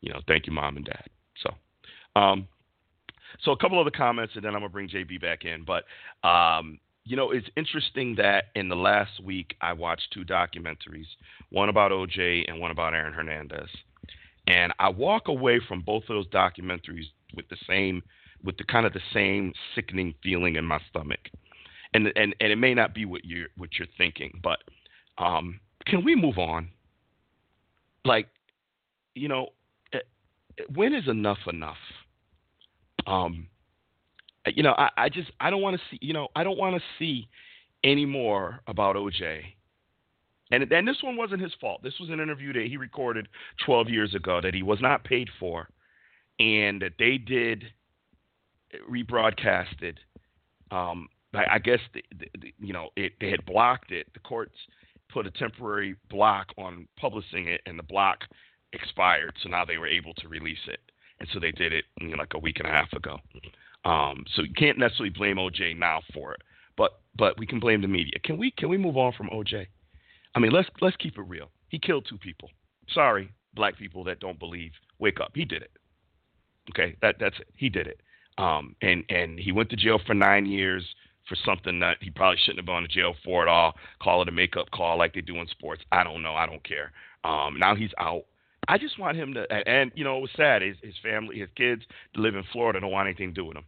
you 0.00 0.12
know, 0.12 0.20
thank 0.26 0.46
you, 0.46 0.52
mom 0.52 0.76
and 0.76 0.84
dad. 0.84 1.04
So, 1.40 2.20
um, 2.20 2.48
so 3.44 3.52
a 3.52 3.56
couple 3.56 3.78
of 3.78 3.84
the 3.84 3.96
comments, 3.96 4.34
and 4.34 4.44
then 4.44 4.54
I'm 4.54 4.60
gonna 4.60 4.70
bring 4.70 4.88
JB 4.88 5.20
back 5.20 5.44
in. 5.44 5.64
But, 5.64 5.84
um, 6.26 6.80
you 7.04 7.16
know, 7.16 7.30
it's 7.30 7.48
interesting 7.56 8.16
that 8.16 8.46
in 8.54 8.68
the 8.68 8.76
last 8.76 9.22
week 9.22 9.56
I 9.60 9.72
watched 9.72 10.12
two 10.12 10.24
documentaries, 10.24 11.06
one 11.50 11.68
about 11.68 11.92
OJ 11.92 12.44
and 12.48 12.60
one 12.60 12.70
about 12.70 12.94
Aaron 12.94 13.12
Hernandez. 13.12 13.68
And 14.46 14.72
I 14.78 14.88
walk 14.90 15.28
away 15.28 15.60
from 15.66 15.82
both 15.82 16.04
of 16.04 16.08
those 16.08 16.28
documentaries 16.28 17.06
with 17.34 17.48
the 17.48 17.56
same, 17.68 18.02
with 18.44 18.56
the 18.56 18.64
kind 18.64 18.86
of 18.86 18.92
the 18.92 19.00
same 19.12 19.52
sickening 19.74 20.14
feeling 20.22 20.56
in 20.56 20.64
my 20.64 20.80
stomach. 20.90 21.20
and 21.94 22.08
and 22.16 22.34
and 22.40 22.52
it 22.52 22.56
may 22.56 22.74
not 22.74 22.94
be 22.94 23.04
what 23.04 23.24
you're 23.24 23.48
what 23.56 23.70
you're 23.78 23.88
thinking, 23.98 24.40
but 24.42 24.58
um, 25.18 25.60
can 25.86 26.04
we 26.04 26.14
move 26.16 26.38
on? 26.38 26.70
Like, 28.04 28.28
you 29.14 29.28
know, 29.28 29.48
eh, 29.92 30.00
when 30.74 30.94
is 30.94 31.08
enough 31.08 31.38
enough? 31.48 31.76
Um, 33.06 33.48
you 34.46 34.62
know, 34.62 34.72
I, 34.76 34.90
I 34.96 35.08
just 35.08 35.30
I 35.40 35.50
don't 35.50 35.62
want 35.62 35.76
to 35.76 35.82
see 35.90 35.98
you 36.00 36.12
know 36.12 36.28
I 36.34 36.44
don't 36.44 36.58
want 36.58 36.76
to 36.76 36.82
see 36.98 37.28
any 37.84 38.06
more 38.06 38.60
about 38.66 38.96
OJ. 38.96 39.42
And 40.52 40.70
and 40.70 40.86
this 40.86 41.02
one 41.02 41.16
wasn't 41.16 41.40
his 41.40 41.54
fault. 41.60 41.82
This 41.82 41.98
was 41.98 42.10
an 42.10 42.20
interview 42.20 42.52
that 42.52 42.66
he 42.66 42.76
recorded 42.76 43.26
12 43.64 43.88
years 43.88 44.14
ago 44.14 44.40
that 44.42 44.54
he 44.54 44.62
was 44.62 44.80
not 44.80 45.02
paid 45.02 45.28
for, 45.40 45.68
and 46.38 46.80
that 46.82 46.92
they 46.98 47.16
did 47.16 47.64
rebroadcasted. 48.88 49.96
Um, 50.70 51.08
I, 51.34 51.58
guess 51.58 51.80
the, 51.94 52.02
the, 52.18 52.52
you 52.60 52.74
know 52.74 52.90
it, 52.96 53.12
they 53.18 53.30
had 53.30 53.46
blocked 53.46 53.92
it. 53.92 54.06
The 54.12 54.20
courts 54.20 54.54
put 55.10 55.26
a 55.26 55.30
temporary 55.30 55.96
block 56.10 56.48
on 56.58 56.86
publishing 57.00 57.48
it, 57.48 57.62
and 57.64 57.78
the 57.78 57.82
block 57.82 58.18
expired. 58.74 59.32
So 59.42 59.48
now 59.48 59.64
they 59.64 59.78
were 59.78 59.88
able 59.88 60.12
to 60.14 60.28
release 60.28 60.66
it, 60.68 60.80
and 61.18 61.28
so 61.32 61.40
they 61.40 61.52
did 61.52 61.72
it 61.72 61.86
you 61.98 62.08
know, 62.08 62.16
like 62.16 62.34
a 62.34 62.38
week 62.38 62.58
and 62.58 62.68
a 62.68 62.70
half 62.70 62.92
ago. 62.92 63.18
Um, 63.86 64.24
so 64.34 64.42
you 64.42 64.52
can't 64.54 64.78
necessarily 64.78 65.10
blame 65.10 65.36
OJ 65.36 65.78
now 65.78 66.02
for 66.12 66.34
it, 66.34 66.42
but 66.76 67.00
but 67.16 67.38
we 67.38 67.46
can 67.46 67.58
blame 67.58 67.80
the 67.80 67.88
media. 67.88 68.18
Can 68.22 68.36
we 68.36 68.50
can 68.50 68.68
we 68.68 68.76
move 68.76 68.98
on 68.98 69.14
from 69.14 69.30
OJ? 69.30 69.66
I 70.34 70.38
mean, 70.40 70.52
let's 70.52 70.68
let's 70.80 70.96
keep 70.96 71.18
it 71.18 71.22
real. 71.22 71.50
He 71.68 71.78
killed 71.78 72.06
two 72.08 72.18
people. 72.18 72.50
Sorry, 72.92 73.32
black 73.54 73.76
people 73.78 74.04
that 74.04 74.20
don't 74.20 74.38
believe. 74.38 74.72
Wake 74.98 75.20
up. 75.20 75.32
He 75.34 75.44
did 75.44 75.62
it. 75.62 75.70
Okay, 76.70 76.96
that 77.02 77.16
that's 77.18 77.38
it. 77.38 77.48
He 77.56 77.68
did 77.68 77.86
it. 77.86 78.00
Um, 78.38 78.76
and 78.82 79.04
and 79.08 79.38
he 79.38 79.52
went 79.52 79.70
to 79.70 79.76
jail 79.76 80.00
for 80.06 80.14
nine 80.14 80.46
years 80.46 80.84
for 81.28 81.36
something 81.44 81.80
that 81.80 81.98
he 82.00 82.10
probably 82.10 82.38
shouldn't 82.38 82.58
have 82.58 82.66
gone 82.66 82.82
to 82.82 82.88
jail 82.88 83.14
for 83.24 83.42
at 83.42 83.48
all. 83.48 83.74
Call 84.02 84.22
it 84.22 84.28
a 84.28 84.32
makeup 84.32 84.70
call 84.70 84.98
like 84.98 85.14
they 85.14 85.20
do 85.20 85.36
in 85.36 85.46
sports. 85.48 85.82
I 85.92 86.02
don't 86.04 86.22
know. 86.22 86.34
I 86.34 86.46
don't 86.46 86.62
care. 86.64 86.92
Um, 87.24 87.58
now 87.58 87.74
he's 87.74 87.90
out. 87.98 88.24
I 88.68 88.78
just 88.78 88.98
want 88.98 89.16
him 89.16 89.34
to. 89.34 89.68
And 89.68 89.92
you 89.94 90.04
know, 90.04 90.18
it 90.18 90.20
was 90.20 90.30
sad. 90.36 90.62
His, 90.62 90.76
his 90.82 90.94
family, 91.02 91.38
his 91.38 91.48
kids, 91.56 91.82
live 92.16 92.34
in 92.34 92.44
Florida. 92.52 92.80
Don't 92.80 92.90
want 92.90 93.08
anything 93.08 93.28
to 93.28 93.34
do 93.34 93.44
with 93.44 93.56
him. 93.56 93.64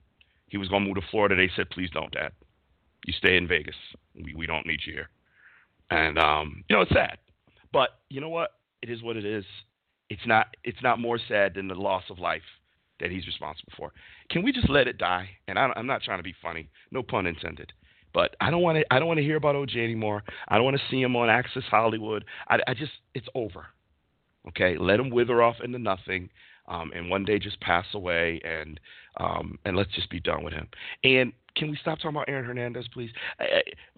He 0.49 0.57
was 0.57 0.69
gonna 0.69 0.85
move 0.85 0.97
to 0.97 1.03
Florida. 1.11 1.37
They 1.37 1.51
said, 1.55 1.71
please 1.71 1.91
don't, 1.93 2.13
Dad. 2.13 2.33
You 3.07 3.13
stay 3.13 3.37
in 3.37 3.47
Vegas. 3.47 3.77
We 4.15 4.35
we 4.35 4.47
don't 4.47 4.67
need 4.67 4.81
you 4.87 4.93
here. 4.93 5.09
And 5.95 6.19
um, 6.19 6.65
you 6.69 6.75
know, 6.75 6.83
it's 6.83 6.93
sad. 6.93 7.19
But 7.73 7.91
you 8.11 8.21
know 8.21 8.29
what? 8.29 8.51
It 8.83 8.91
is 8.91 9.03
what 9.03 9.17
it 9.17 9.25
is. 9.25 9.45
It's 10.11 10.27
not. 10.27 10.49
It's 10.65 10.83
not 10.83 10.99
more 10.99 11.19
sad 11.29 11.55
than 11.55 11.69
the 11.69 11.75
loss 11.75 12.05
of 12.11 12.19
life 12.19 12.43
that 13.01 13.11
he's 13.11 13.27
responsible 13.27 13.73
for. 13.77 13.93
Can 14.31 14.43
we 14.43 14.53
just 14.53 14.69
let 14.69 14.89
it 14.89 14.99
die? 14.99 15.29
And 15.47 15.59
I, 15.59 15.73
am 15.77 15.87
not 15.87 16.03
trying 16.03 16.19
to 16.19 16.25
be 16.25 16.35
funny, 16.43 16.69
no 16.91 17.03
pun 17.03 17.27
intended. 17.27 17.73
But 18.13 18.35
I 18.41 18.51
don't 18.51 18.63
want 18.63 18.79
to. 18.79 18.85
I 18.93 18.99
don't 18.99 19.09
want 19.09 19.19
to 19.19 19.25
hear 19.25 19.37
about 19.37 19.55
OJ 19.55 19.77
anymore. 19.77 20.25
I 20.49 20.57
don't 20.57 20.65
want 20.65 20.77
to 20.77 20.83
see 20.91 21.01
him 21.01 21.15
on 21.15 21.29
Access 21.29 21.65
Hollywood. 21.71 22.25
I, 22.49 22.59
I 22.67 22.75
just, 22.75 22.93
it's 23.15 23.27
over. 23.35 23.67
Okay, 24.49 24.77
let 24.79 25.01
him 25.01 25.11
wither 25.11 25.43
off 25.43 25.57
into 25.65 25.79
nothing, 25.79 26.29
um, 26.69 26.93
and 26.95 27.11
one 27.11 27.25
day 27.25 27.39
just 27.39 27.61
pass 27.61 27.87
away, 27.95 28.41
and 28.45 28.81
um, 29.19 29.59
and 29.65 29.77
let's 29.77 29.93
just 29.93 30.11
be 30.11 30.21
done 30.21 30.43
with 30.43 30.55
him. 30.55 30.69
And 31.03 31.33
can 31.57 31.71
we 31.71 31.77
stop 31.77 31.99
talking 31.99 32.11
about 32.11 32.29
Aaron 32.29 32.45
Hernandez, 32.45 32.87
please? 32.93 33.11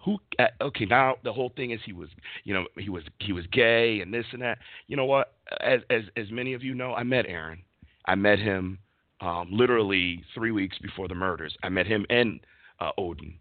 Who? 0.03 0.17
Uh, 0.37 0.45
okay, 0.61 0.85
now 0.85 1.15
the 1.23 1.33
whole 1.33 1.51
thing 1.55 1.71
is 1.71 1.79
he 1.85 1.93
was, 1.93 2.09
you 2.43 2.53
know, 2.53 2.65
he 2.77 2.89
was 2.89 3.03
he 3.19 3.33
was 3.33 3.45
gay 3.51 4.01
and 4.01 4.13
this 4.13 4.25
and 4.31 4.41
that. 4.41 4.59
You 4.87 4.97
know 4.97 5.05
what? 5.05 5.33
As 5.61 5.81
as 5.89 6.03
as 6.15 6.29
many 6.31 6.53
of 6.53 6.63
you 6.63 6.75
know, 6.75 6.93
I 6.93 7.03
met 7.03 7.25
Aaron. 7.27 7.61
I 8.05 8.15
met 8.15 8.39
him 8.39 8.79
um, 9.21 9.49
literally 9.51 10.23
three 10.33 10.51
weeks 10.51 10.77
before 10.77 11.07
the 11.07 11.15
murders. 11.15 11.55
I 11.63 11.69
met 11.69 11.87
him 11.87 12.05
and 12.09 12.39
uh, 12.79 12.91
Odin 12.97 13.33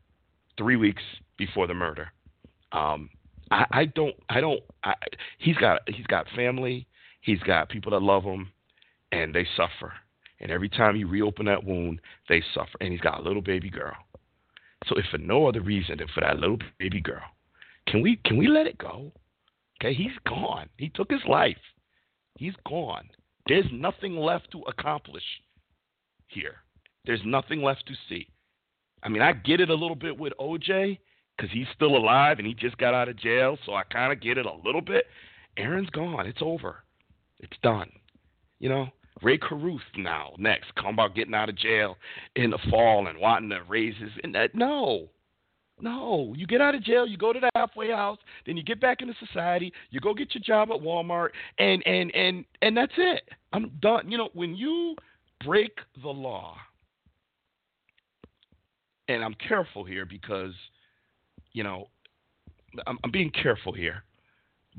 three 0.56 0.76
weeks 0.76 1.02
before 1.36 1.66
the 1.66 1.74
murder. 1.74 2.08
Um, 2.72 3.10
I, 3.50 3.66
I 3.70 3.84
don't. 3.84 4.14
I 4.28 4.40
don't. 4.40 4.60
I, 4.82 4.94
he's 5.38 5.56
got. 5.56 5.82
He's 5.86 6.06
got 6.06 6.26
family. 6.34 6.86
He's 7.20 7.40
got 7.40 7.68
people 7.68 7.90
that 7.92 8.02
love 8.02 8.22
him, 8.22 8.52
and 9.12 9.34
they 9.34 9.46
suffer. 9.56 9.92
And 10.40 10.50
every 10.50 10.68
time 10.68 10.96
you 10.96 11.08
reopen 11.08 11.46
that 11.46 11.64
wound, 11.64 12.00
they 12.28 12.42
suffer. 12.54 12.76
And 12.80 12.92
he's 12.92 13.00
got 13.00 13.20
a 13.20 13.22
little 13.22 13.42
baby 13.42 13.70
girl. 13.70 13.96
So 14.86 14.96
if 14.98 15.06
for 15.10 15.18
no 15.18 15.46
other 15.46 15.60
reason 15.60 15.98
than 15.98 16.08
for 16.14 16.20
that 16.20 16.38
little 16.38 16.58
baby 16.78 17.00
girl, 17.00 17.22
can 17.88 18.02
we 18.02 18.16
can 18.24 18.36
we 18.36 18.46
let 18.48 18.66
it 18.66 18.78
go? 18.78 19.12
Okay, 19.80 19.94
he's 19.94 20.16
gone. 20.26 20.68
He 20.76 20.88
took 20.90 21.10
his 21.10 21.24
life. 21.28 21.56
He's 22.38 22.54
gone. 22.68 23.08
There's 23.46 23.66
nothing 23.72 24.16
left 24.16 24.50
to 24.52 24.60
accomplish 24.62 25.22
here. 26.28 26.56
There's 27.04 27.20
nothing 27.24 27.62
left 27.62 27.86
to 27.86 27.94
see. 28.08 28.28
I 29.02 29.08
mean, 29.08 29.22
I 29.22 29.32
get 29.32 29.60
it 29.60 29.70
a 29.70 29.74
little 29.74 29.96
bit 29.96 30.18
with 30.18 30.32
OJ 30.40 30.98
because 31.36 31.52
he's 31.52 31.66
still 31.74 31.96
alive 31.96 32.38
and 32.38 32.46
he 32.46 32.54
just 32.54 32.76
got 32.78 32.94
out 32.94 33.08
of 33.08 33.16
jail, 33.16 33.58
so 33.64 33.74
I 33.74 33.84
kind 33.84 34.12
of 34.12 34.20
get 34.20 34.38
it 34.38 34.46
a 34.46 34.54
little 34.64 34.80
bit. 34.80 35.06
Aaron's 35.56 35.90
gone. 35.90 36.26
It's 36.26 36.42
over. 36.42 36.82
It's 37.38 37.56
done. 37.62 37.90
You 38.58 38.68
know, 38.68 38.88
Rae 39.22 39.38
Carruth 39.38 39.80
now 39.96 40.32
next, 40.38 40.74
come 40.74 40.94
about 40.94 41.14
getting 41.14 41.34
out 41.34 41.48
of 41.48 41.56
jail 41.56 41.96
in 42.34 42.50
the 42.50 42.58
fall 42.70 43.06
and 43.06 43.18
wanting 43.18 43.50
to 43.50 43.62
raise 43.68 43.94
his. 44.00 44.10
And 44.22 44.34
that, 44.34 44.54
no, 44.54 45.08
no. 45.80 46.34
You 46.36 46.46
get 46.46 46.60
out 46.60 46.74
of 46.74 46.82
jail, 46.82 47.06
you 47.06 47.16
go 47.16 47.32
to 47.32 47.40
the 47.40 47.50
halfway 47.54 47.90
house, 47.90 48.18
then 48.46 48.56
you 48.56 48.62
get 48.62 48.80
back 48.80 49.02
into 49.02 49.14
society. 49.24 49.72
You 49.90 50.00
go 50.00 50.14
get 50.14 50.34
your 50.34 50.42
job 50.42 50.70
at 50.70 50.80
Walmart, 50.80 51.30
and 51.58 51.86
and 51.86 52.14
and 52.14 52.44
and 52.62 52.76
that's 52.76 52.92
it. 52.96 53.28
I'm 53.52 53.70
done. 53.80 54.10
You 54.10 54.18
know, 54.18 54.28
when 54.34 54.54
you 54.54 54.96
break 55.44 55.78
the 56.02 56.08
law, 56.08 56.56
and 59.08 59.24
I'm 59.24 59.34
careful 59.34 59.84
here 59.84 60.04
because, 60.04 60.52
you 61.52 61.62
know, 61.62 61.88
I'm, 62.86 62.98
I'm 63.04 63.10
being 63.10 63.30
careful 63.30 63.72
here, 63.72 64.04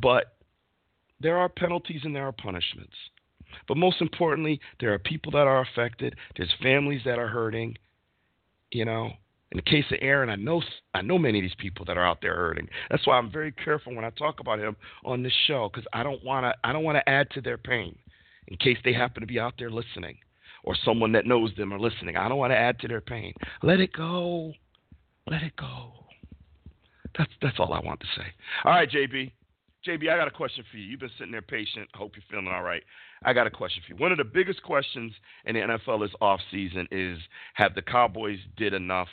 but 0.02 0.36
there 1.20 1.38
are 1.38 1.50
penalties 1.50 2.02
and 2.04 2.16
there 2.16 2.28
are 2.28 2.32
punishments. 2.32 2.96
But 3.68 3.78
most 3.78 4.02
importantly, 4.02 4.60
there 4.80 4.94
are 4.94 5.00
people 5.00 5.32
that 5.34 5.48
are 5.48 5.62
affected. 5.62 6.16
There's 6.36 6.54
families 6.62 7.02
that 7.06 7.20
are 7.20 7.28
hurting. 7.28 7.78
You 8.72 8.86
know, 8.86 9.12
in 9.52 9.58
the 9.58 9.62
case 9.62 9.86
of 9.92 10.00
Aaron, 10.02 10.30
I 10.30 10.36
know 10.36 10.62
I 10.94 11.02
know 11.02 11.18
many 11.18 11.40
of 11.40 11.44
these 11.44 11.56
people 11.58 11.86
that 11.86 11.98
are 11.98 12.06
out 12.06 12.20
there 12.22 12.36
hurting. 12.36 12.68
That's 12.90 13.08
why 13.08 13.18
I'm 13.18 13.32
very 13.32 13.52
careful 13.52 13.96
when 13.96 14.06
I 14.06 14.10
talk 14.12 14.40
about 14.40 14.60
him 14.60 14.76
on 15.06 15.24
this 15.24 15.34
show 15.48 15.70
because 15.72 15.88
I 15.94 16.04
don't 16.04 16.24
want 16.24 16.46
to 16.46 16.54
I 16.68 16.74
don't 16.74 16.84
want 16.84 16.98
to 16.98 17.10
add 17.10 17.30
to 17.32 17.42
their 17.42 17.58
pain 17.58 17.98
in 18.48 18.58
case 18.58 18.78
they 18.84 18.94
happen 18.94 19.22
to 19.22 19.28
be 19.28 19.40
out 19.40 19.54
there 19.58 19.72
listening 19.72 20.18
or 20.64 20.76
someone 20.84 21.14
that 21.14 21.26
knows 21.26 21.52
them 21.56 21.74
are 21.74 21.80
listening. 21.80 22.18
I 22.18 22.28
don't 22.28 22.38
want 22.38 22.52
to 22.52 22.58
add 22.58 22.80
to 22.80 22.88
their 22.90 23.02
pain. 23.02 23.34
Let 23.64 23.80
it 23.80 23.94
go. 23.94 24.54
Let 25.30 25.44
it 25.44 25.56
go. 25.56 25.94
That's 27.18 27.32
that's 27.42 27.60
all 27.60 27.74
I 27.74 27.80
want 27.80 28.02
to 28.02 28.08
say. 28.18 28.28
All 28.66 28.74
right, 28.74 28.90
JB. 28.90 29.32
JB, 29.88 30.10
I 30.10 30.18
got 30.18 30.28
a 30.28 30.32
question 30.32 30.66
for 30.70 30.78
you. 30.78 30.84
You've 30.84 31.00
been 31.00 31.10
sitting 31.18 31.32
there 31.32 31.42
patient. 31.42 31.88
I 31.94 32.00
hope 32.00 32.14
you're 32.16 32.24
feeling 32.30 32.54
all 32.54 32.64
right. 32.64 32.84
I 33.24 33.34
got 33.34 33.48
a 33.48 33.52
question 33.52 33.84
for 33.86 33.94
you. 33.94 34.00
One 34.00 34.12
of 34.12 34.18
the 34.18 34.24
biggest 34.24 34.64
questions 34.64 35.14
in 35.46 35.56
the 35.56 35.62
NFL 35.62 36.02
this 36.02 36.16
offseason 36.22 36.88
is 36.92 37.20
have 37.56 37.76
the 37.76 37.82
Cowboys 37.82 38.40
did 38.56 38.74
enough 38.74 39.10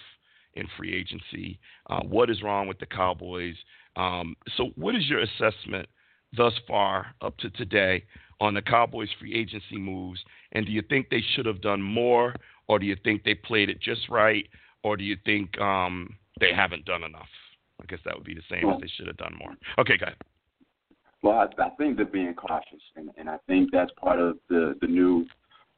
in 0.54 0.66
free 0.76 0.94
agency? 0.94 1.58
Uh, 1.88 2.00
what 2.02 2.30
is 2.30 2.42
wrong 2.42 2.66
with 2.66 2.78
the 2.78 2.86
Cowboys? 2.86 3.56
Um, 3.96 4.36
so, 4.56 4.70
what 4.76 4.94
is 4.94 5.08
your 5.08 5.20
assessment 5.20 5.88
thus 6.36 6.54
far 6.66 7.14
up 7.20 7.36
to 7.38 7.50
today 7.50 8.04
on 8.40 8.54
the 8.54 8.62
Cowboys 8.62 9.08
free 9.18 9.34
agency 9.34 9.76
moves? 9.78 10.20
And 10.52 10.66
do 10.66 10.72
you 10.72 10.82
think 10.82 11.08
they 11.10 11.22
should 11.34 11.46
have 11.46 11.60
done 11.60 11.82
more, 11.82 12.34
or 12.68 12.78
do 12.78 12.86
you 12.86 12.96
think 13.04 13.24
they 13.24 13.34
played 13.34 13.68
it 13.68 13.80
just 13.80 14.08
right, 14.08 14.46
or 14.82 14.96
do 14.96 15.04
you 15.04 15.16
think 15.24 15.58
um, 15.60 16.16
they 16.40 16.52
haven't 16.54 16.84
done 16.84 17.04
enough? 17.04 17.28
I 17.80 17.86
guess 17.86 18.00
that 18.04 18.14
would 18.14 18.24
be 18.24 18.34
the 18.34 18.42
same 18.50 18.68
as 18.70 18.80
they 18.80 18.88
should 18.96 19.08
have 19.08 19.16
done 19.16 19.34
more. 19.38 19.54
Okay, 19.78 19.96
go 19.96 20.06
ahead. 20.06 20.16
Well, 21.24 21.38
I, 21.58 21.62
I 21.62 21.70
think 21.78 21.96
they're 21.96 22.04
being 22.04 22.34
cautious, 22.34 22.82
and, 22.96 23.08
and 23.16 23.30
I 23.30 23.38
think 23.46 23.70
that's 23.72 23.90
part 23.92 24.20
of 24.20 24.36
the 24.50 24.74
the 24.82 24.86
new 24.86 25.24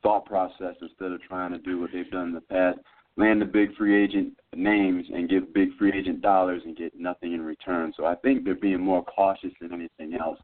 thought 0.03 0.27
process. 0.27 0.75
Instead 0.83 1.13
of 1.13 1.23
trying 1.23 1.53
to 1.53 1.59
do 1.59 1.81
what 1.81 1.91
they've 1.93 2.11
done 2.11 2.29
in 2.29 2.35
the 2.35 2.41
past, 2.41 2.81
land 3.17 3.41
the 3.41 3.45
big 3.45 3.73
free 3.77 4.03
agent 4.03 4.37
names 4.57 5.07
and 5.15 5.31
give 5.31 5.55
big 5.55 5.69
free 5.79 5.93
agent 5.97 6.21
dollars 6.21 6.63
and 6.65 6.77
get 6.77 6.99
nothing 6.99 7.33
in 7.33 7.43
return. 7.43 7.93
So 7.97 8.07
I 8.07 8.17
think 8.17 8.45
they're 8.45 8.57
being 8.57 8.81
more 8.81 9.05
cautious 9.05 9.53
than 9.61 9.73
anything 9.73 10.19
else, 10.19 10.41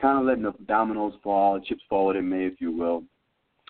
kind 0.00 0.18
of 0.18 0.24
letting 0.24 0.44
the 0.44 0.54
dominoes 0.66 1.12
fall, 1.22 1.60
chips 1.60 1.82
fall 1.86 2.14
they 2.14 2.22
may, 2.22 2.46
if 2.46 2.58
you 2.58 2.72
will, 2.72 3.04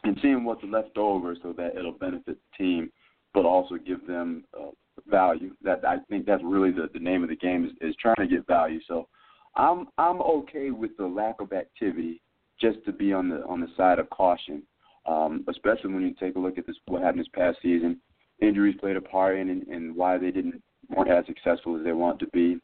and 0.04 0.16
seeing 0.22 0.44
what's 0.44 0.62
left 0.62 0.96
over 0.96 1.34
so 1.42 1.52
that 1.54 1.76
it'll 1.76 1.98
benefit 1.98 2.38
the 2.38 2.56
team, 2.56 2.92
but 3.34 3.44
also 3.44 3.74
give 3.74 4.06
them 4.06 4.44
uh, 4.56 4.70
value. 5.08 5.50
That 5.64 5.84
I 5.84 5.96
think 6.08 6.26
that's 6.26 6.44
really 6.44 6.70
the 6.70 6.88
the 6.92 7.00
name 7.00 7.24
of 7.24 7.28
the 7.28 7.34
game 7.36 7.64
is, 7.64 7.72
is 7.80 7.96
trying 8.00 8.20
to 8.20 8.28
get 8.28 8.46
value. 8.46 8.78
So 8.86 9.08
I'm 9.56 9.88
I'm 9.98 10.20
okay 10.20 10.70
with 10.70 10.96
the 10.96 11.06
lack 11.06 11.40
of 11.40 11.52
activity, 11.52 12.20
just 12.60 12.84
to 12.84 12.92
be 12.92 13.12
on 13.12 13.28
the 13.28 13.44
on 13.46 13.60
the 13.60 13.68
side 13.76 13.98
of 13.98 14.08
caution, 14.10 14.62
um, 15.06 15.44
especially 15.48 15.92
when 15.92 16.02
you 16.02 16.14
take 16.18 16.36
a 16.36 16.38
look 16.38 16.58
at 16.58 16.66
this 16.66 16.76
what 16.86 17.02
happened 17.02 17.20
this 17.20 17.28
past 17.34 17.58
season. 17.62 17.98
Injuries 18.40 18.76
played 18.78 18.96
a 18.96 19.00
part 19.00 19.38
in 19.38 19.48
and 19.48 19.96
why 19.96 20.18
they 20.18 20.30
didn't 20.30 20.62
weren't 20.94 21.10
as 21.10 21.24
successful 21.26 21.76
as 21.76 21.84
they 21.84 21.92
want 21.92 22.18
to 22.20 22.26
be. 22.28 22.58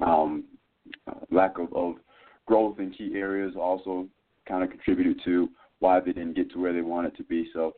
Um, 0.00 0.44
uh, 1.06 1.14
lack 1.30 1.58
of, 1.58 1.72
of 1.74 1.94
growth 2.46 2.78
in 2.78 2.90
key 2.90 3.12
areas 3.14 3.54
also 3.58 4.06
kind 4.48 4.64
of 4.64 4.70
contributed 4.70 5.20
to 5.24 5.48
why 5.78 6.00
they 6.00 6.12
didn't 6.12 6.34
get 6.34 6.50
to 6.52 6.60
where 6.60 6.72
they 6.72 6.80
wanted 6.80 7.16
to 7.16 7.24
be. 7.24 7.48
So 7.52 7.74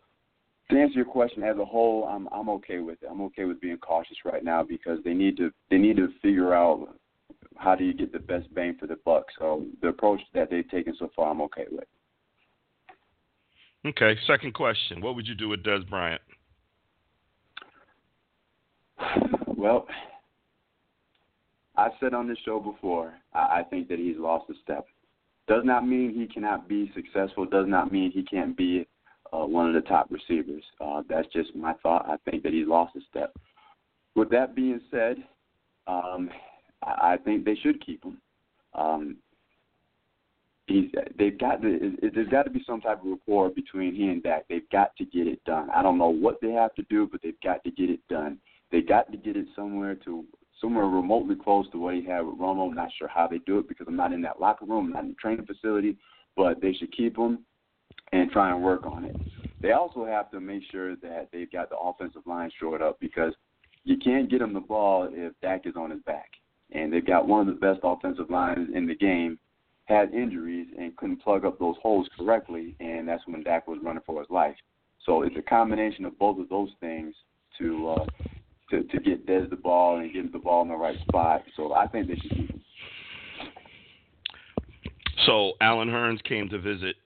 to 0.70 0.80
answer 0.80 0.94
your 0.94 1.04
question 1.04 1.42
as 1.42 1.56
a 1.58 1.64
whole, 1.64 2.04
I'm 2.04 2.28
I'm 2.32 2.48
okay 2.50 2.78
with 2.78 3.02
it. 3.02 3.08
I'm 3.10 3.20
okay 3.22 3.44
with 3.44 3.60
being 3.60 3.78
cautious 3.78 4.16
right 4.24 4.44
now 4.44 4.62
because 4.62 4.98
they 5.04 5.14
need 5.14 5.36
to 5.38 5.50
they 5.70 5.78
need 5.78 5.96
to 5.96 6.08
figure 6.22 6.54
out 6.54 6.94
how 7.56 7.74
do 7.74 7.84
you 7.84 7.94
get 7.94 8.12
the 8.12 8.18
best 8.18 8.52
bang 8.54 8.76
for 8.78 8.86
the 8.86 8.96
buck. 9.04 9.24
So 9.38 9.64
the 9.80 9.88
approach 9.88 10.20
that 10.34 10.50
they've 10.50 10.68
taken 10.68 10.94
so 10.98 11.10
far, 11.14 11.30
I'm 11.30 11.40
okay 11.42 11.66
with. 11.70 11.84
Okay. 13.86 14.18
Second 14.26 14.54
question: 14.54 15.00
What 15.00 15.14
would 15.16 15.26
you 15.26 15.34
do 15.34 15.48
with 15.48 15.62
Dez 15.62 15.88
Bryant? 15.88 16.22
Well, 19.56 19.86
I've 21.76 21.92
said 22.00 22.14
on 22.14 22.28
this 22.28 22.38
show 22.44 22.60
before, 22.60 23.14
I, 23.32 23.38
I 23.38 23.62
think 23.68 23.88
that 23.88 23.98
he's 23.98 24.16
lost 24.18 24.50
a 24.50 24.54
step. 24.62 24.86
Does 25.46 25.62
not 25.64 25.86
mean 25.86 26.14
he 26.14 26.26
cannot 26.26 26.68
be 26.68 26.90
successful. 26.94 27.46
Does 27.46 27.66
not 27.66 27.92
mean 27.92 28.10
he 28.10 28.22
can't 28.22 28.56
be 28.56 28.86
uh, 29.32 29.44
one 29.46 29.68
of 29.68 29.74
the 29.74 29.88
top 29.88 30.10
receivers. 30.10 30.62
Uh, 30.80 31.02
that's 31.08 31.28
just 31.32 31.54
my 31.54 31.74
thought. 31.82 32.06
I 32.08 32.16
think 32.30 32.42
that 32.42 32.52
he's 32.52 32.66
lost 32.66 32.96
a 32.96 33.00
step. 33.10 33.34
With 34.14 34.30
that 34.30 34.54
being 34.54 34.80
said, 34.90 35.16
um, 35.86 36.30
I, 36.82 37.16
think 37.24 37.44
they 37.44 37.54
should 37.54 37.84
keep 37.84 38.04
him. 38.04 38.18
Um, 38.74 39.16
he's 40.66 40.90
they've 41.18 41.38
got 41.38 41.62
to 41.62 41.68
it, 41.68 42.14
there's 42.14 42.28
got 42.28 42.44
to 42.44 42.50
be 42.50 42.62
some 42.66 42.80
type 42.80 43.00
of 43.00 43.10
rapport 43.10 43.50
between 43.50 43.94
he 43.94 44.08
and 44.08 44.22
Dak. 44.22 44.44
They've 44.48 44.68
got 44.70 44.96
to 44.96 45.04
get 45.04 45.26
it 45.26 45.42
done. 45.44 45.68
I 45.74 45.82
don't 45.82 45.98
know 45.98 46.08
what 46.08 46.40
they 46.40 46.50
have 46.50 46.74
to 46.74 46.82
do, 46.90 47.08
but 47.10 47.20
they've 47.22 47.40
got 47.42 47.64
to 47.64 47.70
get 47.70 47.90
it 47.90 48.00
done. 48.08 48.38
They 48.70 48.80
got 48.80 49.10
to 49.12 49.18
get 49.18 49.36
it 49.36 49.46
somewhere 49.54 49.94
to 50.04 50.24
somewhere 50.60 50.86
remotely 50.86 51.36
close 51.36 51.66
to 51.72 51.78
what 51.78 51.94
he 51.94 52.04
had 52.04 52.20
with 52.20 52.38
Romo. 52.38 52.68
I'm 52.68 52.74
not 52.74 52.90
sure 52.98 53.08
how 53.08 53.26
they 53.26 53.38
do 53.38 53.58
it 53.58 53.68
because 53.68 53.86
I'm 53.88 53.96
not 53.96 54.12
in 54.12 54.22
that 54.22 54.40
locker 54.40 54.64
room, 54.64 54.86
I'm 54.86 54.92
not 54.92 55.02
in 55.04 55.08
the 55.10 55.14
training 55.16 55.46
facility, 55.46 55.96
but 56.36 56.60
they 56.60 56.72
should 56.72 56.92
keep 56.92 57.16
him 57.16 57.40
and 58.12 58.30
try 58.30 58.50
and 58.50 58.62
work 58.62 58.86
on 58.86 59.04
it. 59.04 59.16
They 59.62 59.72
also 59.72 60.04
have 60.04 60.30
to 60.30 60.40
make 60.40 60.62
sure 60.70 60.94
that 60.96 61.28
they've 61.32 61.50
got 61.50 61.70
the 61.70 61.76
offensive 61.76 62.26
line 62.26 62.50
shored 62.60 62.82
up 62.82 63.00
because 63.00 63.32
you 63.84 63.96
can't 63.96 64.30
get 64.30 64.42
him 64.42 64.52
the 64.52 64.60
ball 64.60 65.08
if 65.10 65.32
Dak 65.40 65.66
is 65.66 65.74
on 65.76 65.90
his 65.90 66.00
back. 66.02 66.30
And 66.72 66.92
they've 66.92 67.06
got 67.06 67.28
one 67.28 67.40
of 67.40 67.46
the 67.46 67.60
best 67.60 67.80
offensive 67.82 68.30
lines 68.30 68.68
in 68.74 68.86
the 68.86 68.94
game, 68.94 69.38
had 69.84 70.14
injuries 70.14 70.68
and 70.78 70.96
couldn't 70.96 71.22
plug 71.22 71.44
up 71.44 71.58
those 71.58 71.76
holes 71.82 72.08
correctly, 72.18 72.74
and 72.80 73.06
that's 73.06 73.22
when 73.26 73.42
Dak 73.42 73.68
was 73.68 73.78
running 73.82 74.02
for 74.06 74.20
his 74.20 74.30
life. 74.30 74.56
So 75.04 75.22
it's 75.22 75.36
a 75.36 75.42
combination 75.42 76.04
of 76.04 76.18
both 76.18 76.38
of 76.38 76.48
those 76.48 76.70
things 76.80 77.14
to 77.58 77.88
uh, 77.90 78.06
to 78.70 78.82
to 78.84 79.00
get 79.00 79.26
Dez 79.26 79.50
the 79.50 79.56
ball 79.56 79.98
and 79.98 80.12
get 80.12 80.24
him 80.24 80.30
the 80.32 80.38
ball 80.38 80.62
in 80.62 80.68
the 80.68 80.76
right 80.76 80.98
spot. 81.08 81.42
So 81.56 81.74
I 81.74 81.86
think 81.86 82.08
they 82.08 82.16
should. 82.16 82.60
So 85.26 85.52
Allen 85.60 85.88
Hurns 85.88 86.22
came 86.24 86.48
to 86.50 86.58
visit. 86.58 86.96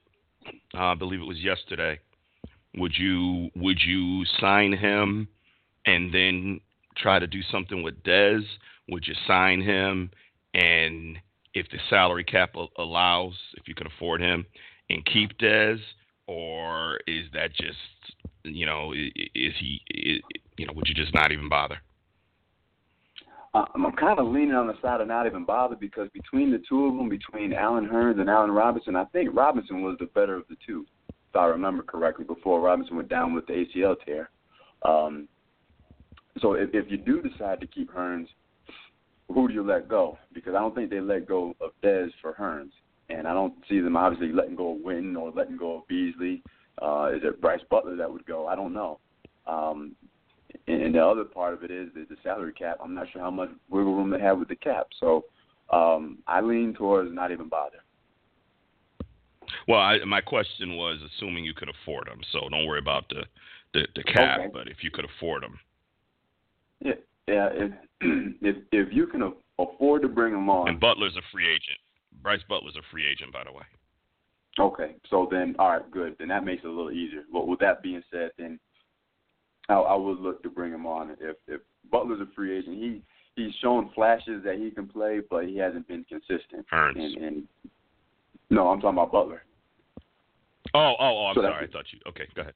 Uh, 0.73 0.77
I 0.77 0.95
believe 0.95 1.21
it 1.21 1.27
was 1.27 1.39
yesterday. 1.39 1.99
Would 2.75 2.93
you 2.97 3.49
would 3.55 3.79
you 3.85 4.25
sign 4.39 4.73
him 4.73 5.27
and 5.85 6.13
then 6.13 6.61
try 6.97 7.19
to 7.19 7.27
do 7.27 7.41
something 7.51 7.83
with 7.83 8.01
Dez? 8.03 8.43
Would 8.91 9.07
you 9.07 9.15
sign 9.27 9.61
him 9.61 10.11
and 10.53 11.17
if 11.53 11.67
the 11.69 11.77
salary 11.89 12.23
cap 12.23 12.55
allows, 12.77 13.33
if 13.55 13.67
you 13.67 13.75
can 13.75 13.87
afford 13.87 14.21
him, 14.21 14.45
and 14.89 15.05
keep 15.05 15.37
Dez, 15.39 15.79
or 16.27 16.99
is 17.07 17.25
that 17.33 17.53
just 17.53 17.77
you 18.43 18.65
know 18.65 18.93
is 18.93 19.53
he 19.59 19.81
is, 19.89 20.21
you 20.57 20.65
know 20.65 20.73
would 20.75 20.87
you 20.87 20.93
just 20.93 21.13
not 21.13 21.31
even 21.31 21.49
bother? 21.49 21.77
Uh, 23.53 23.65
I'm 23.73 23.91
kind 23.93 24.19
of 24.19 24.27
leaning 24.27 24.53
on 24.53 24.67
the 24.67 24.79
side 24.79 25.01
of 25.01 25.07
not 25.07 25.25
even 25.25 25.43
bother 25.43 25.75
because 25.75 26.07
between 26.13 26.51
the 26.51 26.61
two 26.69 26.85
of 26.85 26.95
them, 26.95 27.09
between 27.09 27.51
Allen 27.51 27.89
Hurns 27.91 28.19
and 28.19 28.29
Allen 28.29 28.51
Robinson, 28.51 28.95
I 28.95 29.05
think 29.05 29.31
Robinson 29.33 29.81
was 29.81 29.97
the 29.99 30.05
better 30.05 30.35
of 30.35 30.43
the 30.49 30.55
two, 30.67 30.85
if 31.09 31.35
I 31.35 31.45
remember 31.45 31.81
correctly, 31.81 32.25
before 32.25 32.61
Robinson 32.61 32.95
went 32.95 33.09
down 33.09 33.33
with 33.33 33.47
the 33.47 33.53
ACL 33.53 33.95
tear. 34.05 34.29
Um, 34.83 35.27
so 36.41 36.53
if, 36.53 36.69
if 36.73 36.91
you 36.91 36.97
do 36.97 37.23
decide 37.23 37.59
to 37.61 37.65
keep 37.65 37.91
Hurns, 37.91 38.27
who 39.33 39.47
do 39.47 39.53
you 39.53 39.63
let 39.63 39.87
go? 39.87 40.17
Because 40.33 40.55
I 40.55 40.59
don't 40.59 40.75
think 40.75 40.89
they 40.89 40.99
let 40.99 41.27
go 41.27 41.55
of 41.61 41.71
Dez 41.83 42.09
for 42.21 42.33
Hurns, 42.33 42.71
and 43.09 43.27
I 43.27 43.33
don't 43.33 43.53
see 43.69 43.79
them 43.79 43.95
obviously 43.95 44.33
letting 44.33 44.55
go 44.55 44.75
of 44.75 44.79
Witten 44.79 45.15
or 45.17 45.31
letting 45.31 45.57
go 45.57 45.77
of 45.77 45.87
Beasley. 45.87 46.43
Uh, 46.81 47.11
is 47.13 47.21
it 47.23 47.41
Brice 47.41 47.61
Butler 47.69 47.95
that 47.95 48.11
would 48.11 48.25
go? 48.25 48.47
I 48.47 48.55
don't 48.55 48.73
know. 48.73 48.99
Um, 49.45 49.95
and 50.67 50.95
the 50.95 51.05
other 51.05 51.25
part 51.25 51.53
of 51.53 51.63
it 51.63 51.71
is 51.71 51.89
the 51.93 52.15
salary 52.23 52.53
cap. 52.53 52.77
I'm 52.83 52.95
not 52.95 53.07
sure 53.11 53.21
how 53.21 53.31
much 53.31 53.49
wiggle 53.69 53.95
room 53.95 54.09
they 54.09 54.19
have 54.19 54.39
with 54.39 54.47
the 54.47 54.55
cap. 54.55 54.87
So 54.99 55.25
um, 55.71 56.19
I 56.27 56.41
lean 56.41 56.73
towards 56.73 57.13
not 57.13 57.31
even 57.31 57.49
bother. 57.49 57.77
Well, 59.67 59.79
I, 59.79 60.03
my 60.05 60.21
question 60.21 60.75
was 60.75 60.99
assuming 61.15 61.43
you 61.43 61.53
could 61.53 61.69
afford 61.69 62.07
them. 62.07 62.21
So 62.31 62.47
don't 62.49 62.65
worry 62.65 62.79
about 62.79 63.09
the 63.09 63.23
the, 63.73 63.87
the 63.95 64.03
cap. 64.03 64.39
Okay. 64.39 64.49
But 64.51 64.67
if 64.67 64.77
you 64.83 64.89
could 64.89 65.05
afford 65.05 65.43
them, 65.43 65.59
yeah, 66.83 66.93
yeah. 67.29 67.49
If 67.51 67.71
if 68.41 68.55
if 68.71 68.93
you 68.93 69.07
can 69.07 69.33
afford 69.57 70.01
to 70.01 70.07
bring 70.07 70.33
him 70.33 70.49
on, 70.49 70.69
and 70.69 70.79
Butler's 70.79 71.15
a 71.15 71.21
free 71.31 71.47
agent. 71.47 71.79
Brice 72.21 72.41
Butler's 72.49 72.75
a 72.75 72.81
free 72.91 73.05
agent, 73.07 73.31
by 73.31 73.43
the 73.43 73.51
way. 73.51 73.63
Okay, 74.59 74.95
so 75.09 75.27
then 75.31 75.55
all 75.59 75.69
right, 75.69 75.91
good. 75.91 76.15
Then 76.19 76.29
that 76.29 76.43
makes 76.43 76.63
it 76.63 76.67
a 76.67 76.71
little 76.71 76.91
easier. 76.91 77.23
But 77.31 77.47
with 77.47 77.59
that 77.59 77.81
being 77.81 78.03
said, 78.11 78.31
then 78.37 78.59
I, 79.69 79.75
I 79.75 79.95
would 79.95 80.19
look 80.19 80.43
to 80.43 80.49
bring 80.49 80.73
him 80.73 80.85
on. 80.85 81.11
If 81.19 81.37
if 81.47 81.61
Butler's 81.91 82.19
a 82.19 82.27
free 82.35 82.57
agent, 82.57 82.75
he 82.77 83.01
he's 83.35 83.53
shown 83.61 83.89
flashes 83.95 84.43
that 84.43 84.57
he 84.57 84.71
can 84.71 84.87
play, 84.87 85.21
but 85.29 85.45
he 85.45 85.57
hasn't 85.57 85.87
been 85.87 86.05
consistent. 86.05 86.65
And, 86.71 86.97
and 86.97 87.43
no, 88.49 88.67
I'm 88.67 88.81
talking 88.81 88.97
about 88.97 89.11
Butler. 89.11 89.43
Oh, 90.73 90.95
oh, 90.99 91.17
oh! 91.17 91.25
I'm 91.27 91.35
So 91.35 91.41
sorry. 91.41 91.67
I 91.67 91.71
thought 91.71 91.85
you. 91.91 91.99
Okay, 92.07 92.27
go 92.35 92.41
ahead. 92.41 92.53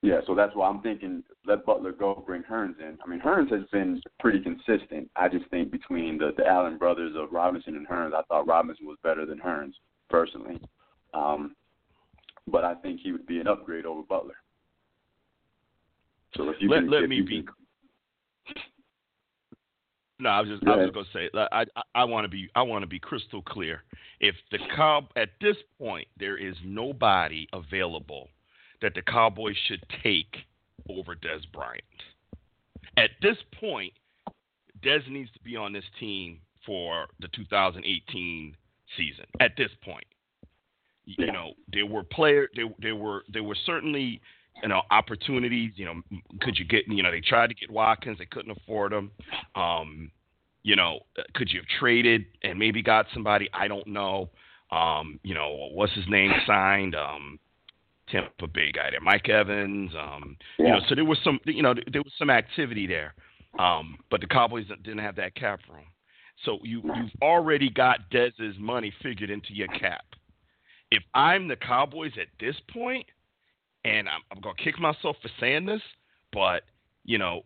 Yeah, 0.00 0.20
so 0.26 0.34
that's 0.34 0.54
why 0.54 0.68
I'm 0.68 0.80
thinking 0.80 1.24
let 1.44 1.66
Butler 1.66 1.92
go, 1.92 2.22
bring 2.24 2.42
Hurns 2.44 2.78
in. 2.78 2.98
I 3.04 3.08
mean, 3.08 3.20
Hurns 3.20 3.50
has 3.50 3.64
been 3.72 4.00
pretty 4.20 4.40
consistent. 4.40 5.10
I 5.16 5.28
just 5.28 5.46
think 5.50 5.72
between 5.72 6.18
the 6.18 6.32
the 6.36 6.46
Allen 6.46 6.78
brothers 6.78 7.14
of 7.16 7.32
Robinson 7.32 7.74
and 7.74 7.86
Hurns, 7.86 8.14
I 8.14 8.22
thought 8.28 8.46
Robinson 8.46 8.86
was 8.86 8.98
better 9.02 9.26
than 9.26 9.38
Hurns 9.38 9.72
personally. 10.08 10.60
Um, 11.14 11.56
but 12.46 12.64
I 12.64 12.74
think 12.76 13.00
he 13.02 13.10
would 13.12 13.26
be 13.26 13.40
an 13.40 13.48
upgrade 13.48 13.86
over 13.86 14.02
Butler. 14.02 14.36
So 16.36 16.48
if 16.50 16.56
you 16.60 16.68
Let- 16.68 16.80
can, 16.80 16.90
let 16.90 17.08
me 17.08 17.22
be- 17.22 17.42
can- 17.42 17.54
No, 20.20 20.30
I 20.30 20.40
was 20.40 20.48
just 20.48 20.66
I 20.66 20.76
was 20.76 20.86
just 20.86 20.94
gonna 20.94 21.06
say 21.12 21.30
I 21.34 21.64
I, 21.74 21.82
I 21.96 22.04
want 22.04 22.24
to 22.24 22.28
be 22.28 22.48
I 22.54 22.62
want 22.62 22.82
to 22.82 22.86
be 22.86 23.00
crystal 23.00 23.42
clear. 23.42 23.82
If 24.20 24.36
the 24.52 24.58
Cow 24.76 25.08
at 25.16 25.30
this 25.40 25.56
point 25.78 26.06
there 26.16 26.36
is 26.36 26.54
nobody 26.64 27.48
available 27.52 28.28
that 28.82 28.94
the 28.94 29.02
Cowboys 29.02 29.56
should 29.66 29.84
take 30.02 30.36
over 30.88 31.14
Dez 31.14 31.42
Bryant. 31.52 31.82
At 32.96 33.10
this 33.22 33.36
point, 33.60 33.92
Dez 34.82 35.08
needs 35.08 35.30
to 35.32 35.40
be 35.40 35.56
on 35.56 35.72
this 35.72 35.84
team 35.98 36.38
for 36.64 37.06
the 37.20 37.28
2018 37.28 38.56
season. 38.96 39.24
At 39.40 39.56
this 39.56 39.70
point, 39.82 40.06
you 41.04 41.26
Yeah. 41.26 41.32
know 41.32 41.54
there 41.68 41.86
were 41.86 42.02
player 42.04 42.48
there 42.54 42.72
there 42.78 42.96
were 42.96 43.24
there 43.28 43.42
were 43.42 43.54
certainly 43.54 44.20
you 44.62 44.68
know 44.68 44.82
opportunities. 44.90 45.72
You 45.76 45.86
know, 45.86 46.02
could 46.40 46.58
you 46.58 46.64
get 46.64 46.86
you 46.88 47.02
know 47.02 47.10
they 47.10 47.20
tried 47.20 47.48
to 47.48 47.54
get 47.54 47.70
Watkins, 47.70 48.18
they 48.18 48.26
couldn't 48.26 48.50
afford 48.50 48.92
him. 48.92 49.10
Um, 49.54 50.10
you 50.62 50.76
know, 50.76 51.00
could 51.34 51.50
you 51.50 51.60
have 51.60 51.68
traded 51.80 52.26
and 52.42 52.58
maybe 52.58 52.82
got 52.82 53.06
somebody? 53.14 53.48
I 53.52 53.68
don't 53.68 53.86
know. 53.86 54.30
Um, 54.70 55.18
you 55.22 55.34
know, 55.34 55.68
what's 55.72 55.94
his 55.94 56.06
name 56.08 56.30
signed? 56.46 56.94
Um, 56.94 57.38
Tampa 58.10 58.46
Bay 58.46 58.72
guy 58.72 58.90
there, 58.90 59.00
Mike 59.00 59.28
Evans. 59.28 59.92
Um, 59.98 60.36
you 60.58 60.68
know, 60.68 60.80
so 60.88 60.94
there 60.94 61.04
was 61.04 61.18
some, 61.24 61.38
you 61.44 61.62
know, 61.62 61.74
there 61.92 62.02
was 62.02 62.12
some 62.18 62.30
activity 62.30 62.86
there. 62.86 63.14
Um, 63.58 63.98
but 64.10 64.20
the 64.20 64.26
Cowboys 64.26 64.66
didn't 64.82 64.98
have 64.98 65.16
that 65.16 65.34
cap 65.34 65.60
room. 65.68 65.86
So 66.44 66.58
you 66.62 66.82
you've 66.84 67.10
already 67.22 67.70
got 67.70 68.10
Dez's 68.10 68.56
money 68.58 68.92
figured 69.02 69.30
into 69.30 69.52
your 69.52 69.68
cap. 69.68 70.04
If 70.90 71.02
I'm 71.14 71.48
the 71.48 71.56
Cowboys 71.56 72.12
at 72.20 72.28
this 72.38 72.54
point, 72.72 73.06
and 73.84 74.08
I'm, 74.08 74.20
I'm 74.30 74.40
gonna 74.40 74.54
kick 74.62 74.78
myself 74.78 75.16
for 75.20 75.30
saying 75.40 75.66
this, 75.66 75.82
but 76.32 76.62
you 77.04 77.18
know, 77.18 77.42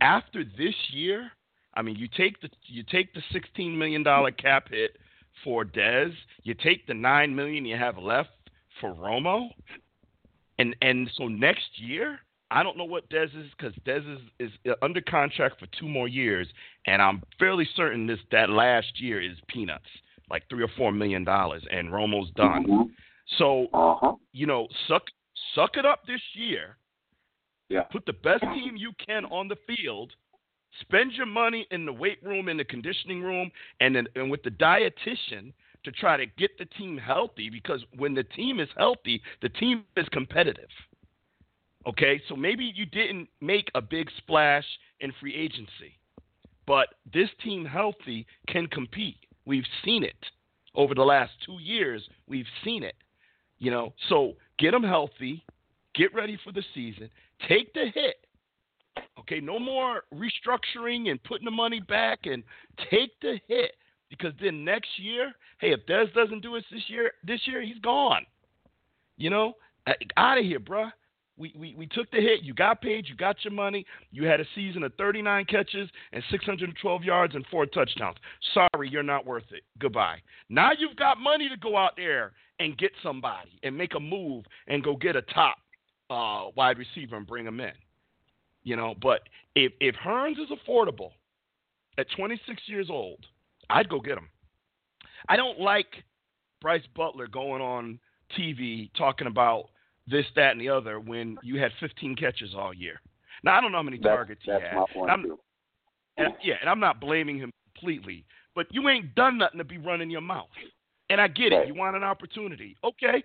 after 0.00 0.44
this 0.44 0.74
year, 0.90 1.30
I 1.74 1.82
mean, 1.82 1.96
you 1.96 2.08
take 2.16 2.40
the 2.40 2.50
you 2.66 2.82
take 2.82 3.14
the 3.14 3.22
16 3.32 3.76
million 3.78 4.02
dollar 4.02 4.30
cap 4.30 4.68
hit 4.70 4.96
for 5.42 5.64
Dez, 5.64 6.12
you 6.42 6.54
take 6.54 6.86
the 6.86 6.94
nine 6.94 7.34
million 7.34 7.64
you 7.64 7.76
have 7.76 7.98
left 7.98 8.30
for 8.80 8.94
Romo, 8.94 9.48
and 10.58 10.76
and 10.82 11.10
so 11.16 11.28
next 11.28 11.66
year, 11.76 12.18
I 12.50 12.62
don't 12.62 12.76
know 12.76 12.84
what 12.84 13.08
Dez 13.10 13.26
is 13.36 13.50
because 13.56 13.74
Dez 13.86 14.04
is, 14.40 14.50
is 14.64 14.74
under 14.82 15.00
contract 15.00 15.58
for 15.58 15.66
two 15.78 15.88
more 15.88 16.08
years, 16.08 16.48
and 16.86 17.00
I'm 17.02 17.22
fairly 17.38 17.68
certain 17.74 18.06
this 18.06 18.20
that 18.30 18.50
last 18.50 19.00
year 19.00 19.20
is 19.20 19.36
peanuts, 19.48 19.88
like 20.30 20.44
three 20.48 20.62
or 20.62 20.70
four 20.76 20.92
million 20.92 21.24
dollars, 21.24 21.62
and 21.70 21.90
Romo's 21.92 22.30
done. 22.36 22.66
Mhm. 22.66 22.90
So 23.38 23.68
Uh-huh. 23.72 24.14
you 24.32 24.46
know, 24.46 24.68
suck 24.88 25.10
suck 25.54 25.76
it 25.76 25.86
up 25.86 26.06
this 26.06 26.22
year. 26.34 26.76
Yeah. 27.68 27.82
Put 27.84 28.06
the 28.06 28.12
best 28.12 28.42
team 28.42 28.76
you 28.76 28.92
can 29.04 29.24
on 29.26 29.48
the 29.48 29.56
field. 29.66 30.12
Spend 30.80 31.12
your 31.12 31.26
money 31.26 31.66
in 31.70 31.86
the 31.86 31.92
weight 31.92 32.22
room, 32.22 32.48
in 32.48 32.56
the 32.56 32.64
conditioning 32.64 33.22
room, 33.22 33.50
and 33.80 33.94
then, 33.94 34.08
and 34.16 34.30
with 34.30 34.42
the 34.42 34.50
dietitian 34.50 35.52
to 35.84 35.92
try 35.92 36.16
to 36.16 36.26
get 36.26 36.56
the 36.58 36.64
team 36.64 36.98
healthy. 36.98 37.50
Because 37.50 37.84
when 37.96 38.14
the 38.14 38.24
team 38.24 38.60
is 38.60 38.68
healthy, 38.76 39.22
the 39.42 39.48
team 39.50 39.84
is 39.96 40.06
competitive. 40.10 40.68
Okay, 41.86 42.20
so 42.28 42.34
maybe 42.34 42.72
you 42.74 42.86
didn't 42.86 43.28
make 43.40 43.70
a 43.74 43.80
big 43.80 44.08
splash 44.16 44.64
in 45.00 45.12
free 45.20 45.34
agency, 45.34 45.98
but 46.66 46.88
this 47.12 47.28
team 47.42 47.64
healthy 47.64 48.26
can 48.48 48.66
compete. 48.68 49.18
We've 49.44 49.66
seen 49.84 50.02
it 50.02 50.16
over 50.74 50.94
the 50.94 51.02
last 51.02 51.32
two 51.44 51.58
years. 51.60 52.02
We've 52.26 52.46
seen 52.64 52.82
it. 52.82 52.94
You 53.58 53.70
know, 53.70 53.92
so 54.08 54.32
get 54.58 54.70
them 54.70 54.82
healthy, 54.82 55.44
get 55.94 56.14
ready 56.14 56.38
for 56.42 56.52
the 56.52 56.64
season, 56.74 57.10
take 57.48 57.72
the 57.74 57.86
hit. 57.94 58.16
Okay, 59.18 59.40
no 59.40 59.58
more 59.58 60.04
restructuring 60.14 61.10
and 61.10 61.22
putting 61.22 61.44
the 61.44 61.50
money 61.50 61.80
back 61.80 62.20
and 62.24 62.42
take 62.90 63.10
the 63.20 63.38
hit 63.46 63.72
because 64.10 64.32
then 64.40 64.64
next 64.64 64.88
year, 64.98 65.32
hey, 65.58 65.72
if 65.72 65.86
Dez 65.86 66.12
doesn't 66.14 66.42
do 66.42 66.56
it 66.56 66.64
this 66.70 66.82
year, 66.88 67.12
this 67.24 67.40
year 67.46 67.62
he's 67.62 67.78
gone. 67.78 68.24
You 69.16 69.30
know, 69.30 69.54
out 70.16 70.38
of 70.38 70.44
here, 70.44 70.60
bruh. 70.60 70.90
We, 71.36 71.52
we, 71.58 71.74
we 71.76 71.86
took 71.88 72.08
the 72.12 72.18
hit. 72.18 72.44
You 72.44 72.54
got 72.54 72.80
paid. 72.80 73.08
You 73.08 73.16
got 73.16 73.44
your 73.44 73.52
money. 73.52 73.84
You 74.12 74.24
had 74.24 74.40
a 74.40 74.44
season 74.54 74.84
of 74.84 74.94
39 74.94 75.46
catches 75.46 75.90
and 76.12 76.22
612 76.30 77.02
yards 77.02 77.34
and 77.34 77.44
four 77.50 77.66
touchdowns. 77.66 78.16
Sorry, 78.54 78.88
you're 78.88 79.02
not 79.02 79.26
worth 79.26 79.50
it. 79.50 79.64
Goodbye. 79.80 80.18
Now 80.48 80.70
you've 80.78 80.94
got 80.94 81.18
money 81.18 81.48
to 81.48 81.56
go 81.56 81.76
out 81.76 81.94
there 81.96 82.34
and 82.60 82.78
get 82.78 82.92
somebody 83.02 83.58
and 83.64 83.76
make 83.76 83.96
a 83.96 84.00
move 84.00 84.44
and 84.68 84.84
go 84.84 84.94
get 84.94 85.16
a 85.16 85.22
top 85.22 85.56
uh, 86.08 86.50
wide 86.56 86.78
receiver 86.78 87.16
and 87.16 87.26
bring 87.26 87.46
him 87.46 87.58
in. 87.58 87.72
You 88.62 88.76
know, 88.76 88.94
but 89.02 89.22
if 89.54 89.72
if 89.80 89.94
Hurns 89.96 90.38
is 90.38 90.48
affordable 90.50 91.10
at 91.98 92.06
26 92.16 92.62
years 92.66 92.88
old, 92.90 93.26
I'd 93.70 93.88
go 93.88 94.00
get 94.00 94.18
him. 94.18 94.28
I 95.28 95.36
don't 95.36 95.60
like 95.60 96.04
Brice 96.60 96.82
Butler 96.94 97.26
going 97.26 97.62
on 97.62 97.98
TV 98.38 98.90
talking 98.96 99.26
about 99.26 99.70
this, 100.06 100.26
that, 100.36 100.52
and 100.52 100.60
the 100.60 100.68
other 100.68 101.00
when 101.00 101.36
you 101.42 101.58
had 101.58 101.72
15 101.80 102.16
catches 102.16 102.54
all 102.54 102.74
year. 102.74 103.00
Now 103.42 103.56
I 103.56 103.60
don't 103.60 103.72
know 103.72 103.78
how 103.78 103.82
many 103.82 103.98
That's, 103.98 104.06
targets 104.14 104.42
he 104.44 104.50
had. 104.50 104.60
and, 106.16 106.34
yeah, 106.42 106.54
and 106.60 106.68
I'm 106.68 106.80
not 106.80 107.00
blaming 107.00 107.38
him 107.38 107.50
completely, 107.74 108.24
but 108.54 108.66
you 108.70 108.88
ain't 108.88 109.14
done 109.14 109.38
nothing 109.38 109.58
to 109.58 109.64
be 109.64 109.78
running 109.78 110.10
your 110.10 110.20
mouth. 110.20 110.48
And 111.10 111.20
I 111.20 111.28
get 111.28 111.52
Right. 111.52 111.62
it. 111.62 111.68
You 111.68 111.74
want 111.74 111.96
an 111.96 112.04
opportunity. 112.04 112.76
Okay. 112.84 113.22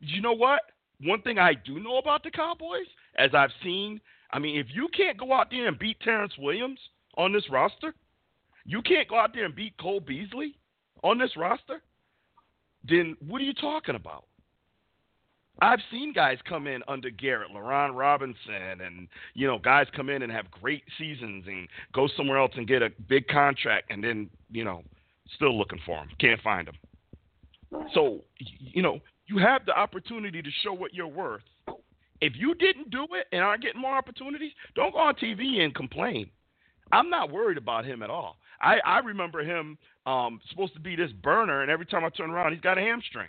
You 0.00 0.22
know 0.22 0.32
what? 0.32 0.62
One 1.02 1.22
thing 1.22 1.38
I 1.38 1.54
do 1.54 1.80
know 1.80 1.98
about 1.98 2.22
the 2.22 2.30
Cowboys, 2.30 2.86
as 3.16 3.34
I've 3.34 3.52
seen, 3.62 4.00
I 4.32 4.38
mean, 4.38 4.58
if 4.58 4.66
you 4.72 4.88
can't 4.96 5.18
go 5.18 5.32
out 5.32 5.50
there 5.50 5.66
and 5.68 5.78
beat 5.78 5.98
Terrance 6.00 6.32
Williams 6.38 6.78
on 7.16 7.32
this 7.32 7.48
roster, 7.50 7.94
you 8.70 8.82
can't 8.82 9.08
go 9.08 9.18
out 9.18 9.34
there 9.34 9.44
and 9.44 9.54
beat 9.54 9.76
Cole 9.78 10.00
Beasley 10.00 10.54
on 11.02 11.18
this 11.18 11.36
roster, 11.36 11.82
then 12.88 13.16
what 13.26 13.40
are 13.40 13.44
you 13.44 13.54
talking 13.54 13.94
about? 13.96 14.24
I've 15.62 15.80
seen 15.90 16.12
guys 16.12 16.38
come 16.48 16.66
in 16.66 16.82
under 16.88 17.10
Garrett, 17.10 17.50
Laurent 17.50 17.94
Robinson, 17.94 18.80
and 18.80 19.08
you 19.34 19.46
know 19.46 19.58
guys 19.58 19.86
come 19.94 20.08
in 20.08 20.22
and 20.22 20.32
have 20.32 20.50
great 20.50 20.84
seasons 20.98 21.44
and 21.46 21.68
go 21.92 22.08
somewhere 22.16 22.38
else 22.38 22.52
and 22.56 22.66
get 22.66 22.82
a 22.82 22.90
big 23.08 23.26
contract, 23.28 23.90
and 23.90 24.02
then 24.02 24.30
you 24.50 24.64
know 24.64 24.82
still 25.34 25.56
looking 25.56 25.80
for 25.84 25.98
them, 25.98 26.08
can't 26.18 26.40
find 26.40 26.68
them. 26.68 27.86
So 27.92 28.24
you 28.38 28.82
know 28.82 29.00
you 29.26 29.38
have 29.38 29.66
the 29.66 29.76
opportunity 29.76 30.40
to 30.40 30.50
show 30.62 30.72
what 30.72 30.94
you're 30.94 31.06
worth. 31.06 31.42
If 32.22 32.34
you 32.36 32.54
didn't 32.54 32.90
do 32.90 33.06
it 33.12 33.26
and 33.32 33.42
aren't 33.42 33.62
getting 33.62 33.80
more 33.80 33.96
opportunities, 33.96 34.52
don't 34.74 34.92
go 34.92 34.98
on 34.98 35.14
TV 35.14 35.60
and 35.60 35.74
complain. 35.74 36.30
I'm 36.92 37.10
not 37.10 37.30
worried 37.30 37.58
about 37.58 37.84
him 37.84 38.02
at 38.02 38.10
all. 38.10 38.36
I, 38.60 38.78
I 38.84 38.98
remember 38.98 39.42
him 39.42 39.78
um, 40.06 40.40
supposed 40.50 40.74
to 40.74 40.80
be 40.80 40.96
this 40.96 41.12
burner, 41.22 41.62
and 41.62 41.70
every 41.70 41.86
time 41.86 42.04
I 42.04 42.10
turn 42.10 42.30
around, 42.30 42.52
he's 42.52 42.60
got 42.60 42.78
a 42.78 42.80
hamstring. 42.80 43.28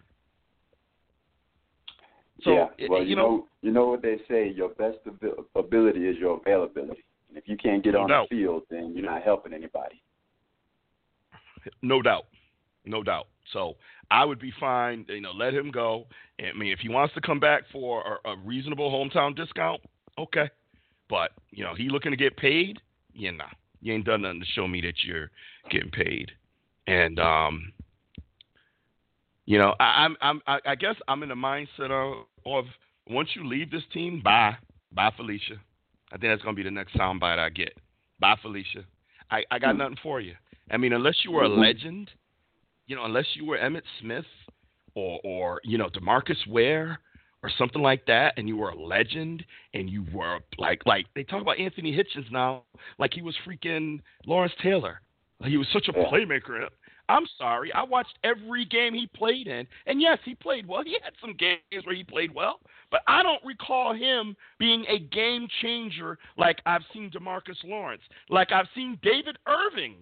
So 2.44 2.54
yeah, 2.54 2.68
it- 2.78 2.90
well, 2.90 3.02
you 3.04 3.10
you 3.10 3.16
know- 3.16 3.22
know, 3.22 3.48
you 3.62 3.72
know 3.72 3.86
what 3.88 4.02
they 4.02 4.18
say: 4.28 4.50
your 4.50 4.70
best 4.70 4.98
abil- 5.08 5.46
ability 5.56 6.08
is 6.08 6.18
your 6.18 6.38
availability. 6.38 7.04
And 7.30 7.38
if 7.38 7.48
you 7.48 7.56
can't 7.56 7.84
get 7.84 7.94
No 7.94 8.02
on 8.02 8.10
doubt. 8.10 8.28
the 8.30 8.38
field, 8.38 8.64
then 8.70 8.94
you're 8.96 9.06
not 9.06 9.22
helping 9.24 9.54
anybody. 9.54 10.02
No 11.82 12.02
doubt, 12.02 12.26
no 12.86 13.04
doubt. 13.04 13.28
So 13.54 13.78
I 14.10 14.26
would 14.26 14.40
be 14.40 14.52
fine. 14.60 15.06
You 15.08 15.22
know, 15.22 15.32
let 15.32 15.54
him 15.54 15.70
go. 15.72 16.08
I 16.40 16.52
mean, 16.58 16.72
if 16.72 16.80
he 16.80 16.90
wants 16.90 17.14
to 17.14 17.22
come 17.22 17.40
back 17.40 17.64
for 17.72 18.20
a, 18.26 18.30
a 18.32 18.38
reasonable 18.38 18.92
hometown 18.92 19.36
discount, 19.36 19.82
okay. 20.18 20.50
But 21.10 21.32
you 21.52 21.64
know, 21.64 21.76
he 21.76 21.90
looking 21.90 22.12
to 22.12 22.18
get 22.18 22.36
paid. 22.36 22.80
Yeah, 23.14 23.32
nah, 23.32 23.46
you 23.82 23.94
ain't 23.94 24.06
done 24.06 24.22
nothing 24.22 24.40
to 24.40 24.46
show 24.46 24.68
me 24.68 24.82
that 24.82 25.04
you're 25.04 25.30
getting 25.70 25.92
paid. 25.92 26.32
And 26.88 27.20
um, 27.20 27.72
you 29.46 29.58
know, 29.58 29.76
I, 29.80 30.06
I'm, 30.06 30.18
I'm, 30.22 30.42
I, 30.48 30.60
I 30.66 30.76
guess 30.76 30.96
I'm 31.08 31.24
in 31.24 31.30
the 31.30 31.36
mindset 31.36 31.92
of, 31.92 32.26
of 32.46 32.66
once 33.10 33.30
you 33.36 33.48
leave 33.48 33.72
this 33.72 33.84
team, 33.94 34.22
bye, 34.24 34.56
bye, 34.94 35.12
Felicia. 35.16 35.56
I 36.12 36.18
think 36.18 36.32
that's 36.32 36.42
gonna 36.42 36.56
be 36.56 36.64
the 36.64 36.72
next 36.72 36.96
soundbite 36.96 37.40
I 37.40 37.50
get. 37.50 37.74
Bye, 38.20 38.36
Felicia. 38.42 38.84
I, 39.30 39.44
I 39.50 39.60
got 39.60 39.78
nothing 39.78 39.98
for 40.04 40.20
you. 40.22 40.34
I 40.70 40.78
mean, 40.78 40.94
unless 40.94 41.16
you 41.24 41.32
were 41.32 41.44
a 41.44 41.50
legend, 41.50 42.12
you 42.88 42.96
know, 42.96 43.06
unless 43.06 43.26
you 43.34 43.46
were 43.46 43.58
Emmitt 43.58 43.84
Smith 44.00 44.26
or 44.96 45.20
or 45.24 45.62
you 45.64 45.78
know 45.78 45.90
Demarcus 45.90 46.48
Ware 46.48 47.00
or 47.44 47.52
something 47.58 47.82
like 47.82 48.06
that, 48.06 48.34
and 48.38 48.48
you 48.48 48.58
were 48.58 48.70
a 48.70 48.80
legend, 48.80 49.44
and 49.74 49.90
you 49.90 50.06
were 50.14 50.40
like 50.58 50.82
like 50.86 51.06
they 51.16 51.24
talk 51.24 51.42
about 51.42 51.60
Anthony 51.60 51.92
Hitchens 51.92 52.32
now, 52.32 52.64
like 53.00 53.14
he 53.14 53.22
was 53.22 53.36
freaking 53.48 54.00
Lawrence 54.26 54.54
Taylor. 54.62 55.02
Like 55.40 55.50
he 55.50 55.58
was 55.58 55.68
such 55.74 55.88
a 55.88 55.94
playmaker. 55.94 56.68
I'm 57.10 57.26
sorry, 57.38 57.74
I 57.74 57.84
watched 57.84 58.18
every 58.24 58.64
game 58.64 58.94
he 58.94 59.08
played 59.08 59.48
in, 59.48 59.68
and 59.86 60.02
yes, 60.02 60.20
he 60.24 60.36
played 60.36 60.68
well. 60.68 60.84
He 60.86 60.98
had 61.04 61.14
some 61.20 61.36
games 61.38 61.86
where 61.86 61.96
he 61.96 62.04
played 62.04 62.34
well, 62.34 62.60
but 62.90 63.02
I 63.08 63.24
don't 63.24 63.44
recall 63.44 63.94
him 63.94 64.36
being 64.60 64.86
a 64.88 65.00
game 65.00 65.48
changer 65.62 66.18
like 66.38 66.62
I've 66.66 66.84
seen 66.94 67.10
Demarcus 67.10 67.58
Lawrence, 67.64 68.04
like 68.30 68.52
I've 68.52 68.68
seen 68.76 69.00
David 69.02 69.38
Irving. 69.48 69.96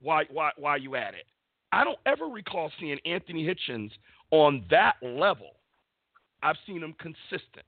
Why 0.00 0.24
why 0.30 0.50
why 0.56 0.76
you 0.76 0.94
at 0.94 1.14
it? 1.14 1.26
I 1.72 1.82
don't 1.82 1.98
ever 2.06 2.26
recall 2.26 2.70
seeing 2.78 2.98
Anthony 3.04 3.44
Hitchens 3.44 3.90
on 4.30 4.64
that 4.70 4.94
level. 5.02 5.56
I've 6.44 6.58
seen 6.66 6.82
him 6.82 6.94
consistent. 6.98 7.66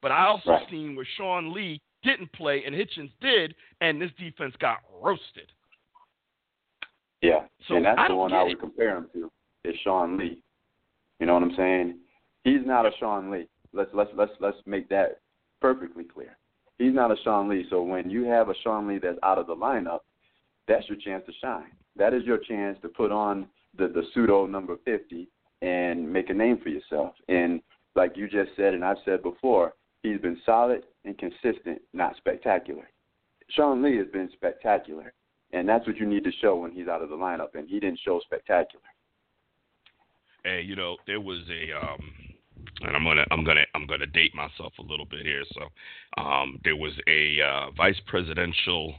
But 0.00 0.10
I 0.10 0.26
also 0.26 0.50
Right. 0.52 0.68
seen 0.70 0.96
where 0.96 1.04
Sean 1.04 1.52
Lee 1.52 1.80
didn't 2.02 2.32
play 2.32 2.64
and 2.64 2.74
Hitchens 2.74 3.12
did, 3.20 3.54
and 3.82 4.00
this 4.00 4.10
defense 4.12 4.56
got 4.56 4.82
roasted. 4.90 5.52
Yeah, 7.20 7.46
So 7.68 7.76
and 7.76 7.84
that's 7.84 8.08
the 8.08 8.16
one 8.16 8.32
I 8.32 8.42
it. 8.42 8.48
would 8.48 8.60
compare 8.60 8.96
him 8.96 9.10
to. 9.12 9.30
Is 9.64 9.78
Sean 9.80 10.16
Lee? 10.16 10.42
You 11.18 11.26
know 11.26 11.34
what 11.34 11.42
I'm 11.42 11.54
saying? 11.54 11.98
He's 12.44 12.64
not 12.64 12.86
a 12.86 12.92
Sean 12.98 13.30
Lee. 13.30 13.46
Let's 13.74 13.92
let's 13.92 14.10
let's 14.14 14.32
let's 14.40 14.56
make 14.66 14.88
that 14.88 15.20
perfectly 15.60 16.04
clear. 16.04 16.38
He's 16.78 16.94
not 16.94 17.10
a 17.10 17.16
Sean 17.22 17.46
Lee. 17.46 17.66
So 17.68 17.82
when 17.82 18.08
you 18.08 18.24
have 18.24 18.48
a 18.48 18.54
Sean 18.62 18.88
Lee 18.88 18.96
that's 18.98 19.18
out 19.22 19.36
of 19.36 19.46
the 19.46 19.54
lineup, 19.54 20.00
that's 20.66 20.88
your 20.88 20.96
chance 20.96 21.26
to 21.26 21.32
shine. 21.42 21.70
That 21.96 22.14
is 22.14 22.24
your 22.24 22.38
chance 22.38 22.78
to 22.80 22.88
put 22.88 23.12
on 23.12 23.50
the 23.76 23.88
the 23.88 24.04
pseudo 24.14 24.46
number 24.46 24.78
50 24.86 25.28
and 25.60 26.10
make 26.10 26.30
a 26.30 26.34
name 26.34 26.58
for 26.62 26.70
yourself. 26.70 27.14
And 27.28 27.60
like 27.94 28.16
you 28.16 28.28
just 28.28 28.50
said, 28.56 28.74
and 28.74 28.84
I've 28.84 28.98
said 29.04 29.22
before, 29.22 29.74
he's 30.02 30.20
been 30.20 30.38
solid 30.46 30.84
and 31.04 31.16
consistent, 31.18 31.80
not 31.92 32.16
spectacular. 32.16 32.88
Sean 33.50 33.82
Lee 33.82 33.96
has 33.96 34.06
been 34.12 34.30
spectacular, 34.32 35.12
and 35.52 35.68
that's 35.68 35.86
what 35.86 35.96
you 35.96 36.06
need 36.06 36.24
to 36.24 36.32
show 36.40 36.56
when 36.56 36.70
he's 36.70 36.88
out 36.88 37.02
of 37.02 37.08
the 37.08 37.16
lineup. 37.16 37.54
And 37.54 37.68
he 37.68 37.80
didn't 37.80 38.00
show 38.04 38.20
spectacular. 38.24 38.84
Hey, 40.44 40.62
you 40.62 40.76
know, 40.76 40.96
there 41.06 41.20
was 41.20 41.40
a 41.50 41.86
um 41.86 42.00
and 42.82 42.96
I'm 42.96 43.04
gonna 43.04 43.24
I'm 43.30 43.44
gonna 43.44 43.64
I'm 43.74 43.86
gonna 43.86 44.06
date 44.06 44.34
myself 44.34 44.72
a 44.78 44.82
little 44.82 45.04
bit 45.04 45.26
here. 45.26 45.44
So 45.52 46.22
um 46.22 46.58
there 46.64 46.76
was 46.76 46.92
a 47.08 47.40
uh, 47.42 47.70
vice 47.76 48.00
presidential 48.06 48.94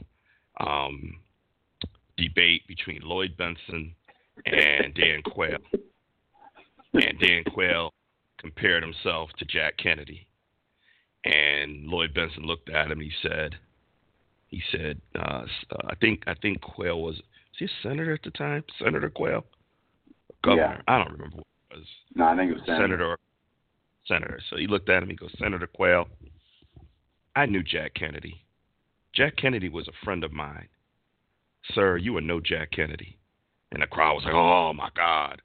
um 0.60 1.16
debate 2.16 2.66
between 2.68 3.00
Lloyd 3.02 3.36
Bentsen 3.36 3.92
and 4.46 4.94
Dan 4.94 5.22
Quayle. 5.24 5.58
And 6.94 7.18
Dan 7.18 7.42
Quayle 7.52 7.92
compared 8.42 8.82
himself 8.82 9.30
to 9.38 9.44
Jack 9.46 9.78
Kennedy. 9.78 10.26
And 11.24 11.86
Lloyd 11.86 12.12
Bentsen 12.14 12.44
looked 12.44 12.68
at 12.68 12.86
him 12.90 13.00
and 13.00 13.02
he 13.02 13.12
said 13.22 13.54
he 14.48 14.62
said, 14.70 15.00
uh, 15.18 15.44
uh, 15.70 15.76
I 15.86 15.94
think 15.94 16.24
I 16.26 16.34
think 16.34 16.60
Quayle 16.60 17.00
was 17.00 17.16
was 17.16 17.58
he 17.58 17.64
a 17.64 17.68
senator 17.82 18.12
at 18.12 18.22
the 18.22 18.30
time? 18.32 18.64
Senator 18.82 19.08
Quayle? 19.08 19.44
Governor. 20.44 20.82
I 20.88 20.98
don't 20.98 21.12
remember 21.12 21.36
what 21.36 21.46
it 21.70 21.78
was 21.78 21.86
No, 22.14 22.24
I 22.24 22.36
think 22.36 22.50
it 22.50 22.54
was 22.54 22.62
Senator. 22.66 22.86
senator. 22.86 23.18
Senator. 24.06 24.40
So 24.50 24.56
he 24.56 24.66
looked 24.66 24.90
at 24.90 25.02
him. 25.02 25.08
He 25.10 25.16
goes, 25.16 25.32
Senator 25.38 25.66
Quayle. 25.68 26.08
I 27.36 27.46
knew 27.46 27.62
Jack 27.62 27.94
Kennedy. 27.94 28.44
Jack 29.14 29.36
Kennedy 29.36 29.68
was 29.68 29.86
a 29.88 30.04
friend 30.04 30.24
of 30.24 30.32
mine. 30.32 30.68
Sir, 31.74 31.96
you 31.96 32.16
are 32.16 32.20
no 32.22 32.40
Jack 32.40 32.72
Kennedy. 32.72 33.16
And 33.70 33.82
the 33.82 33.86
crowd 33.86 34.14
was 34.16 34.24
like, 34.24 34.34
Oh 34.34 34.72
my 34.74 34.90
God. 34.96 35.40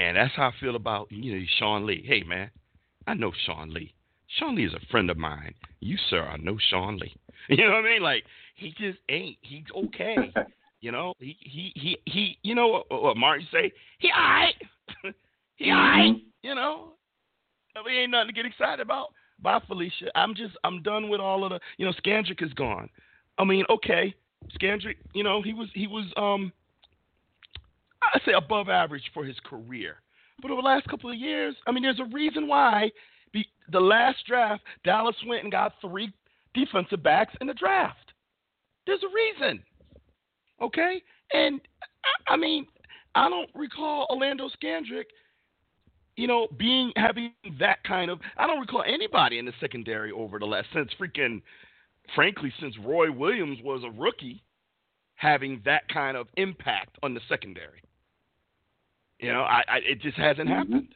And 0.00 0.16
that's 0.16 0.34
how 0.34 0.48
I 0.48 0.52
feel 0.58 0.76
about 0.76 1.12
you 1.12 1.38
know 1.38 1.44
Sean 1.58 1.86
Lee. 1.86 2.02
Hey 2.06 2.22
man, 2.22 2.50
I 3.06 3.14
know 3.14 3.32
Sean 3.44 3.72
Lee. 3.72 3.92
Sean 4.38 4.56
Lee 4.56 4.64
is 4.64 4.72
a 4.74 4.86
friend 4.90 5.10
of 5.10 5.18
mine. 5.18 5.54
You, 5.80 5.96
sir, 6.08 6.22
I 6.22 6.36
know 6.38 6.56
Sean 6.70 6.98
Lee. 6.98 7.14
You 7.48 7.64
know 7.64 7.72
what 7.72 7.86
I 7.86 7.92
mean? 7.94 8.02
Like 8.02 8.24
he 8.54 8.70
just 8.78 8.98
ain't. 9.08 9.38
He's 9.42 9.64
okay. 9.74 10.32
You 10.82 10.92
know, 10.92 11.12
he 11.18 11.36
he 11.40 11.72
he 11.74 11.98
he. 12.06 12.38
You 12.42 12.54
know 12.54 12.68
what, 12.68 12.90
what 12.90 13.16
Martin 13.18 13.46
say? 13.52 13.70
He 13.98 14.08
alright. 14.10 14.54
he 15.56 15.70
alright. 15.70 16.16
You 16.42 16.54
know, 16.54 16.94
I 17.76 17.86
mean, 17.86 17.96
ain't 18.00 18.10
nothing 18.12 18.28
to 18.28 18.32
get 18.32 18.46
excited 18.46 18.80
about. 18.80 19.08
Bye, 19.42 19.60
Felicia. 19.66 20.06
I'm 20.14 20.34
just 20.34 20.56
I'm 20.64 20.82
done 20.82 21.10
with 21.10 21.20
all 21.20 21.44
of 21.44 21.50
the 21.50 21.60
you 21.76 21.84
know, 21.84 21.92
Scandrick 22.02 22.42
is 22.42 22.54
gone. 22.54 22.88
I 23.36 23.44
mean, 23.44 23.66
okay, 23.68 24.14
Scandrick, 24.58 24.96
you 25.12 25.22
know, 25.22 25.42
he 25.42 25.52
was 25.52 25.68
he 25.74 25.86
was 25.86 26.06
um 26.16 26.50
I 28.02 28.18
say 28.24 28.32
above 28.32 28.68
average 28.68 29.10
for 29.12 29.24
his 29.24 29.36
career. 29.44 29.96
But 30.42 30.50
over 30.50 30.62
the 30.62 30.66
last 30.66 30.88
couple 30.88 31.10
of 31.10 31.16
years, 31.16 31.54
I 31.66 31.72
mean, 31.72 31.82
there's 31.82 32.00
a 32.00 32.14
reason 32.14 32.48
why 32.48 32.90
the, 33.32 33.80
last 33.80 34.26
draft, 34.26 34.62
Dallas 34.84 35.16
went 35.26 35.42
and 35.44 35.52
got 35.52 35.74
three 35.80 36.12
defensive 36.54 37.02
backs 37.02 37.34
in 37.40 37.46
the 37.46 37.54
draft. 37.54 38.12
There's 38.86 39.02
a 39.02 39.42
reason. 39.42 39.62
Okay? 40.60 41.02
And 41.32 41.60
I, 42.28 42.34
I 42.34 42.36
mean, 42.36 42.66
I 43.14 43.28
don't 43.28 43.50
recall 43.54 44.06
Orlando 44.10 44.48
Scandrick, 44.62 45.04
you 46.16 46.26
know, 46.26 46.48
being 46.58 46.92
having 46.96 47.32
that 47.58 47.82
kind 47.84 48.10
of 48.10 48.18
I 48.36 48.46
don't 48.46 48.60
recall 48.60 48.82
anybody 48.82 49.38
in 49.38 49.46
the 49.46 49.52
secondary 49.60 50.10
over 50.12 50.38
the 50.38 50.46
last 50.46 50.66
since 50.74 50.90
freaking 51.00 51.40
frankly, 52.14 52.52
since 52.60 52.76
Roy 52.78 53.10
Williams 53.10 53.58
was 53.62 53.82
a 53.84 53.90
rookie, 53.98 54.42
having 55.14 55.62
that 55.64 55.88
kind 55.88 56.16
of 56.16 56.26
impact 56.36 56.96
on 57.02 57.14
the 57.14 57.20
secondary. 57.28 57.82
You 59.20 59.32
know, 59.32 59.42
I, 59.42 59.62
I 59.68 59.76
it 59.84 60.00
just 60.00 60.16
hasn't 60.16 60.48
Mhm. 60.48 60.56
happened. 60.56 60.94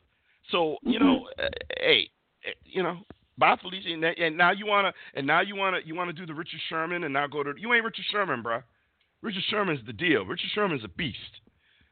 So 0.51 0.79
you 0.83 0.99
know, 0.99 1.29
uh, 1.39 1.49
hey, 1.79 2.09
uh, 2.47 2.51
you 2.65 2.83
know, 2.83 2.99
bye 3.39 3.57
Felicia, 3.61 3.93
and, 3.93 4.03
that- 4.03 4.19
and 4.19 4.37
now 4.37 4.51
you 4.53 4.67
wanna 4.67 4.93
and 5.15 5.27
now 5.27 5.41
you 5.41 5.57
wanna 5.57 5.81
you 5.85 5.95
wanna 5.95 6.13
do 6.13 6.27
the 6.27 6.35
Richard 6.35 6.61
Sherman 6.69 7.05
and 7.05 7.13
now 7.13 7.27
go 7.27 7.43
to 7.43 7.53
you 7.59 7.73
ain't 7.75 7.85
Richard 7.85 8.05
Sherman, 8.11 8.43
bro. 8.43 8.63
Richard 9.23 9.45
Sherman's 9.49 9.85
the 9.87 9.93
deal. 9.93 10.25
Richard 10.25 10.51
Sherman's 10.55 10.85
a 10.85 10.89
beast. 10.89 11.41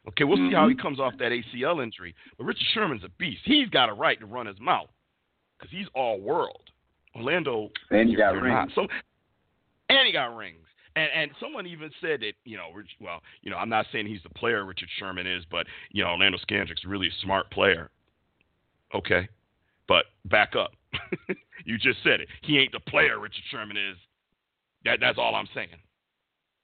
Okay, 0.08 0.24
we'll 0.24 0.36
see 0.36 0.52
how 0.52 0.68
he 0.68 0.74
comes 0.74 0.98
off 0.98 1.16
that 1.18 1.30
ACL 1.32 1.80
injury, 1.82 2.14
but 2.36 2.44
Richard 2.44 2.66
Sherman's 2.74 3.04
a 3.04 3.08
beast. 3.18 3.42
He's 3.44 3.68
got 3.68 3.88
a 3.88 3.92
right 3.94 4.18
to 4.20 4.26
run 4.26 4.46
his 4.46 4.58
mouth 4.60 4.90
because 5.56 5.70
he's 5.70 5.86
all 5.94 6.18
world. 6.20 6.70
Orlando, 7.14 7.70
And 7.90 8.08
he 8.08 8.16
got 8.16 8.30
rings. 8.34 8.48
not. 8.48 8.68
So, 8.74 8.88
and 9.88 10.06
he 10.06 10.12
got 10.12 10.34
rings. 10.36 10.66
And 10.94 11.08
and 11.14 11.30
someone 11.40 11.66
even 11.66 11.90
said 12.00 12.20
that 12.20 12.32
you 12.44 12.56
know, 12.56 12.68
well, 13.00 13.20
you 13.42 13.50
know, 13.50 13.56
I'm 13.56 13.68
not 13.68 13.86
saying 13.92 14.06
he's 14.06 14.22
the 14.22 14.30
player 14.30 14.64
Richard 14.64 14.88
Sherman 14.98 15.26
is, 15.26 15.44
but 15.50 15.66
you 15.90 16.02
know, 16.04 16.10
Orlando 16.10 16.38
Scandrick's 16.38 16.84
really 16.84 17.08
a 17.08 17.22
smart 17.22 17.50
player. 17.50 17.90
Okay, 18.94 19.28
but 19.88 20.06
back 20.26 20.54
up. 20.54 20.72
you 21.64 21.78
just 21.78 22.02
said 22.02 22.20
it. 22.20 22.28
He 22.42 22.58
ain't 22.58 22.72
the 22.72 22.80
player 22.80 23.18
Richard 23.18 23.42
Sherman 23.50 23.76
is. 23.76 23.96
That 24.84 24.98
that's 25.00 25.18
all 25.18 25.34
I'm 25.34 25.48
saying. 25.54 25.68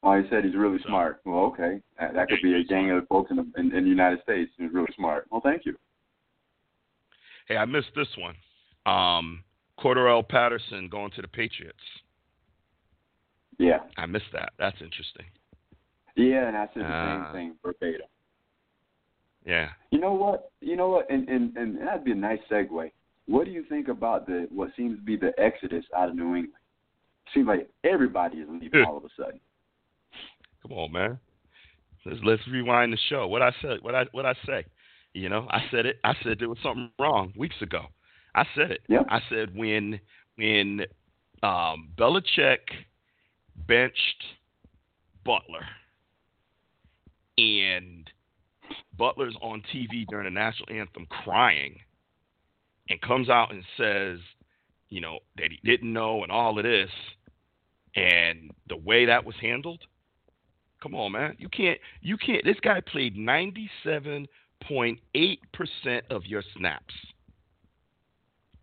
Oh, 0.03 0.21
he 0.21 0.29
said 0.29 0.45
he's 0.45 0.55
really 0.55 0.79
So- 0.79 0.89
smart. 0.89 1.21
Well, 1.25 1.45
okay, 1.47 1.81
that, 1.99 2.15
that 2.15 2.29
could 2.29 2.43
be 2.43 2.55
a 2.55 2.65
gang 2.65 2.91
of 2.91 3.07
folks 3.09 3.31
in 3.31 3.37
the, 3.37 3.47
in, 3.57 3.75
in 3.75 3.85
the 3.85 3.91
United 3.91 4.23
States 4.23 4.51
who's 4.59 4.73
really 4.73 4.93
smart. 4.97 5.27
Well, 5.31 5.41
thank 5.43 5.65
you. 5.67 5.75
Hey, 7.49 7.57
I 7.57 7.65
missed 7.65 7.91
this 7.97 8.09
one. 8.17 8.35
Um, 8.87 9.43
Patterson 10.29 10.89
going 10.89 11.11
to 11.13 11.23
the 11.23 11.29
Patriots. 11.29 11.79
Yeah, 13.59 13.79
I 13.97 14.07
missed 14.07 14.33
that. 14.33 14.53
That's 14.59 14.77
interesting. 14.81 15.27
yeah, 16.17 16.49
and 16.49 16.57
I 16.57 16.67
said 16.75 16.83
the 16.83 16.87
Ah. 16.87 17.25
same 17.25 17.33
thing 17.35 17.55
verbatim. 17.65 18.07
Yeah. 19.45 19.71
You 19.91 19.99
know 20.01 20.13
what? 20.13 20.51
You 20.61 20.77
know 20.77 20.89
what? 20.89 21.11
And, 21.11 21.29
and 21.29 21.57
and 21.57 21.79
that'd 21.79 22.05
be 22.05 22.13
a 22.13 22.15
nice 22.15 22.41
segue. 22.51 22.91
What 23.27 23.45
do 23.45 23.51
you 23.51 23.65
think 23.69 23.89
about 23.89 24.27
the 24.27 24.47
what 24.51 24.71
seems 24.77 24.97
to 24.99 25.03
be 25.03 25.17
the 25.17 25.33
exodus 25.39 25.85
out 25.97 26.09
of 26.11 26.17
New 26.17 26.35
England? 26.35 26.53
Seems 27.35 27.47
like 27.47 27.69
everybody 27.85 28.39
is 28.39 28.49
leaving 28.51 28.85
all 28.85 28.97
of 28.97 29.05
a 29.05 29.09
sudden. 29.17 29.41
Come 30.63 30.73
on, 30.73 30.93
man. 30.93 31.19
Let's 32.05 32.21
let's 32.25 32.43
rewind 32.49 32.93
the 32.93 32.99
show. 33.09 33.27
What 33.27 33.43
I 33.43 33.53
said, 33.63 33.79
what 33.83 33.95
I 33.95 34.05
what 34.13 34.27
I 34.27 34.35
say. 34.47 34.65
You 35.15 35.29
know, 35.29 35.47
I 35.51 35.61
said 35.71 35.87
it. 35.87 35.99
I 36.05 36.15
said 36.23 36.39
there 36.39 36.49
was 36.49 36.59
something 36.63 36.91
wrong 36.99 37.33
weeks 37.37 37.61
ago. 37.63 37.87
I 38.35 38.45
said 38.55 38.71
it. 38.71 38.81
Yep. 38.89 39.07
I 39.09 39.21
said 39.31 39.57
when 39.57 39.99
when 40.37 40.83
um, 41.43 41.89
Belichick 41.99 42.59
benched 43.67 44.25
Butler 45.25 45.67
and 47.37 48.11
Butler's 48.97 49.37
on 49.41 49.63
TV 49.73 50.07
during 50.09 50.25
the 50.25 50.31
national 50.31 50.77
anthem 50.77 51.07
crying 51.07 51.79
and 52.89 53.01
comes 53.01 53.29
out 53.29 53.53
and 53.53 53.63
says, 53.77 54.19
you 54.89 55.01
know, 55.01 55.19
that 55.37 55.51
he 55.51 55.59
didn't 55.65 55.93
know 55.93 56.23
and 56.23 56.33
all 56.33 56.59
of 56.59 56.65
this 56.65 56.91
and 57.95 58.51
the 58.69 58.77
way 58.77 59.07
that 59.07 59.25
was 59.25 59.37
handled. 59.41 59.81
Come 60.83 60.95
on, 60.95 61.13
man. 61.13 61.37
You 61.39 61.49
can't 61.49 61.79
you 62.01 62.17
can't 62.17 62.45
this 62.45 62.61
guy 62.63 62.81
played 62.81 63.17
97.8% 63.17 64.29
of 66.11 66.25
your 66.27 66.43
snaps. 66.57 66.95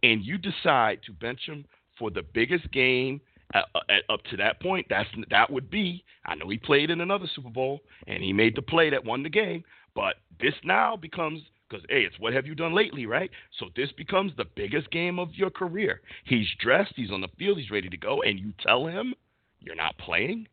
And 0.04 0.24
you 0.24 0.38
decide 0.38 1.00
to 1.06 1.12
bench 1.12 1.42
him 1.48 1.66
for 1.98 2.12
the 2.12 2.24
biggest 2.34 2.72
game 2.72 3.20
uh, 3.54 3.62
uh, 3.76 4.14
up 4.14 4.24
to 4.32 4.38
that 4.38 4.62
point. 4.62 4.88
That's 4.90 5.10
that 5.30 5.50
would 5.52 5.70
be. 5.70 6.04
I 6.26 6.36
know 6.36 6.50
he 6.50 6.58
played 6.58 6.90
in 6.90 7.02
another 7.02 7.28
Super 7.36 7.50
Bowl 7.50 7.82
and 8.08 8.24
he 8.24 8.34
made 8.34 8.56
the 8.56 8.62
play 8.62 8.90
that 8.90 9.06
won 9.06 9.24
the 9.24 9.30
game, 9.30 9.64
but 9.94 10.16
this 10.40 10.54
now 10.64 10.96
becomes 10.96 11.42
because 11.70 11.86
hey, 11.90 12.02
it's 12.02 12.20
what 12.20 12.34
have 12.34 12.46
you 12.46 12.56
done 12.56 12.74
lately, 12.74 13.06
right? 13.06 13.30
So 13.60 13.68
this 13.76 13.92
becomes 13.92 14.32
the 14.36 14.46
biggest 14.56 14.92
game 14.92 15.20
of 15.20 15.34
your 15.34 15.50
career. 15.50 16.02
He's 16.26 16.48
dressed, 16.60 16.94
he's 16.96 17.12
on 17.12 17.22
the 17.22 17.28
field, 17.38 17.58
he's 17.60 17.72
ready 17.72 17.90
to 17.90 17.98
go, 17.98 18.22
and 18.22 18.40
you 18.40 18.54
tell 18.62 18.88
him 18.88 19.14
you're 19.60 19.76
not 19.76 19.98
playing. 19.98 20.48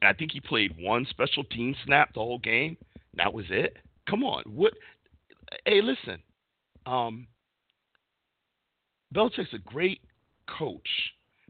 And 0.00 0.08
I 0.08 0.12
think 0.12 0.32
he 0.32 0.40
played 0.40 0.76
one 0.78 1.06
special 1.08 1.44
team 1.44 1.74
snap 1.84 2.14
the 2.14 2.20
whole 2.20 2.38
game. 2.38 2.76
That 3.14 3.32
was 3.32 3.46
it. 3.48 3.76
Come 4.08 4.24
on, 4.24 4.42
what? 4.46 4.72
Hey, 5.64 5.80
listen. 5.80 6.20
Um, 6.84 7.26
Belichick's 9.14 9.54
a 9.54 9.58
great 9.58 10.00
coach, 10.46 10.88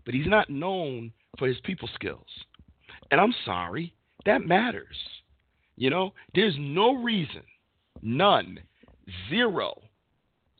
but 0.07 0.14
he's 0.14 0.26
not 0.26 0.48
known 0.48 1.12
for 1.38 1.46
his 1.46 1.59
people 1.64 1.90
skills. 1.94 2.26
And 3.11 3.20
I'm 3.20 3.34
sorry, 3.44 3.92
that 4.24 4.46
matters. 4.46 4.96
You 5.76 5.90
know, 5.90 6.14
there's 6.34 6.57
no 6.59 6.94
reason, 6.94 7.42
none, 8.00 8.59
zero, 9.28 9.82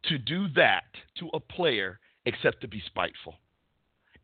to 0.05 0.19
do 0.19 0.49
that 0.55 0.85
to 1.19 1.31
a 1.33 1.41
player 1.41 1.99
except 2.27 2.61
to 2.61 2.69
be 2.69 2.83
spiteful. 2.87 3.37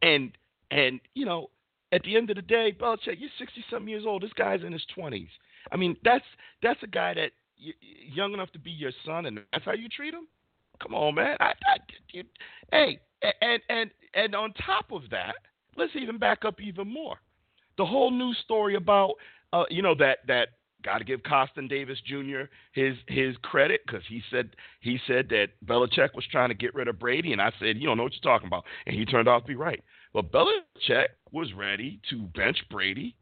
And 0.03 0.33
and 0.71 1.01
you 1.15 1.25
know, 1.25 1.49
at 1.93 2.03
the 2.03 2.17
end 2.17 2.31
of 2.31 2.37
the 2.37 2.43
day, 2.43 2.77
Belichick, 2.79 3.19
you're 3.19 3.31
60 3.39 3.65
something 3.71 3.89
years 3.89 4.05
old. 4.07 4.23
This 4.23 4.33
guy's 4.35 4.63
in 4.63 4.73
his 4.73 4.85
20s. 4.97 5.29
I 5.71 5.77
mean, 5.77 5.97
that's 6.05 6.25
that's 6.63 6.83
a 6.83 6.89
guy 6.89 7.15
that 7.15 7.31
young 8.13 8.35
enough 8.35 8.51
to 8.53 8.59
be 8.59 8.71
your 8.71 8.93
son, 9.07 9.27
and 9.27 9.41
that's 9.53 9.65
how 9.65 9.73
you 9.73 9.89
treat 9.89 10.13
him. 10.13 10.27
Come 10.83 10.95
on, 10.95 11.15
man. 11.15 11.37
I, 11.41 11.53
I, 11.67 11.77
you, 12.13 12.25
hey, 12.73 12.99
and 13.41 13.63
and 13.69 13.91
and 14.15 14.35
on 14.35 14.53
top 14.55 14.93
of 14.93 15.03
that, 15.11 15.35
let's 15.77 15.93
even 15.97 16.19
back 16.19 16.45
up 16.45 16.61
even 16.61 16.89
more. 16.89 17.17
The 17.79 17.87
whole 17.87 18.11
news 18.11 18.37
story 18.45 18.75
about, 18.77 19.15
uh, 19.53 19.65
you 19.71 19.83
know, 19.83 19.95
that 19.97 20.19
that 20.27 20.49
got 20.85 20.99
to 20.99 21.05
give 21.05 21.23
Costin 21.23 21.69
Davis 21.69 21.99
Jr. 22.07 22.43
his 22.73 22.97
his 23.07 23.37
credit 23.43 23.81
because 23.87 24.03
he 24.09 24.23
said 24.31 24.51
he 24.81 24.99
said 25.07 25.29
that 25.31 25.49
Belichick 25.65 26.15
was 26.15 26.25
trying 26.31 26.49
to 26.49 26.55
get 26.55 26.75
rid 26.75 26.89
of 26.89 26.99
Brady, 26.99 27.33
and 27.33 27.41
I 27.41 27.53
said, 27.59 27.77
you 27.79 27.87
don't 27.87 27.97
know 27.97 28.03
what 28.05 28.13
you're 28.13 28.33
talking 28.33 28.49
about, 28.49 28.65
and 28.87 28.97
he 28.97 29.05
turned 29.05 29.29
out 29.29 29.43
to 29.43 29.49
be 29.49 29.55
right. 29.55 29.83
Well, 30.13 30.25
Belichick 30.25 31.07
was 31.31 31.53
ready 31.55 32.01
to 32.11 32.23
bench 32.23 32.59
Brady 32.71 33.17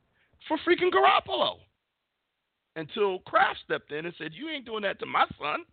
for 0.49 0.59
freaking 0.59 0.91
Garoppolo 0.91 1.59
until 2.77 3.21
Kraft 3.21 3.61
stepped 3.65 3.93
in 3.93 4.07
and 4.07 4.15
said, 4.19 4.33
"You 4.35 4.49
ain't 4.49 4.65
doing 4.65 4.83
that 4.83 4.99
to 5.01 5.07
my 5.07 5.27
son." 5.39 5.65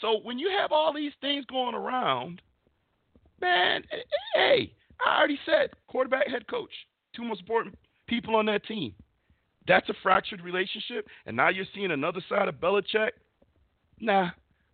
So 0.00 0.20
when 0.22 0.38
you 0.38 0.48
have 0.50 0.70
all 0.70 0.92
these 0.92 1.12
things 1.20 1.44
going 1.46 1.74
around, 1.74 2.40
man, 3.40 3.82
eh, 3.92 3.96
eh, 3.96 4.02
hey, 4.34 4.72
I 5.04 5.18
already 5.18 5.38
said 5.46 5.70
quarterback, 5.86 6.28
head 6.28 6.46
coach, 6.48 6.72
two 7.14 7.24
most 7.24 7.40
important 7.40 7.76
people 8.06 8.36
on 8.36 8.46
that 8.46 8.64
team. 8.66 8.94
That's 9.66 9.88
a 9.88 9.94
fractured 10.02 10.40
relationship, 10.40 11.06
and 11.26 11.36
now 11.36 11.50
you're 11.50 11.66
seeing 11.74 11.90
another 11.90 12.20
side 12.28 12.48
of 12.48 12.54
Belichick. 12.56 13.10
Nah, 14.00 14.30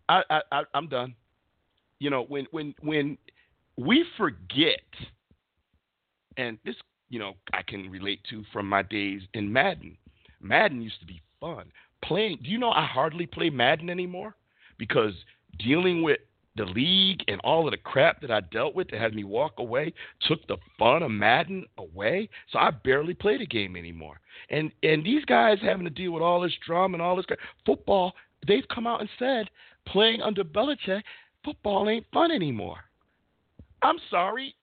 I, 0.07 0.21
I, 0.29 0.41
I 0.51 0.63
I'm 0.73 0.87
done. 0.87 1.13
You 1.99 2.09
know, 2.09 2.23
when 2.23 2.47
when 2.51 2.73
when 2.81 3.17
we 3.77 4.05
forget, 4.17 4.79
and 6.37 6.57
this, 6.63 6.75
you 7.09 7.19
know, 7.19 7.33
I 7.53 7.61
can 7.61 7.89
relate 7.89 8.21
to 8.29 8.43
from 8.53 8.69
my 8.69 8.83
days 8.83 9.21
in 9.33 9.51
Madden. 9.51 9.97
Madden 10.41 10.81
used 10.81 10.99
to 11.01 11.05
be 11.05 11.21
fun. 11.39 11.65
Playing, 12.03 12.39
do 12.43 12.49
you 12.49 12.57
know 12.57 12.71
I 12.71 12.85
hardly 12.85 13.25
play 13.25 13.49
Madden 13.49 13.89
anymore 13.89 14.35
because 14.77 15.13
dealing 15.59 16.03
with 16.03 16.19
the 16.55 16.65
league 16.65 17.21
and 17.27 17.39
all 17.43 17.67
of 17.67 17.71
the 17.71 17.77
crap 17.77 18.21
that 18.21 18.31
I 18.31 18.41
dealt 18.41 18.75
with 18.75 18.89
that 18.89 18.99
had 18.99 19.13
me 19.13 19.23
walk 19.23 19.53
away 19.57 19.93
took 20.21 20.45
the 20.47 20.57
fun 20.79 21.03
of 21.03 21.11
Madden 21.11 21.65
away. 21.77 22.29
So 22.51 22.59
I 22.59 22.71
barely 22.71 23.13
play 23.13 23.37
the 23.37 23.45
game 23.45 23.75
anymore. 23.75 24.19
And 24.49 24.71
and 24.83 25.05
these 25.05 25.25
guys 25.25 25.57
having 25.61 25.85
to 25.85 25.89
deal 25.89 26.11
with 26.11 26.23
all 26.23 26.41
this 26.41 26.53
drama 26.65 26.95
and 26.95 27.01
all 27.01 27.15
this 27.15 27.25
crap. 27.25 27.39
Football, 27.65 28.13
they've 28.47 28.67
come 28.73 28.87
out 28.87 29.01
and 29.01 29.09
said 29.19 29.49
playing 29.87 30.21
under 30.21 30.43
Belichick, 30.43 31.03
football 31.43 31.89
ain't 31.89 32.05
fun 32.13 32.31
anymore. 32.31 32.79
I'm 33.81 33.97
sorry. 34.09 34.55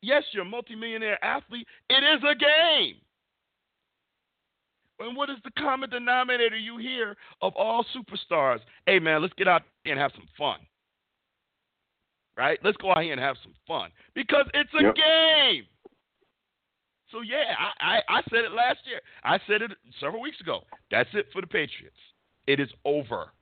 Yes, 0.00 0.24
you're 0.32 0.42
a 0.42 0.48
multimillionaire 0.48 1.22
athlete. 1.24 1.66
It 1.88 2.02
is 2.02 2.22
a 2.28 2.34
game. 2.34 2.96
And 4.98 5.16
what 5.16 5.30
is 5.30 5.36
the 5.44 5.50
common 5.58 5.90
denominator 5.90 6.56
you 6.56 6.78
hear 6.78 7.16
of 7.40 7.54
all 7.56 7.84
superstars? 7.94 8.60
Hey, 8.86 8.98
man, 8.98 9.20
let's 9.20 9.34
get 9.34 9.48
out 9.48 9.62
and 9.84 9.98
have 9.98 10.12
some 10.14 10.28
fun. 10.38 10.58
Right? 12.36 12.58
Let's 12.62 12.76
go 12.78 12.90
out 12.90 13.02
here 13.02 13.12
and 13.12 13.20
have 13.20 13.36
some 13.42 13.54
fun 13.66 13.90
because 14.14 14.46
it's 14.54 14.72
a 14.74 14.82
Yep. 14.82 14.94
game. 14.96 15.66
So 17.10 17.20
yeah, 17.20 17.54
I, 17.58 17.98
I, 17.98 18.18
I 18.18 18.22
said 18.30 18.44
it 18.44 18.52
last 18.52 18.78
year. 18.86 19.00
I 19.22 19.38
said 19.46 19.60
it 19.62 19.70
several 20.00 20.22
weeks 20.22 20.40
ago. 20.40 20.62
That's 20.90 21.10
it 21.12 21.26
for 21.32 21.42
the 21.42 21.46
Patriots. 21.46 21.98
It 22.46 22.58
is 22.58 22.70
over. 22.84 23.32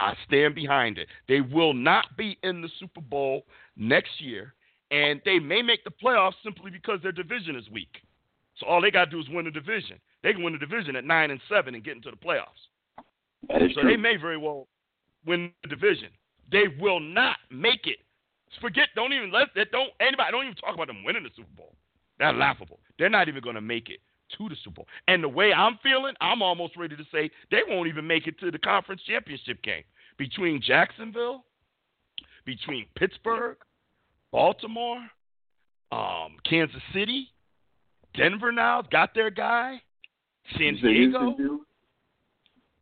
I 0.00 0.14
stand 0.26 0.54
behind 0.54 0.96
it. 0.96 1.08
They 1.28 1.40
will 1.40 1.74
not 1.74 2.16
be 2.16 2.38
in 2.42 2.62
the 2.62 2.70
Super 2.78 3.00
Bowl 3.00 3.44
next 3.76 4.20
year, 4.20 4.54
and 4.90 5.20
they 5.24 5.38
may 5.38 5.60
make 5.60 5.84
the 5.84 5.90
playoffs 5.90 6.34
simply 6.42 6.70
because 6.70 7.00
their 7.02 7.12
division 7.12 7.56
is 7.56 7.68
weak. 7.70 8.00
So 8.58 8.66
all 8.66 8.80
they 8.80 8.90
got 8.90 9.06
to 9.06 9.10
do 9.10 9.20
is 9.20 9.28
win 9.28 9.44
the 9.44 9.50
division. 9.50 9.98
They 10.22 10.32
can 10.32 10.42
win 10.42 10.52
the 10.52 10.58
division 10.58 10.96
at 10.96 11.04
nine 11.04 11.30
and 11.30 11.40
seven 11.48 11.74
and 11.74 11.84
get 11.84 11.96
into 11.96 12.10
the 12.10 12.16
playoffs. 12.16 12.68
So 13.74 13.80
true. 13.82 13.90
they 13.90 13.96
may 13.96 14.16
very 14.16 14.36
well 14.36 14.66
win 15.26 15.52
the 15.62 15.68
division. 15.68 16.08
They 16.50 16.64
will 16.80 17.00
not 17.00 17.36
make 17.50 17.86
it. 17.86 17.98
Forget. 18.60 18.88
Don't 18.94 19.12
even 19.12 19.30
let 19.30 19.48
that. 19.54 19.70
Don't 19.70 19.90
anybody. 20.00 20.32
Don't 20.32 20.44
even 20.44 20.56
talk 20.56 20.74
about 20.74 20.86
them 20.86 21.04
winning 21.04 21.22
the 21.22 21.30
Super 21.36 21.48
Bowl. 21.56 21.74
That's 22.18 22.36
laughable. 22.36 22.80
They're 22.98 23.08
not 23.08 23.28
even 23.28 23.42
going 23.42 23.54
to 23.54 23.60
make 23.60 23.90
it 23.90 24.00
to 24.36 24.48
the 24.48 24.56
Super 24.64 24.76
Bowl. 24.76 24.86
And 25.06 25.22
the 25.22 25.28
way 25.28 25.52
I'm 25.52 25.78
feeling, 25.82 26.14
I'm 26.20 26.42
almost 26.42 26.76
ready 26.76 26.96
to 26.96 27.04
say 27.12 27.30
they 27.50 27.60
won't 27.68 27.88
even 27.88 28.06
make 28.06 28.26
it 28.26 28.38
to 28.40 28.50
the 28.50 28.58
conference 28.58 29.02
championship 29.06 29.62
game 29.62 29.84
between 30.16 30.60
Jacksonville, 30.60 31.44
between 32.44 32.86
Pittsburgh, 32.96 33.56
Baltimore, 34.32 35.06
um, 35.92 36.36
Kansas 36.48 36.82
City, 36.92 37.28
Denver. 38.14 38.52
Now 38.52 38.82
got 38.82 39.14
their 39.14 39.30
guy. 39.30 39.80
San 40.56 40.76
You 40.76 40.82
say 40.82 40.94
Houston, 40.94 41.36
Diego. 41.36 41.60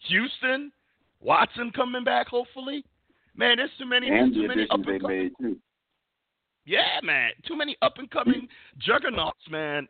Houston, 0.08 0.72
Watson 1.20 1.72
coming 1.74 2.04
back 2.04 2.28
hopefully. 2.28 2.84
Man, 3.36 3.56
there's 3.58 3.70
too 3.78 3.86
many, 3.86 4.08
And 4.08 4.32
too 4.34 4.42
the 4.42 4.48
many 4.48 4.66
up 4.70 4.80
they 4.84 4.92
and 4.92 5.00
coming. 5.02 5.18
made 5.24 5.32
too. 5.40 5.56
Yeah, 6.64 7.00
man, 7.02 7.30
too 7.46 7.56
many 7.56 7.76
up 7.82 7.94
and 7.98 8.10
coming 8.10 8.48
juggernauts, 8.78 9.38
man. 9.50 9.86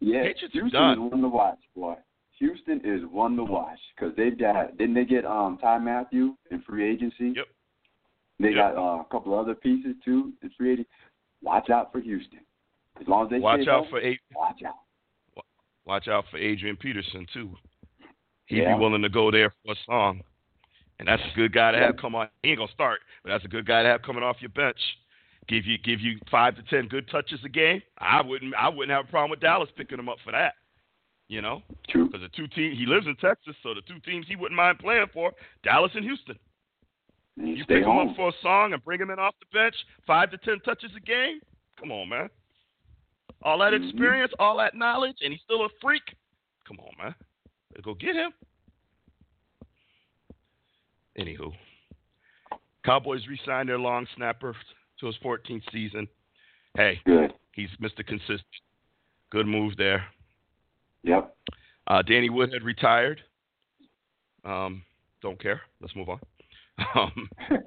Yeah, 0.00 0.22
Patriots 0.22 0.52
Houston 0.52 0.70
done. 0.72 0.92
is 1.06 1.10
one 1.12 1.20
to 1.22 1.28
watch, 1.28 1.58
boy. 1.76 1.94
Houston 2.38 2.80
is 2.84 3.02
one 3.10 3.36
to 3.36 3.44
watch 3.44 3.78
because 3.94 4.14
they've 4.16 4.38
got 4.38 4.76
didn't 4.78 4.94
they 4.94 5.04
get 5.04 5.24
um 5.26 5.58
Ty 5.60 5.78
Mathieu 5.78 6.36
in 6.50 6.62
free 6.62 6.88
agency? 6.88 7.32
Yep. 7.36 7.46
They 8.40 8.48
Yep. 8.50 8.54
got 8.54 8.76
uh, 8.76 9.00
a 9.00 9.06
couple 9.10 9.36
other 9.38 9.54
pieces 9.54 9.94
too 10.04 10.32
in 10.42 10.50
free 10.56 10.72
agency. 10.72 10.90
Watch 11.42 11.70
out 11.70 11.90
for 11.92 12.00
Houston. 12.00 12.40
As 13.00 13.06
long 13.08 13.24
as 13.24 13.30
they 13.30 13.38
Watch 13.40 13.60
out 13.60 13.86
healthy, 13.86 13.90
for 13.90 14.00
A- 14.00 14.20
watch 14.36 14.62
out. 14.66 15.44
watch 15.84 16.08
out 16.08 16.24
for 16.30 16.38
Adrian 16.38 16.76
Peterson 16.76 17.26
too. 17.32 17.56
He'd 18.46 18.58
Yeah. 18.58 18.74
be 18.76 18.80
willing 18.80 19.02
to 19.02 19.08
go 19.08 19.30
there 19.30 19.50
for 19.64 19.72
a 19.72 19.76
song, 19.86 20.22
and 20.98 21.06
that's 21.08 21.22
a 21.22 21.36
good 21.36 21.52
guy 21.52 21.72
to 21.72 21.78
have 21.78 21.96
come 21.96 22.14
on. 22.14 22.28
He 22.42 22.50
ain't 22.50 22.58
gonna 22.58 22.72
start, 22.72 23.00
but 23.22 23.30
that's 23.30 23.44
a 23.44 23.48
good 23.48 23.66
guy 23.66 23.82
to 23.82 23.88
have 23.88 24.02
coming 24.02 24.22
off 24.22 24.36
your 24.40 24.50
bench. 24.50 24.78
Give 25.48 25.64
you 25.64 25.78
give 25.78 26.00
you 26.00 26.18
five 26.30 26.56
to 26.56 26.62
ten 26.64 26.88
good 26.88 27.08
touches 27.10 27.40
a 27.44 27.48
game. 27.48 27.82
I 27.98 28.20
wouldn't 28.20 28.54
I 28.54 28.68
wouldn't 28.68 28.90
have 28.90 29.06
a 29.06 29.08
problem 29.08 29.30
with 29.30 29.40
Dallas 29.40 29.70
picking 29.76 29.98
him 29.98 30.08
up 30.08 30.18
for 30.24 30.32
that. 30.32 30.54
You 31.28 31.42
know, 31.42 31.62
True. 31.90 32.06
because 32.06 32.22
the 32.22 32.28
two 32.34 32.48
teams 32.48 32.78
he 32.78 32.86
lives 32.86 33.06
in 33.06 33.14
Texas, 33.16 33.54
so 33.62 33.74
the 33.74 33.82
two 33.82 34.00
teams 34.00 34.26
he 34.28 34.36
wouldn't 34.36 34.56
mind 34.56 34.78
playing 34.78 35.06
for, 35.12 35.32
Dallas 35.62 35.92
and 35.94 36.02
Houston. 36.04 36.38
And 37.36 37.56
you, 37.56 37.64
pick 37.66 37.84
him 37.84 37.90
up 37.98 38.16
for 38.16 38.30
a 38.30 38.32
song 38.42 38.72
and 38.72 38.82
bring 38.82 38.98
him 38.98 39.10
in 39.10 39.18
off 39.18 39.34
the 39.38 39.58
bench, 39.58 39.74
five 40.06 40.30
to 40.30 40.38
ten 40.38 40.58
touches 40.60 40.90
a 40.96 41.00
game. 41.00 41.40
Come 41.78 41.92
on, 41.92 42.08
man. 42.08 42.30
All 43.42 43.58
that 43.58 43.72
Mhm. 43.72 43.84
experience, 43.84 44.32
all 44.38 44.56
that 44.56 44.74
knowledge, 44.74 45.18
and 45.22 45.32
he's 45.32 45.42
still 45.42 45.64
a 45.64 45.68
freak. 45.80 46.14
Come 46.66 46.80
on, 46.80 46.92
man. 46.96 47.14
Go 47.82 47.94
get 47.94 48.16
him. 48.16 48.32
Anywho, 51.18 51.52
Cowboys 52.84 53.26
re-signed 53.28 53.68
their 53.68 53.78
long 53.78 54.06
snapper 54.16 54.54
to 55.00 55.06
his 55.06 55.16
14th 55.24 55.62
season. 55.72 56.06
Hey, 56.76 57.00
Good. 57.04 57.32
he's 57.52 57.68
Mr. 57.82 58.06
Consistent. 58.06 58.42
Good 59.30 59.46
move 59.46 59.76
there. 59.76 60.04
Yep. 61.02 61.34
Uh, 61.86 62.02
Danny 62.02 62.30
Woodhead 62.30 62.62
retired. 62.62 63.20
Um, 64.44 64.82
don't 65.22 65.40
care. 65.42 65.60
Let's 65.80 65.94
move 65.96 66.08
on. 66.08 66.20
Um, 66.94 67.28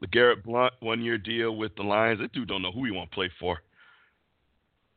the 0.00 0.06
Garrett 0.12 0.44
Blount 0.44 0.74
one 0.80 1.00
year 1.02 1.16
deal 1.18 1.56
with 1.56 1.74
the 1.76 1.82
Lions. 1.82 2.20
That 2.20 2.32
dude 2.32 2.48
don't 2.48 2.62
know 2.62 2.72
who 2.72 2.84
he 2.84 2.90
want 2.90 3.10
to 3.10 3.14
play 3.14 3.30
for. 3.40 3.58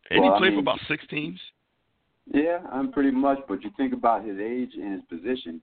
And 0.09 0.21
Well, 0.21 0.33
he 0.33 0.39
played 0.39 0.49
for 0.49 0.55
mean- 0.57 0.59
about 0.59 0.79
six 0.87 1.05
teams. 1.09 1.39
Yeah, 2.33 2.59
I'm 2.71 2.91
pretty 2.91 3.11
much. 3.11 3.39
But 3.47 3.63
you 3.63 3.71
think 3.77 3.93
about 3.93 4.25
his 4.25 4.37
age 4.39 4.71
and 4.75 4.93
his 4.93 5.01
position, 5.09 5.61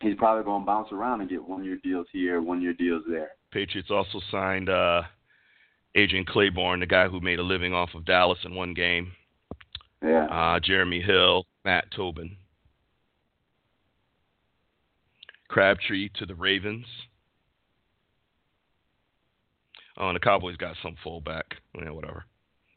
he's 0.00 0.16
probably 0.16 0.44
going 0.44 0.62
to 0.62 0.66
bounce 0.66 0.92
around 0.92 1.20
and 1.20 1.30
get 1.30 1.42
one 1.42 1.64
year 1.64 1.78
deals 1.82 2.06
here, 2.12 2.40
one 2.42 2.60
year 2.60 2.72
deals 2.72 3.02
there. 3.08 3.30
Patriots 3.50 3.90
also 3.90 4.20
signed 4.30 4.68
uh, 4.68 5.02
Adrian 5.94 6.24
Clayborn, 6.24 6.80
the 6.80 6.86
guy 6.86 7.08
who 7.08 7.20
made 7.20 7.38
a 7.38 7.42
living 7.42 7.72
off 7.72 7.90
of 7.94 8.04
Dallas 8.04 8.38
in 8.44 8.54
one 8.54 8.74
game. 8.74 9.12
Yeah. 10.02 10.26
Uh, 10.26 10.60
Jeremy 10.60 11.00
Hill, 11.00 11.46
Matt 11.64 11.90
Tobin. 11.94 12.36
Crabtree 15.48 16.10
to 16.18 16.26
the 16.26 16.34
Ravens. 16.34 16.86
Oh, 19.96 20.08
and 20.08 20.16
the 20.16 20.20
Cowboys 20.20 20.56
got 20.56 20.76
some 20.82 20.96
fullback. 21.02 21.46
Yeah, 21.74 21.90
whatever. 21.90 22.24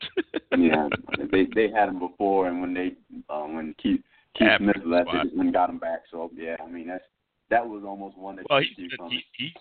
yeah, 0.58 0.88
they 1.32 1.48
they 1.54 1.70
had 1.70 1.90
him 1.90 2.00
before, 2.00 2.48
and 2.48 2.62
when 2.62 2.74
they 2.74 2.94
uh, 3.30 3.44
when 3.44 3.76
Keith 3.82 4.02
Keith 4.38 4.48
Yeah, 4.48 4.58
Smith 4.58 4.78
left, 4.86 5.10
they 5.12 5.20
just 5.24 5.36
went 5.36 5.48
and 5.48 5.54
got 5.54 5.70
him 5.70 5.78
back. 5.80 6.02
So 6.12 6.32
yeah, 6.36 6.56
I 6.64 6.68
mean 6.70 6.88
that's 6.88 7.04
that 7.50 7.68
was 7.68 7.84
almost 7.86 8.18
one 8.18 8.36
that 8.38 8.46
Well, 8.50 8.60
he's 8.62 8.90
he, 9.10 9.24
he's 9.38 9.52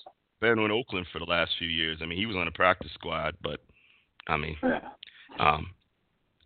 been 0.40 0.58
in 0.58 0.70
Oakland 0.70 1.06
for 1.12 1.18
the 1.18 1.24
last 1.24 1.52
few 1.58 1.68
years. 1.68 1.98
I 2.02 2.06
mean, 2.06 2.18
he 2.18 2.26
was 2.26 2.36
on 2.36 2.44
the 2.44 2.50
practice 2.52 2.90
squad, 2.94 3.34
but 3.42 3.60
I 4.28 4.36
mean, 4.36 4.56
Yeah. 4.62 4.80
um, 5.40 5.70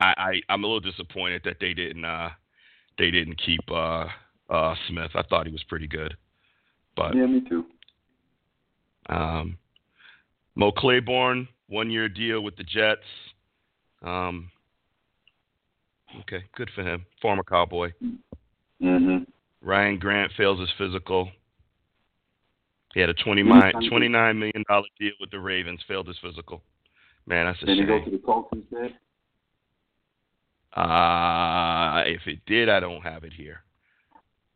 I, 0.01 0.15
I 0.17 0.41
I'm 0.49 0.65
a 0.65 0.67
little 0.67 0.81
disappointed 0.81 1.43
that 1.45 1.57
they 1.61 1.75
didn't 1.75 2.05
uh 2.05 2.31
they 2.99 3.11
didn't 3.11 3.41
keep 3.45 3.61
uh 3.71 4.07
uh 4.51 4.75
Smith. 4.89 5.11
I 5.15 5.23
thought 5.23 5.47
he 5.47 5.53
was 5.53 5.65
pretty 5.65 5.87
good, 5.89 6.17
but 6.97 7.15
yeah, 7.15 7.27
me 7.27 7.43
too. 7.49 7.67
um, 9.09 9.59
Mo 10.55 10.71
Claiborne 10.73 11.49
one 11.69 11.91
year 11.91 12.09
deal 12.09 12.41
with 12.43 12.57
the 12.57 12.65
Jets. 12.65 13.01
Um, 14.03 14.51
okay, 16.21 16.45
good 16.57 16.71
for 16.75 16.83
him. 16.83 17.07
Former 17.21 17.45
Cowboy. 17.45 17.93
Mhm. 18.81 19.27
Ryan 19.61 19.99
Grant 19.99 20.33
fails 20.33 20.59
his 20.59 20.71
physical. 20.73 21.31
He 22.95 23.01
had 23.01 23.09
a 23.09 23.15
20 23.15 23.43
Mhm. 23.43 23.81
mi- 23.81 23.89
$29 23.89 24.39
million 24.39 24.65
deal 24.99 25.13
with 25.21 25.31
the 25.31 25.39
Ravens, 25.39 25.83
failed 25.85 26.09
his 26.09 26.19
physical. 26.19 26.63
Man, 27.27 27.47
that's 27.47 27.63
a 27.63 27.67
Then 27.67 27.77
he 27.77 27.85
go 27.85 28.05
to 28.05 28.11
the 28.11 28.19
Colts 28.19 28.53
instead. 28.53 28.99
Uh, 30.75 32.03
if 32.07 32.27
it 32.27 32.45
did, 32.47 32.69
I 32.69 32.81
don't 32.81 33.03
have 33.03 33.25
it 33.25 33.33
here. 33.33 33.63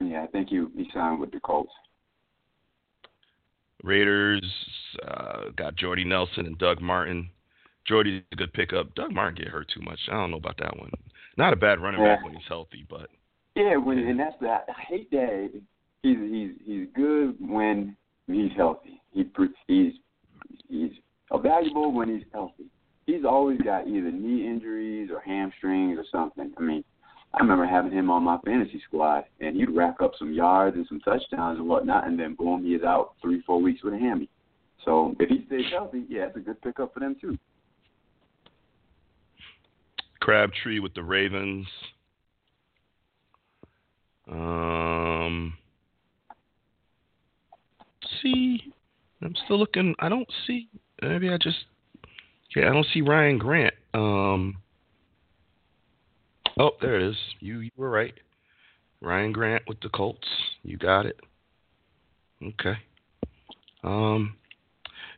Yeah, 0.01 0.23
I 0.23 0.27
think 0.27 0.49
he 0.49 0.65
he 0.77 0.91
signed 0.93 1.21
with 1.21 1.31
the 1.31 1.41
Colts. 1.41 1.73
Raiders 3.83 4.43
uh, 5.07 5.51
got 5.57 5.77
Jordy 5.77 6.05
Nelson 6.05 6.47
and 6.47 6.59
Doug 6.59 6.81
Martin. 6.81 7.31
Jordy's 7.89 8.23
a 8.33 8.37
good 8.37 8.53
pickup. 8.53 8.95
Doug 8.95 9.13
Martin 9.13 9.37
get 9.37 9.49
hurt 9.49 9.71
too 9.73 9.83
much. 9.83 9.99
I 10.09 10.13
don't 10.13 10.31
know 10.31 10.39
about 10.39 10.59
that 10.59 10.77
one. 10.79 10.91
Not 11.37 11.53
a 11.53 11.57
bad 11.57 11.81
running 11.81 12.03
back 12.03 12.25
when 12.25 12.35
he's 12.35 12.43
healthy, 12.49 12.87
but 12.89 13.09
Yeah, 13.55 13.77
when 13.77 13.99
and 13.99 14.19
that's 14.19 14.37
that. 14.41 14.67
I 14.69 14.81
hate 14.89 15.11
that 15.11 15.51
he's 16.03 16.17
he's 16.19 16.51
he's 16.65 16.87
good 16.95 17.37
when 17.41 17.97
he's 18.27 18.53
healthy. 18.57 19.01
He 19.13 19.25
he's 19.67 19.93
he's 20.69 20.93
valuable 21.43 21.93
when 21.93 22.09
he's 22.09 22.27
healthy. 22.33 22.67
He's 23.07 23.25
always 23.25 23.61
got 23.61 23.87
either 23.87 24.11
knee 24.11 24.47
injuries 24.47 25.11
or 25.13 25.21
hamstrings 25.21 25.99
or 25.99 26.05
something. 26.11 26.53
I 26.57 26.61
mean, 26.61 26.83
I 27.35 27.41
remember 27.41 27.67
having 27.67 27.93
him 27.93 28.11
on 28.11 28.25
my 28.25 28.39
fantasy 28.45 28.83
squad, 28.87 29.25
and 29.41 29.57
he'd 29.57 29.71
rack 29.71 29.97
up 30.03 30.13
some 30.19 30.33
yards 30.33 30.77
and 30.77 30.87
some 30.89 31.01
touchdowns 31.01 31.59
and 31.59 31.69
whatnot, 31.69 32.07
and 32.07 32.19
then 32.19 32.35
boom, 32.35 32.65
he 32.65 32.75
is 32.75 32.83
out 32.83 33.15
three 33.23 33.43
four 33.43 33.61
weeks 33.61 33.85
with 33.85 33.95
a 33.95 33.99
hammy. 33.99 34.29
So 34.85 35.15
if 35.21 35.29
he 35.29 35.45
stays 35.47 35.67
healthy, 35.73 36.05
yeah, 36.09 36.27
it's 36.27 36.37
a 36.37 36.41
good 36.41 36.61
pickup 36.63 36.95
for 36.95 37.01
them 37.01 37.17
too. 37.21 37.37
Crabtree 40.27 40.81
with 40.81 40.93
the 40.95 41.05
Ravens. 41.05 41.69
Um, 44.29 45.55
see, 48.21 48.75
I'm 49.23 49.37
still 49.45 49.57
looking. 49.57 49.95
I 50.01 50.09
don't 50.09 50.27
see. 50.45 50.69
Maybe 51.01 51.29
I 51.29 51.39
just. 51.39 51.59
Yeah, 52.57 52.71
I 52.71 52.73
don't 52.73 52.89
see 52.93 53.03
Ryan 53.03 53.39
Grant. 53.39 53.75
Um. 53.95 54.57
Oh, 56.59 56.73
there 56.81 56.97
it 56.97 57.09
is. 57.09 57.17
You 57.39 57.61
you 57.61 57.71
were 57.77 57.91
right. 57.91 58.15
Ryan 59.01 59.31
Grant 59.31 59.63
with 59.69 59.79
the 59.79 59.91
Colts. 59.91 60.27
You 60.65 60.77
got 60.77 61.07
it. 61.07 61.21
Okay. 62.43 62.77
Um. 63.85 64.35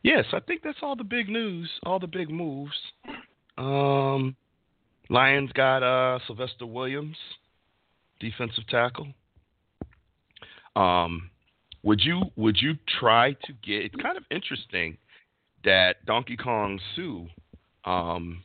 Yes, 0.03 0.25
I 0.33 0.39
think 0.39 0.61
that's 0.63 0.83
all 0.83 0.95
the 0.95 1.03
big 1.03 1.29
news. 1.29 1.67
All 1.83 1.97
the 1.97 2.05
big 2.05 2.29
moves. 2.29 2.77
Um. 3.57 4.35
Lions 5.09 5.51
got 5.53 5.81
uh, 5.81 6.19
Sylvester 6.27 6.65
Williams, 6.65 7.17
defensive 8.19 8.67
tackle. 8.67 9.07
Um, 10.75 11.31
would 11.83 12.01
you 12.01 12.23
would 12.35 12.57
you 12.61 12.73
try 12.99 13.33
to 13.33 13.53
get? 13.63 13.85
It's 13.85 13.95
kind 13.95 14.17
of 14.17 14.23
interesting 14.29 14.97
that 15.65 16.05
Donkey 16.05 16.37
Kong 16.37 16.79
Suh, 16.95 17.89
um, 17.89 18.43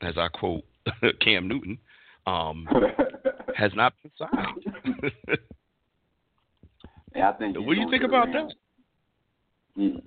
as 0.00 0.14
I 0.16 0.28
quote 0.28 0.64
Cam 1.20 1.48
Newton, 1.48 1.78
um, 2.26 2.66
has 3.56 3.72
not 3.74 3.92
been 4.02 4.12
signed. 4.18 5.12
yeah, 7.14 7.30
I 7.30 7.32
think. 7.34 7.56
What 7.58 7.74
do 7.74 7.80
you 7.80 7.90
think 7.90 8.04
about 8.04 8.28
that? 8.32 8.54
He, 9.74 10.02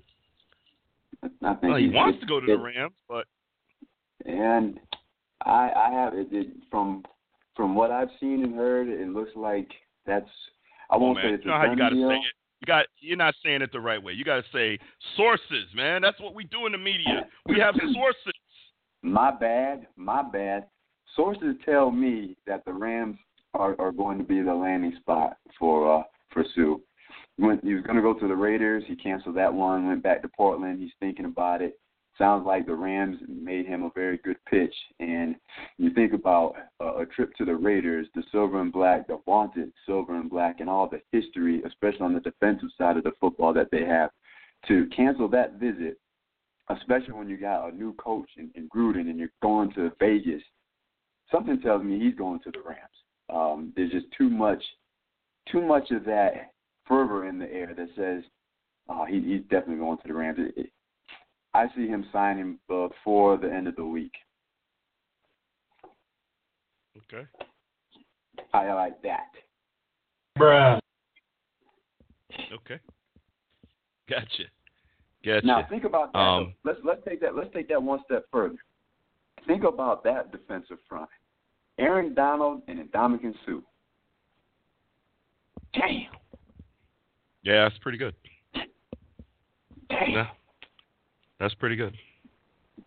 I 1.43 1.53
think 1.55 1.63
well, 1.63 1.75
he 1.75 1.89
wants 1.89 2.19
to 2.21 2.25
go 2.25 2.39
to 2.39 2.47
the 2.47 2.57
Rams, 2.57 2.93
but 3.07 3.25
and 4.25 4.79
I 5.45 5.71
I 5.75 5.91
have 5.91 6.13
it, 6.13 6.27
it 6.31 6.47
from 6.69 7.03
from 7.55 7.75
what 7.75 7.91
I've 7.91 8.09
seen 8.19 8.43
and 8.43 8.55
heard, 8.55 8.87
it 8.87 9.09
looks 9.09 9.31
like 9.35 9.69
that's 10.05 10.29
I 10.89 10.97
won't 10.97 11.17
oh, 11.19 11.21
say 11.21 11.33
it's 11.33 11.43
you 11.43 11.51
know 11.51 11.57
a 11.57 11.59
how 11.59 11.71
you 11.71 11.77
gotta 11.77 11.95
deal. 11.95 12.09
say 12.09 12.15
it. 12.15 12.33
You 12.61 12.65
got 12.65 12.85
you're 12.99 13.17
not 13.17 13.35
saying 13.43 13.61
it 13.61 13.71
the 13.71 13.79
right 13.79 14.01
way. 14.01 14.13
You 14.13 14.23
gotta 14.23 14.43
say 14.53 14.79
sources, 15.15 15.65
man. 15.75 16.01
That's 16.01 16.19
what 16.19 16.33
we 16.33 16.43
do 16.45 16.65
in 16.65 16.71
the 16.71 16.77
media. 16.77 17.27
We 17.47 17.59
have 17.59 17.75
sources. 17.93 18.33
My 19.01 19.31
bad, 19.31 19.87
my 19.95 20.23
bad. 20.23 20.67
Sources 21.15 21.55
tell 21.65 21.91
me 21.91 22.37
that 22.45 22.63
the 22.65 22.73
Rams 22.73 23.17
are, 23.53 23.75
are 23.79 23.91
going 23.91 24.17
to 24.17 24.23
be 24.23 24.41
the 24.41 24.53
landing 24.53 24.95
spot 24.99 25.37
for 25.57 25.99
uh 25.99 26.03
for 26.31 26.43
Suh. 26.55 26.75
When 27.37 27.59
he 27.63 27.73
was 27.73 27.83
going 27.83 27.95
to 27.95 28.01
go 28.01 28.13
to 28.13 28.27
the 28.27 28.35
Raiders, 28.35 28.83
he 28.85 28.97
canceled 28.97 29.37
that 29.37 29.53
one. 29.53 29.87
Went 29.87 30.03
back 30.03 30.21
to 30.21 30.27
Portland. 30.27 30.79
He's 30.79 30.91
thinking 30.99 31.25
about 31.25 31.61
it. 31.61 31.79
Sounds 32.19 32.45
like 32.45 32.65
the 32.65 32.75
Rams 32.75 33.17
made 33.27 33.65
him 33.65 33.83
a 33.83 33.91
very 33.95 34.17
good 34.17 34.37
pitch. 34.45 34.75
And 34.99 35.35
you 35.77 35.91
think 35.93 36.13
about 36.13 36.53
a, 36.81 36.85
a 36.99 37.05
trip 37.05 37.33
to 37.37 37.45
the 37.45 37.55
Raiders, 37.55 38.07
the 38.13 38.23
silver 38.31 38.61
and 38.61 38.71
black, 38.71 39.07
the 39.07 39.19
vaunted 39.25 39.71
silver 39.85 40.15
and 40.15 40.29
black, 40.29 40.59
and 40.59 40.69
all 40.69 40.87
the 40.87 41.01
history, 41.11 41.63
especially 41.65 42.01
on 42.01 42.13
the 42.13 42.19
defensive 42.19 42.69
side 42.77 42.97
of 42.97 43.05
the 43.05 43.13
football 43.21 43.53
that 43.53 43.71
they 43.71 43.85
have. 43.85 44.11
To 44.67 44.87
cancel 44.93 45.29
that 45.29 45.53
visit, 45.53 45.97
especially 46.69 47.13
when 47.13 47.29
you 47.29 47.37
got 47.37 47.69
a 47.69 47.75
new 47.75 47.93
coach 47.93 48.29
in, 48.37 48.51
in 48.53 48.67
Gruden 48.67 49.09
and 49.09 49.17
you're 49.17 49.29
going 49.41 49.71
to 49.73 49.91
Vegas, 49.99 50.43
something 51.31 51.61
tells 51.61 51.83
me 51.83 51.97
he's 51.97 52.15
going 52.15 52.41
to 52.41 52.51
the 52.51 52.59
Rams. 52.59 52.79
Um, 53.33 53.71
there's 53.77 53.91
just 53.91 54.07
too 54.17 54.29
much, 54.29 54.61
too 55.49 55.61
much 55.61 55.89
of 55.91 56.03
that 56.03 56.51
fervor 56.85 57.29
in 57.29 57.39
the 57.39 57.49
air 57.49 57.73
that 57.73 57.87
says 57.95 58.23
oh, 58.89 59.05
he, 59.05 59.21
he's 59.21 59.41
definitely 59.43 59.77
going 59.77 59.97
to 59.97 60.07
the 60.07 60.13
Rams. 60.13 60.39
It, 60.39 60.53
it, 60.59 60.69
I 61.53 61.67
see 61.75 61.87
him 61.87 62.05
signing 62.11 62.59
before 62.67 63.37
the 63.37 63.51
end 63.51 63.67
of 63.67 63.75
the 63.75 63.85
week. 63.85 64.13
Okay. 66.97 67.25
I 68.53 68.71
like 68.73 69.01
that. 69.01 69.29
Bruh. 70.37 70.79
Okay. 72.53 72.79
Gotcha. 74.09 74.43
Gotcha. 75.25 75.45
Now 75.45 75.65
think 75.69 75.83
about 75.83 76.13
that. 76.13 76.19
Um, 76.19 76.53
let's 76.63 76.79
let's 76.83 77.01
take 77.07 77.19
that 77.21 77.35
let's 77.35 77.49
take 77.53 77.67
that 77.69 77.81
one 77.81 77.99
step 78.05 78.25
further. 78.31 78.55
Think 79.47 79.63
about 79.63 80.03
that 80.03 80.31
defensive 80.31 80.77
front. 80.87 81.09
Aaron 81.77 82.13
Donald 82.13 82.61
and 82.67 82.79
Ndamukong 82.91 83.33
Suh. 83.45 83.61
Damn. 85.73 86.11
Yeah, 87.43 87.63
that's 87.63 87.77
pretty 87.79 87.97
good. 87.97 88.13
Damn. 89.89 90.11
Yeah. 90.11 90.27
That's 91.39 91.53
pretty 91.55 91.75
good. 91.75 91.95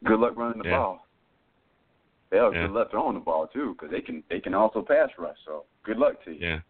Good 0.04 0.20
luck 0.20 0.36
running 0.36 0.62
the 0.62 0.68
Yeah. 0.68 0.78
ball. 0.78 1.06
Hell, 2.30 2.54
Yeah. 2.54 2.66
good 2.66 2.72
luck 2.72 2.90
throwing 2.90 3.14
the 3.14 3.20
ball 3.20 3.46
too, 3.46 3.74
because 3.74 3.90
they 3.90 4.00
can 4.00 4.22
they 4.28 4.40
can 4.40 4.54
also 4.54 4.82
pass 4.82 5.10
rush. 5.18 5.36
So 5.44 5.64
good 5.82 5.98
luck 5.98 6.22
to 6.24 6.32
you. 6.32 6.38
Yeah. 6.40 6.60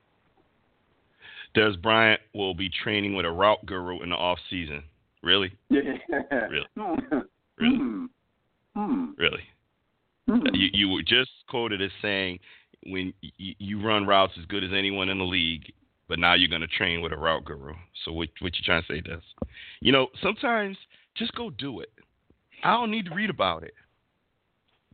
Dez 1.55 1.81
Bryant 1.81 2.21
will 2.35 2.55
be 2.55 2.69
training 2.69 3.15
with 3.15 3.27
a 3.27 3.31
route 3.31 3.65
guru 3.67 4.01
in 4.03 4.11
the 4.11 4.17
off 4.17 4.39
season. 4.49 4.83
Really? 5.23 5.53
Yeah. 5.69 5.99
Really? 6.49 6.67
Hmm. 7.59 7.67
Really? 7.67 8.07
Hmm. 8.75 9.11
Really? 9.17 9.45
Hmm. 10.27 10.47
You 10.55 10.69
you 10.73 10.89
were 10.89 11.03
just 11.03 11.31
quoted 11.49 11.81
as 11.83 11.93
saying 12.01 12.41
when 12.87 13.13
you, 13.37 13.55
you 13.59 13.81
run 13.81 14.07
routes 14.07 14.33
as 14.39 14.47
good 14.47 14.65
as 14.65 14.73
anyone 14.73 15.09
in 15.11 15.19
the 15.19 15.25
league, 15.25 15.73
but 16.09 16.19
now 16.19 16.35
you're 16.35 16.49
going 16.49 16.63
to 16.63 16.67
train 16.67 17.03
with 17.03 17.13
a 17.13 17.17
route 17.17 17.45
guru. 17.45 17.75
So 18.05 18.13
what 18.13 18.31
what 18.41 18.57
you 18.57 18.65
trying 18.65 18.83
to 18.83 18.89
say, 18.89 19.01
Dez? 19.01 19.21
You 19.81 19.93
know, 19.93 20.09
sometimes 20.23 20.77
just 21.17 21.35
go 21.35 21.51
do 21.51 21.81
it. 21.81 21.91
I 22.65 22.73
don't 22.73 22.91
need 22.91 23.07
to 23.07 23.15
read 23.15 23.31
about 23.31 23.63
it. 23.63 23.75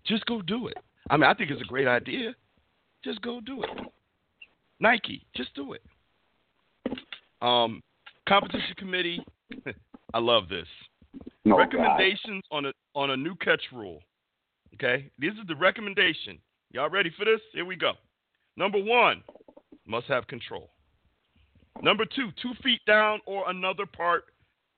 Just 0.06 0.24
go 0.26 0.40
do 0.42 0.68
it. 0.68 0.76
I 1.10 1.16
mean, 1.16 1.24
I 1.24 1.34
think 1.34 1.50
it's 1.50 1.60
a 1.60 1.66
great 1.66 1.86
idea. 1.86 2.34
Just 3.04 3.20
go 3.22 3.40
do 3.40 3.62
it. 3.62 3.70
Nike, 4.80 5.26
just 5.34 5.54
do 5.54 5.74
it. 5.74 5.82
Um, 7.42 7.82
competition 8.28 8.74
committee. 8.76 9.24
I 10.14 10.18
love 10.18 10.48
this. 10.48 10.66
No, 11.44 11.56
God. 11.56 11.60
recommendations 11.60 12.44
on 12.50 12.66
a 12.66 12.72
on 12.94 13.10
a 13.10 13.16
new 13.16 13.34
catch 13.36 13.62
rule. 13.72 14.00
Okay, 14.74 15.10
this 15.18 15.32
is 15.32 15.46
the 15.46 15.56
recommendation. 15.56 16.38
Y'all 16.70 16.90
ready 16.90 17.10
for 17.16 17.24
this? 17.24 17.40
Here 17.52 17.64
we 17.64 17.76
go. 17.76 17.92
Number 18.56 18.78
one, 18.82 19.22
must 19.86 20.06
have 20.06 20.26
control. 20.26 20.70
Number 21.82 22.04
two, 22.04 22.30
two 22.42 22.52
feet 22.62 22.80
down 22.86 23.20
or 23.26 23.48
another 23.48 23.86
part, 23.86 24.24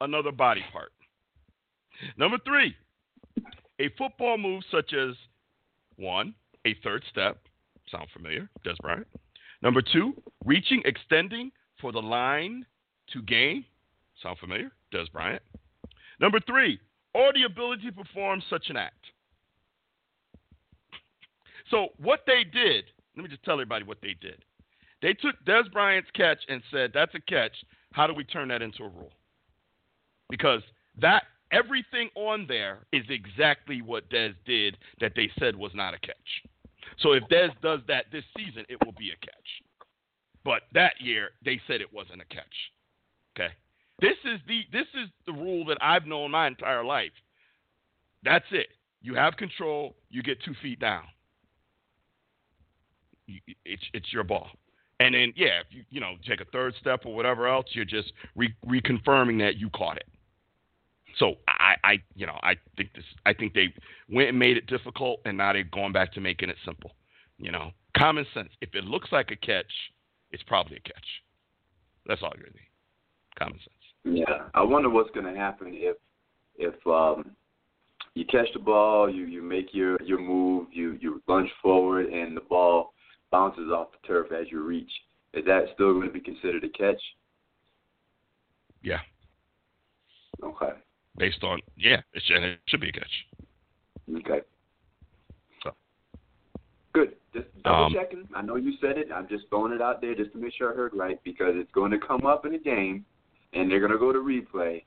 another 0.01 0.33
body 0.33 0.63
part. 0.73 0.93
Number 2.17 2.39
three, 2.45 2.75
a 3.79 3.89
football 3.97 4.39
move 4.39 4.63
such 4.71 4.93
as 4.93 5.15
one, 5.97 6.35
a 6.65 6.75
third 6.83 7.05
step. 7.11 7.39
Sound 7.91 8.09
familiar? 8.13 8.49
Dez 8.65 8.77
Bryant. 8.81 9.07
Number 9.63 9.83
two, 9.83 10.15
reaching, 10.45 10.83
extending 10.85 11.51
for 11.81 11.93
the 11.93 12.01
line 12.01 12.65
to 13.13 13.23
gain. 13.23 13.65
Sound 14.23 14.39
familiar? 14.39 14.71
Dez 14.93 15.11
Bryant. 15.13 15.43
Number 16.21 16.41
three, 16.41 16.79
or 17.15 17.33
the 17.33 17.45
ability 17.45 17.87
to 17.87 17.93
perform 17.93 18.43
such 18.49 18.71
an 18.71 18.77
act. 18.77 19.07
So 21.71 21.89
what 21.99 22.21
they 22.27 22.45
did, 22.45 22.85
let 23.17 23.23
me 23.23 23.29
just 23.29 23.45
tell 23.45 23.55
everybody 23.55 23.85
what 23.85 23.99
they 24.03 24.15
did. 24.21 24.45
They 25.03 25.15
took 25.15 25.37
Dez 25.47 25.71
Bryant's 25.73 26.11
catch 26.15 26.39
and 26.49 26.63
said, 26.71 26.93
"That's 26.93 27.15
a 27.15 27.21
catch. 27.21 27.65
How 27.93 28.07
do 28.07 28.13
we 28.13 28.25
turn 28.25 28.49
that 28.49 28.61
into 28.61 28.85
a 28.85 28.89
rule?" 28.89 29.13
Because 30.29 30.63
that 30.99 31.25
everything 31.53 32.09
on 32.15 32.47
there 32.49 32.81
is 32.93 33.05
exactly 33.09 33.83
what 33.83 34.09
Dez 34.11 34.35
did 34.47 34.79
that 35.01 35.13
they 35.17 35.31
said 35.39 35.57
was 35.57 35.73
not 35.75 35.95
a 35.95 35.99
catch. 35.99 36.17
So 36.99 37.13
if 37.13 37.23
Dez 37.25 37.51
does 37.63 37.81
that 37.89 38.07
this 38.13 38.25
season, 38.37 38.65
it 38.69 38.79
will 38.85 38.93
be 38.99 39.11
a 39.11 39.17
catch. 39.25 39.35
But 40.45 40.63
that 40.75 40.95
year 41.01 41.31
they 41.45 41.61
said 41.67 41.81
it 41.81 41.93
wasn't 41.93 42.23
a 42.23 42.35
catch. 42.35 42.45
Okay. 43.37 43.53
This 44.01 44.17
is 44.25 44.41
the 44.49 44.63
this 44.73 44.87
is 44.95 45.09
the 45.27 45.33
rule 45.33 45.65
that 45.67 45.79
I've 45.81 46.07
known 46.07 46.31
my 46.31 46.47
entire 46.47 46.85
life. 46.85 47.13
That's 48.23 48.47
it. 48.51 48.69
You 49.03 49.15
have 49.15 49.37
control. 49.37 49.95
You 50.11 50.23
get 50.23 50.43
two 50.43 50.55
feet 50.63 50.81
down. 50.81 51.05
You- 53.27 53.41
It's 53.65 53.83
it's 53.93 54.13
your 54.13 54.25
ball. 54.25 54.49
And 54.99 55.15
then 55.15 55.33
yeah, 55.37 55.61
if 55.61 55.67
you 55.71 55.85
you 55.91 56.01
know 56.01 56.17
take 56.27 56.41
a 56.41 56.45
third 56.47 56.75
step 56.81 57.05
or 57.07 57.15
whatever 57.15 57.47
else, 57.47 57.67
you're 57.73 57.85
just 57.85 58.13
re- 58.37 58.55
reconfirming 58.67 59.39
that 59.41 59.57
you 59.57 59.71
caught 59.71 59.97
it. 59.97 60.09
So 61.19 61.35
I, 61.49 61.75
I 61.85 61.97
you 62.15 62.27
know 62.27 62.39
I 62.43 62.55
think 62.77 62.91
this 62.95 63.05
I 63.27 63.33
think 63.33 63.55
they 63.55 63.73
went 64.09 64.29
and 64.29 64.39
made 64.39 64.57
it 64.57 64.67
difficult, 64.67 65.21
and 65.25 65.37
now 65.37 65.53
they're 65.53 65.65
going 65.65 65.93
back 65.93 66.13
to 66.15 66.21
making 66.21 66.51
it 66.51 66.57
simple. 66.65 66.93
You 67.39 67.53
know, 67.53 67.71
common 67.97 68.27
sense. 68.35 68.51
If 68.61 68.75
it 68.75 68.85
looks 68.85 69.11
like 69.13 69.31
a 69.31 69.37
catch, 69.37 69.73
it's 70.31 70.43
probably 70.45 70.77
a 70.77 70.81
catch. 70.81 71.07
That's 72.07 72.23
all 72.23 72.33
you 72.37 72.43
really 72.43 72.55
need. 72.55 72.71
Common 73.39 73.59
sense. 73.59 74.27
Yeah, 74.29 74.49
I 74.55 74.63
wonder 74.63 74.91
what's 74.91 75.11
going 75.11 75.33
to 75.33 75.39
happen 75.39 75.69
if 75.73 75.97
if 76.57 76.75
um, 76.87 77.31
you 78.15 78.25
catch 78.27 78.49
the 78.53 78.61
ball, 78.61 79.11
you 79.13 79.25
you 79.25 79.43
make 79.43 79.73
your 79.73 80.01
your 80.03 80.21
move, 80.21 80.69
you 80.73 80.99
you 81.01 81.23
lunge 81.29 81.51
forward, 81.63 82.07
and 82.07 82.37
the 82.37 82.43
ball 82.43 82.93
bounces 83.31 83.71
off 83.71 83.89
the 83.93 84.07
turf 84.07 84.29
as 84.33 84.47
you 84.51 84.63
reach. 84.63 84.91
Is 85.33 85.45
that 85.45 85.67
still 85.75 85.93
going 85.95 86.09
to 86.09 86.13
be 86.13 86.21
considered 86.21 86.65
a 86.65 86.69
catch? 86.71 87.01
Yeah, 88.83 89.01
Okay. 90.43 90.73
Based 91.17 91.43
on 91.43 91.61
yeah, 91.77 92.01
it 92.15 92.23
should, 92.27 92.43
it 92.43 92.59
should 92.67 92.81
be 92.81 92.89
a 92.89 92.93
catch. 92.93 93.27
Okay. 94.17 94.41
So. 95.63 95.71
Good. 96.93 97.15
Just 97.33 97.47
double 97.63 97.85
Um, 97.85 97.93
checking. 97.93 98.29
I 98.35 98.43
know 98.43 98.57
you 98.57 98.73
said 98.81 98.99
it. 98.99 99.09
I'm 99.15 99.29
just 99.29 99.49
throwing 99.49 99.73
it 99.73 99.81
out 99.81 100.01
there 100.01 100.15
just 100.15 100.33
to 100.33 100.39
make 100.39 100.55
sure 100.55 100.73
I 100.73 100.77
heard 100.77 100.95
right 100.95 101.19
because 101.25 101.53
it's 101.55 101.71
going 101.73 101.93
to 101.93 101.99
come 101.99 102.27
up 102.27 102.45
in 102.45 102.53
the 102.53 102.59
game, 102.59 103.05
and 103.53 103.71
they're 103.71 103.81
going 103.81 103.93
to 103.93 103.99
go 103.99 104.13
to 104.13 104.19
replay, 104.19 104.83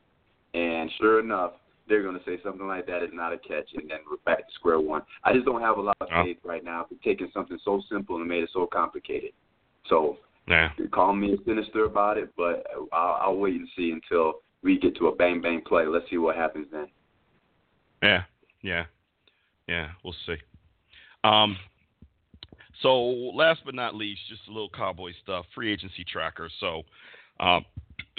and 0.54 0.92
sure 1.00 1.20
enough, 1.20 1.54
they're 1.88 2.04
going 2.04 2.18
to 2.18 2.24
say 2.26 2.40
something 2.44 2.68
like 2.68 2.86
that 2.88 3.04
is 3.04 3.10
not 3.14 3.34
a 3.34 3.38
catch, 3.38 3.70
and 3.76 3.90
then 3.90 4.00
we're 4.10 4.18
back 4.26 4.40
to 4.48 4.54
square 4.56 4.80
one. 4.80 5.02
I 5.24 5.34
just 5.34 5.46
don't 5.46 5.62
have 5.62 5.78
a 5.78 5.82
lot 5.82 5.98
of 6.00 6.08
faith 6.24 6.38
right 6.44 6.64
now 6.64 6.86
for 6.88 6.96
taking 7.04 7.30
something 7.34 7.58
so 7.64 7.82
simple 7.92 8.18
and 8.18 8.28
made 8.28 8.44
it 8.44 8.50
so 8.54 8.66
complicated. 8.66 9.32
So 9.90 10.18
Yeah, 10.48 10.72
call 10.92 11.14
me 11.14 11.38
sinister 11.46 11.86
about 11.86 12.18
it, 12.18 12.30
but 12.38 12.66
I'll, 12.92 13.20
I'll 13.22 13.36
wait 13.38 13.56
and 13.56 13.68
see 13.76 13.92
until 13.92 14.42
we 14.64 14.80
get 14.80 14.96
to 14.98 15.08
a 15.08 15.16
bang 15.16 15.42
bang 15.42 15.62
play. 15.62 15.86
Let's 15.86 16.10
see 16.10 16.18
what 16.18 16.36
happens 16.36 16.68
then. 16.72 16.88
yeah, 18.02 18.24
yeah, 18.62 18.86
yeah. 19.68 19.90
We'll 20.04 20.16
see. 20.26 20.38
Um, 21.24 21.58
so 22.82 23.02
last 23.02 23.62
but 23.66 23.76
not 23.76 23.96
least, 23.96 24.22
just 24.30 24.42
a 24.48 24.52
little 24.52 24.70
cowboy 24.70 25.12
stuff. 25.24 25.46
Free 25.54 25.72
agency 25.72 26.04
tracker. 26.04 26.50
So, 26.60 26.84
um, 27.40 27.66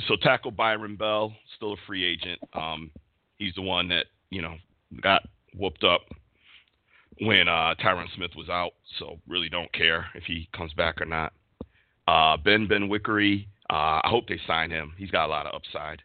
so 0.06 0.16
tackle 0.22 0.50
Byron 0.50 0.96
Bell, 0.96 1.34
still 1.56 1.74
a 1.74 1.76
free 1.86 2.04
agent. 2.04 2.40
Um, 2.52 2.90
he's 3.38 3.54
the 3.54 3.62
one 3.62 3.88
that 3.88 4.06
you 4.30 4.42
know 4.42 4.54
got 5.02 5.22
whooped 5.56 5.84
up 5.84 6.02
when 7.20 7.48
uh, 7.48 7.74
Tyron 7.82 8.06
Smith 8.14 8.32
was 8.36 8.48
out. 8.48 8.72
So 8.98 9.18
really 9.28 9.48
don't 9.48 9.72
care 9.72 10.06
if 10.14 10.24
he 10.24 10.48
comes 10.56 10.72
back 10.74 11.00
or 11.00 11.06
not. 11.06 11.32
Uh, 12.06 12.36
ben 12.36 12.66
Ben 12.66 12.88
Wickery, 12.88 13.46
uh, 13.70 14.00
I 14.02 14.08
hope 14.08 14.28
they 14.28 14.40
sign 14.46 14.70
him. 14.70 14.92
He's 14.96 15.10
got 15.10 15.26
a 15.26 15.28
lot 15.28 15.46
of 15.46 15.54
upside. 15.54 16.02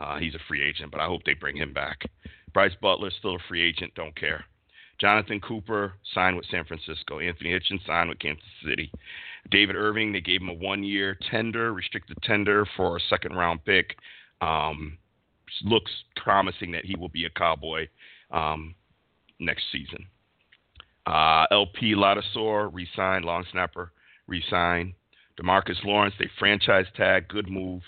Uh, 0.00 0.18
he's 0.18 0.34
a 0.34 0.40
free 0.48 0.62
agent, 0.62 0.90
but 0.90 1.00
I 1.00 1.06
hope 1.06 1.22
they 1.24 1.34
bring 1.34 1.56
him 1.56 1.72
back. 1.72 2.02
Brice 2.54 2.74
Butler, 2.80 3.10
still 3.10 3.36
a 3.36 3.38
free 3.48 3.62
agent, 3.62 3.94
don't 3.94 4.16
care. 4.16 4.44
Jonathan 4.98 5.40
Cooper 5.40 5.94
signed 6.14 6.36
with 6.36 6.46
San 6.50 6.64
Francisco. 6.64 7.20
Anthony 7.20 7.50
Hitchens 7.50 7.84
signed 7.86 8.08
with 8.08 8.18
Kansas 8.18 8.44
City. 8.66 8.90
David 9.50 9.76
Irving, 9.76 10.12
they 10.12 10.20
gave 10.20 10.42
him 10.42 10.48
a 10.48 10.54
one 10.54 10.82
year 10.82 11.16
tender, 11.30 11.72
restricted 11.72 12.18
tender 12.22 12.66
for 12.76 12.96
a 12.96 13.00
second 13.08 13.34
round 13.34 13.64
pick. 13.64 13.96
Um, 14.40 14.98
looks 15.64 15.90
promising 16.16 16.72
that 16.72 16.84
he 16.84 16.96
will 16.96 17.08
be 17.08 17.24
a 17.24 17.30
Cowboy 17.30 17.88
um, 18.30 18.74
next 19.38 19.64
season. 19.72 20.06
Uh, 21.06 21.46
LP 21.50 21.94
Ladouceur 21.94 22.70
re-signed, 22.72 23.24
long 23.24 23.44
snapper 23.50 23.92
re-signed. 24.26 24.92
Demarcus 25.40 25.82
Lawrence, 25.84 26.14
they 26.18 26.28
franchise 26.38 26.86
tag, 26.96 27.26
good 27.28 27.50
move. 27.50 27.82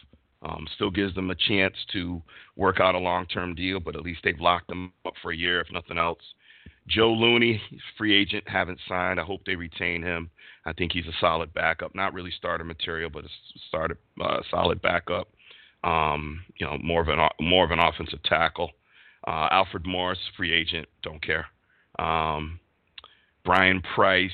Um, 0.44 0.66
still 0.74 0.90
gives 0.90 1.14
them 1.14 1.30
a 1.30 1.36
chance 1.36 1.76
to 1.92 2.20
work 2.56 2.80
out 2.80 2.96
a 2.96 2.98
long-term 2.98 3.54
deal, 3.54 3.78
but 3.78 3.94
at 3.94 4.02
least 4.02 4.20
they've 4.24 4.40
locked 4.40 4.66
them 4.68 4.92
up 5.06 5.14
for 5.22 5.30
a 5.30 5.36
year, 5.36 5.60
if 5.60 5.68
nothing 5.72 5.98
else. 5.98 6.18
Joe 6.88 7.12
Looney, 7.12 7.60
free 7.96 8.14
agent, 8.14 8.48
haven't 8.48 8.80
signed. 8.88 9.20
I 9.20 9.24
hope 9.24 9.44
they 9.44 9.54
retain 9.54 10.02
him. 10.02 10.30
I 10.66 10.72
think 10.72 10.92
he's 10.92 11.06
a 11.06 11.16
solid 11.20 11.54
backup. 11.54 11.94
Not 11.94 12.12
really 12.12 12.32
starter 12.36 12.64
material, 12.64 13.10
but 13.10 13.24
a 13.24 14.24
uh, 14.24 14.42
solid 14.50 14.82
backup. 14.82 15.28
Um, 15.84 16.44
you 16.58 16.66
know, 16.66 16.78
more 16.82 17.02
of 17.02 17.08
an 17.08 17.18
more 17.40 17.64
of 17.64 17.70
an 17.70 17.80
offensive 17.80 18.22
tackle. 18.24 18.70
Uh, 19.26 19.48
Alfred 19.50 19.86
Morris, 19.86 20.18
free 20.36 20.52
agent, 20.52 20.88
don't 21.02 21.22
care. 21.24 21.46
Um, 21.98 22.58
Brian 23.44 23.82
Price 23.94 24.30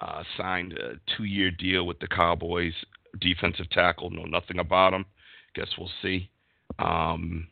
uh, 0.00 0.22
signed 0.36 0.72
a 0.74 0.94
two-year 1.16 1.50
deal 1.50 1.86
with 1.86 1.98
the 1.98 2.08
Cowboys. 2.08 2.74
Defensive 3.20 3.70
tackle, 3.70 4.10
know 4.10 4.24
nothing 4.24 4.58
about 4.58 4.92
him. 4.92 5.04
Guess 5.54 5.68
we'll 5.78 5.90
see. 6.02 6.30
Um, 6.78 7.48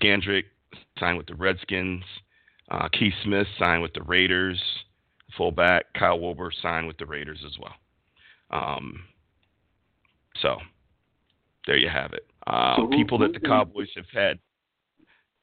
Scandrick 0.00 0.44
signed 0.98 1.18
with 1.18 1.26
the 1.26 1.34
Redskins. 1.34 2.04
Uh, 2.70 2.88
Keith 2.88 3.14
Smith 3.24 3.46
signed 3.58 3.82
with 3.82 3.92
the 3.92 4.02
Raiders. 4.02 4.60
Fullback 5.36 5.92
Kyle 5.94 6.18
Wilber 6.18 6.50
signed 6.62 6.86
with 6.86 6.98
the 6.98 7.06
Raiders 7.06 7.42
as 7.46 7.56
well. 7.58 7.74
Um, 8.50 9.04
so 10.40 10.58
there 11.66 11.76
you 11.76 11.88
have 11.88 12.12
it. 12.12 12.26
Uh, 12.46 12.86
people 12.90 13.18
that 13.18 13.32
the 13.32 13.40
Cowboys 13.40 13.88
have 13.96 14.06
had, 14.12 14.38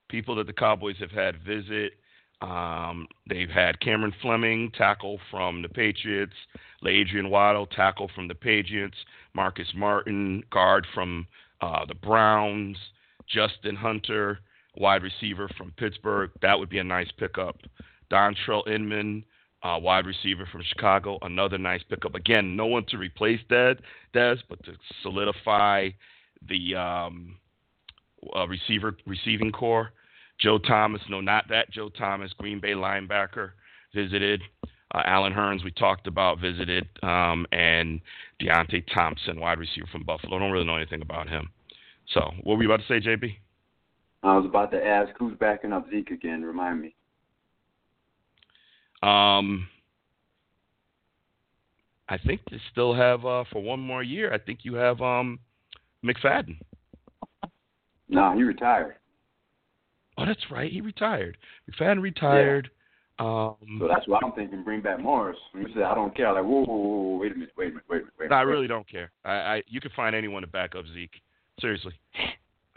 people 0.09 0.35
that 0.35 0.47
the 0.47 0.53
Cowboys 0.53 0.97
have 0.99 1.11
had 1.11 1.41
visit. 1.43 1.93
Um, 2.41 3.07
they've 3.27 3.49
had 3.49 3.81
Cameron 3.81 4.13
Fleming, 4.21 4.71
tackle 4.77 5.19
from 5.29 5.61
the 5.61 5.69
Patriots, 5.69 6.33
Adrian 6.85 7.29
Waddle, 7.29 7.67
tackle 7.67 8.09
from 8.15 8.27
the 8.27 8.35
Patriots, 8.35 8.95
Marcus 9.33 9.67
Martin, 9.75 10.43
guard 10.49 10.87
from 10.93 11.27
uh, 11.61 11.85
the 11.85 11.95
Browns, 11.95 12.77
Justin 13.27 13.75
Hunter, 13.75 14.39
wide 14.77 15.03
receiver 15.03 15.49
from 15.57 15.73
Pittsburgh. 15.77 16.31
That 16.41 16.57
would 16.57 16.69
be 16.69 16.79
a 16.79 16.83
nice 16.83 17.11
pickup. 17.17 17.57
Dontrelle 18.09 18.67
Inman, 18.67 19.25
uh, 19.63 19.77
wide 19.81 20.05
receiver 20.05 20.47
from 20.51 20.63
Chicago, 20.63 21.19
another 21.21 21.57
nice 21.57 21.83
pickup. 21.83 22.15
Again, 22.15 22.55
no 22.55 22.65
one 22.65 22.85
to 22.85 22.97
replace 22.97 23.41
Dez, 23.49 23.77
Dez 24.13 24.37
but 24.47 24.63
to 24.63 24.73
solidify 25.03 25.89
the 26.47 26.75
um, 26.75 27.35
uh, 28.35 28.47
receiver 28.47 28.95
receiving 29.05 29.51
core. 29.51 29.91
Joe 30.39 30.57
Thomas, 30.57 31.01
no, 31.09 31.21
not 31.21 31.45
that 31.49 31.69
Joe 31.71 31.89
Thomas, 31.89 32.31
Green 32.37 32.59
Bay 32.59 32.71
linebacker, 32.71 33.51
visited. 33.93 34.41
Uh, 34.93 35.03
Allen 35.05 35.33
Hurns, 35.33 35.63
we 35.63 35.71
talked 35.71 36.07
about, 36.07 36.39
visited, 36.39 36.87
um, 37.03 37.45
and 37.51 38.01
Deonte 38.41 38.83
Thompson, 38.93 39.39
wide 39.39 39.59
receiver 39.59 39.87
from 39.91 40.03
Buffalo. 40.03 40.37
I 40.37 40.39
don't 40.39 40.51
really 40.51 40.65
know 40.65 40.77
anything 40.77 41.01
about 41.01 41.29
him. 41.29 41.49
So, 42.13 42.31
what 42.43 42.57
were 42.57 42.63
you 42.63 42.71
about 42.71 42.81
to 42.81 42.87
say, 42.87 43.05
JB? 43.05 43.35
I 44.23 44.35
was 44.35 44.45
about 44.45 44.71
to 44.71 44.83
ask 44.83 45.11
who's 45.19 45.37
backing 45.37 45.71
up 45.71 45.85
Zeke 45.91 46.11
again. 46.11 46.41
Remind 46.41 46.81
me. 46.81 46.95
Um, 49.03 49.67
I 52.09 52.17
think 52.17 52.41
they 52.49 52.59
still 52.71 52.93
have 52.93 53.25
uh, 53.25 53.43
for 53.51 53.61
one 53.61 53.79
more 53.79 54.01
year. 54.01 54.33
I 54.33 54.39
think 54.39 54.59
you 54.63 54.73
have 54.73 54.99
um, 55.01 55.39
McFadden. 56.03 56.57
No, 58.09 58.21
nah, 58.21 58.35
he 58.35 58.41
retired. 58.41 58.95
Oh, 60.19 60.25
that's 60.25 60.51
right. 60.51 60.71
He 60.71 60.81
retired. 60.81 61.37
McFadden 61.71 62.01
retired. 62.01 62.69
Yeah. 62.69 62.75
Um, 63.25 63.79
so 63.79 63.87
that's 63.87 64.07
why 64.07 64.19
I'm 64.23 64.31
thinking 64.31 64.63
bring 64.63 64.81
back 64.81 64.99
Morris. 64.99 65.37
You 65.53 65.67
say 65.75 65.83
I 65.83 65.93
don't 65.93 66.15
care, 66.15 66.31
like 66.31 66.43
whoa, 66.43 66.63
whoa, 66.63 66.75
whoa, 66.75 67.17
wait 67.17 67.33
a 67.33 67.35
minute, 67.35 67.51
wait 67.57 67.67
a 67.67 67.69
minute, 67.71 67.83
wait 67.89 67.97
a 67.97 67.99
minute, 67.99 68.13
wait 68.17 68.25
a 68.25 68.29
minute. 68.29 68.29
No, 68.29 68.35
I 68.37 68.41
really 68.41 68.67
don't 68.67 68.89
care. 68.89 69.11
I, 69.25 69.31
I 69.31 69.63
you 69.67 69.81
can 69.81 69.91
find 69.93 70.15
anyone 70.15 70.41
to 70.41 70.47
back 70.47 70.73
up 70.73 70.85
Zeke. 70.93 71.21
Seriously, 71.59 71.93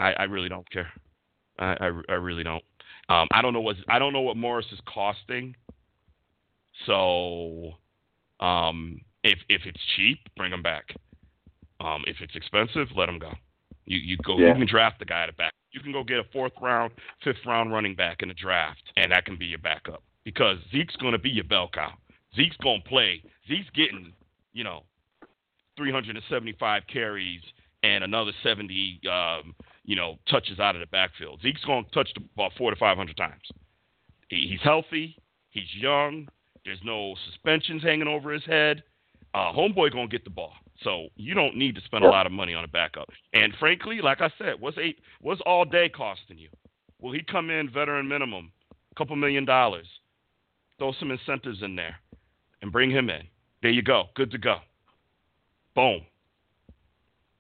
I, 0.01 0.13
I 0.15 0.23
really 0.25 0.49
don't 0.49 0.69
care. 0.69 0.89
I, 1.61 1.77
I, 1.81 1.91
I 2.09 2.15
really 2.15 2.43
don't. 2.43 2.65
Um, 3.09 3.29
I 3.31 3.41
don't 3.41 3.53
know 3.53 3.61
what 3.61 3.77
I 3.89 4.01
don't 4.01 4.13
know 4.13 4.21
what 4.21 4.37
Morris 4.37 4.67
is 4.73 4.81
costing. 4.93 5.55
So, 6.87 7.75
um, 8.41 9.01
if 9.23 9.39
if 9.49 9.63
it's 9.65 9.81
cheap, 9.97 10.19
bring 10.37 10.53
him 10.53 10.63
back. 10.63 10.93
Um, 11.81 12.03
if 12.09 12.17
it's 12.21 12.35
expensive, 12.35 12.89
let 12.97 13.09
him 13.09 13.21
go. 13.21 13.31
You 13.85 13.99
you 13.99 14.17
go. 14.25 14.37
Yeah. 14.39 14.49
You 14.49 14.55
can 14.55 14.67
draft 14.67 14.99
the 14.99 15.05
guy 15.05 15.27
to 15.27 15.33
back. 15.33 15.53
You 15.73 15.81
can 15.81 15.93
go 15.93 16.05
get 16.05 16.19
a 16.19 16.25
fourth 16.33 16.53
round, 16.61 16.93
fifth 17.25 17.45
round 17.47 17.73
running 17.73 17.95
back 17.95 18.23
in 18.23 18.29
the 18.29 18.35
draft, 18.35 18.83
and 18.97 19.11
that 19.13 19.25
can 19.25 19.37
be 19.37 19.47
your 19.47 19.59
backup 19.59 20.03
because 20.25 20.59
Zeke's 20.71 20.97
going 20.97 21.13
to 21.13 21.19
be 21.19 21.31
your 21.31 21.45
bell 21.45 21.71
cow. 21.73 21.93
Zeke's 22.37 22.57
going 22.63 22.83
to 22.83 22.89
play. 22.89 23.23
Zeke's 23.49 23.69
getting, 23.75 24.13
you 24.53 24.65
know, 24.65 24.85
375 25.77 26.83
carries 26.93 27.41
and 27.83 28.05
another 28.05 28.33
70, 28.43 29.01
um, 29.11 29.55
you 29.85 29.97
know, 29.97 30.19
touches 30.31 30.61
out 30.61 30.77
of 30.77 30.81
the 30.81 30.87
backfield. 30.87 31.41
Zeke's 31.43 31.65
going 31.65 31.85
to 31.85 31.91
touch 31.91 32.09
the 32.15 32.23
ball 32.37 32.51
four 32.57 32.71
to 32.71 32.77
500 32.77 33.17
times. 33.17 33.43
He's 34.29 34.61
healthy. 34.63 35.17
He's 35.51 35.75
young. 35.75 36.29
There's 36.65 36.81
no 36.85 37.15
suspensions 37.27 37.83
hanging 37.83 38.09
over 38.09 38.33
his 38.33 38.45
head. 38.45 38.83
Uh, 39.35 39.53
homeboy 39.53 39.93
going 39.93 40.09
to 40.09 40.13
get 40.13 40.25
the 40.25 40.31
ball. 40.31 40.53
So 40.85 41.09
you 41.17 41.35
don't 41.35 41.57
need 41.57 41.75
to 41.77 41.81
spend 41.83 42.05
a 42.05 42.09
lot 42.09 42.27
of 42.27 42.33
money 42.33 42.55
on 42.55 42.65
a 42.65 42.69
backup. 42.69 43.09
And 43.33 43.55
frankly, 43.59 44.01
like 44.03 44.21
I 44.21 44.31
said, 44.39 44.55
what's 44.61 44.79
eight 44.79 44.99
what's 45.21 45.41
all 45.47 45.65
day 45.65 45.89
costing 45.89 46.39
you? 46.39 46.49
Will 47.01 47.13
he 47.13 47.23
come 47.23 47.51
in 47.51 47.71
veteran 47.71 48.09
minimum, 48.09 48.53
a 48.91 48.95
couple 48.95 49.17
million 49.17 49.45
dollars, 49.45 49.87
throw 50.79 50.93
some 50.99 51.11
incentives 51.11 51.63
in 51.63 51.77
there, 51.77 51.97
and 52.63 52.73
bring 52.73 52.91
him 52.91 53.11
in. 53.11 53.23
There 53.63 53.71
you 53.71 53.83
go. 53.83 54.05
Good 54.15 54.31
to 54.33 54.39
go. 54.39 54.59
Boom. 55.75 56.03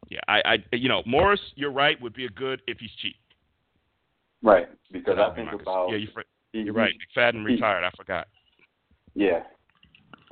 Yeah, 0.09 0.20
I, 0.28 0.43
I 0.44 0.77
you 0.77 0.89
know, 0.89 1.02
Morris, 1.06 1.40
you're 1.55 1.73
right, 1.73 2.01
would 2.01 2.14
be 2.14 2.27
a 2.27 2.31
good 2.31 2.60
if 2.66 2.78
he's 2.78 2.90
cheap. 3.01 3.16
Right, 4.43 4.69
because 4.93 5.19
I 5.19 5.35
think 5.35 5.52
about 5.52 5.90
yeah, 5.90 5.98
you're, 5.98 6.64
you're 6.64 6.74
right. 6.74 6.93
McFadden 7.16 7.44
retired. 7.44 7.85
I 7.85 7.90
forgot. 7.97 8.27
Yeah, 9.14 9.40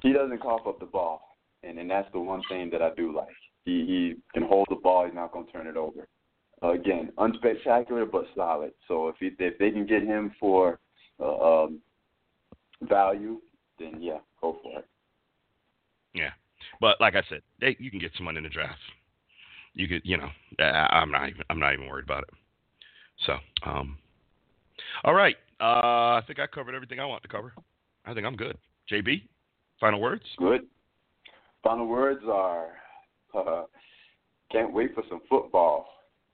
he 0.02 0.12
doesn't 0.12 0.40
cough 0.40 0.66
up 0.66 0.80
the 0.80 0.86
ball 0.86 1.29
and 1.62 1.78
and 1.78 1.90
that's 1.90 2.10
the 2.12 2.20
one 2.20 2.42
thing 2.48 2.70
that 2.70 2.82
I 2.82 2.94
do 2.94 3.14
like. 3.14 3.28
He 3.64 3.84
he 3.86 4.14
can 4.32 4.48
hold 4.48 4.66
the 4.70 4.76
ball. 4.76 5.06
He's 5.06 5.14
not 5.14 5.32
going 5.32 5.46
to 5.46 5.52
turn 5.52 5.66
it 5.66 5.76
over. 5.76 6.08
Uh, 6.62 6.72
again, 6.72 7.10
unspectacular 7.18 8.10
but 8.10 8.26
solid. 8.34 8.72
So 8.86 9.08
if 9.08 9.16
he, 9.18 9.30
if 9.38 9.58
they 9.58 9.70
can 9.70 9.86
get 9.86 10.02
him 10.02 10.32
for 10.38 10.78
uh, 11.18 11.64
um, 11.64 11.80
value, 12.82 13.40
then 13.78 13.96
yeah, 14.00 14.18
go 14.40 14.58
for 14.62 14.80
it. 14.80 14.86
Yeah, 16.14 16.30
but 16.80 17.00
like 17.00 17.14
I 17.14 17.22
said, 17.28 17.42
they, 17.60 17.76
you 17.78 17.90
can 17.90 18.00
get 18.00 18.12
someone 18.16 18.36
in 18.36 18.42
the 18.44 18.50
draft. 18.50 18.78
You 19.74 19.88
could, 19.88 20.02
you 20.04 20.18
know, 20.18 20.28
I'm 20.64 21.10
not 21.10 21.28
even 21.28 21.42
I'm 21.48 21.60
not 21.60 21.72
even 21.72 21.88
worried 21.88 22.04
about 22.04 22.24
it. 22.24 22.30
So, 23.26 23.36
um, 23.64 23.98
all 25.04 25.14
right. 25.14 25.36
Uh, 25.60 26.16
I 26.16 26.22
think 26.26 26.38
I 26.38 26.46
covered 26.46 26.74
everything 26.74 27.00
I 27.00 27.04
want 27.04 27.22
to 27.22 27.28
cover. 27.28 27.52
I 28.06 28.14
think 28.14 28.26
I'm 28.26 28.36
good. 28.36 28.56
JB, 28.90 29.22
final 29.78 30.00
words. 30.00 30.24
Good. 30.38 30.62
Final 31.62 31.86
words 31.86 32.22
are 32.26 32.68
uh, 33.36 33.64
can't 34.50 34.72
wait 34.72 34.94
for 34.94 35.04
some 35.08 35.20
football. 35.28 35.86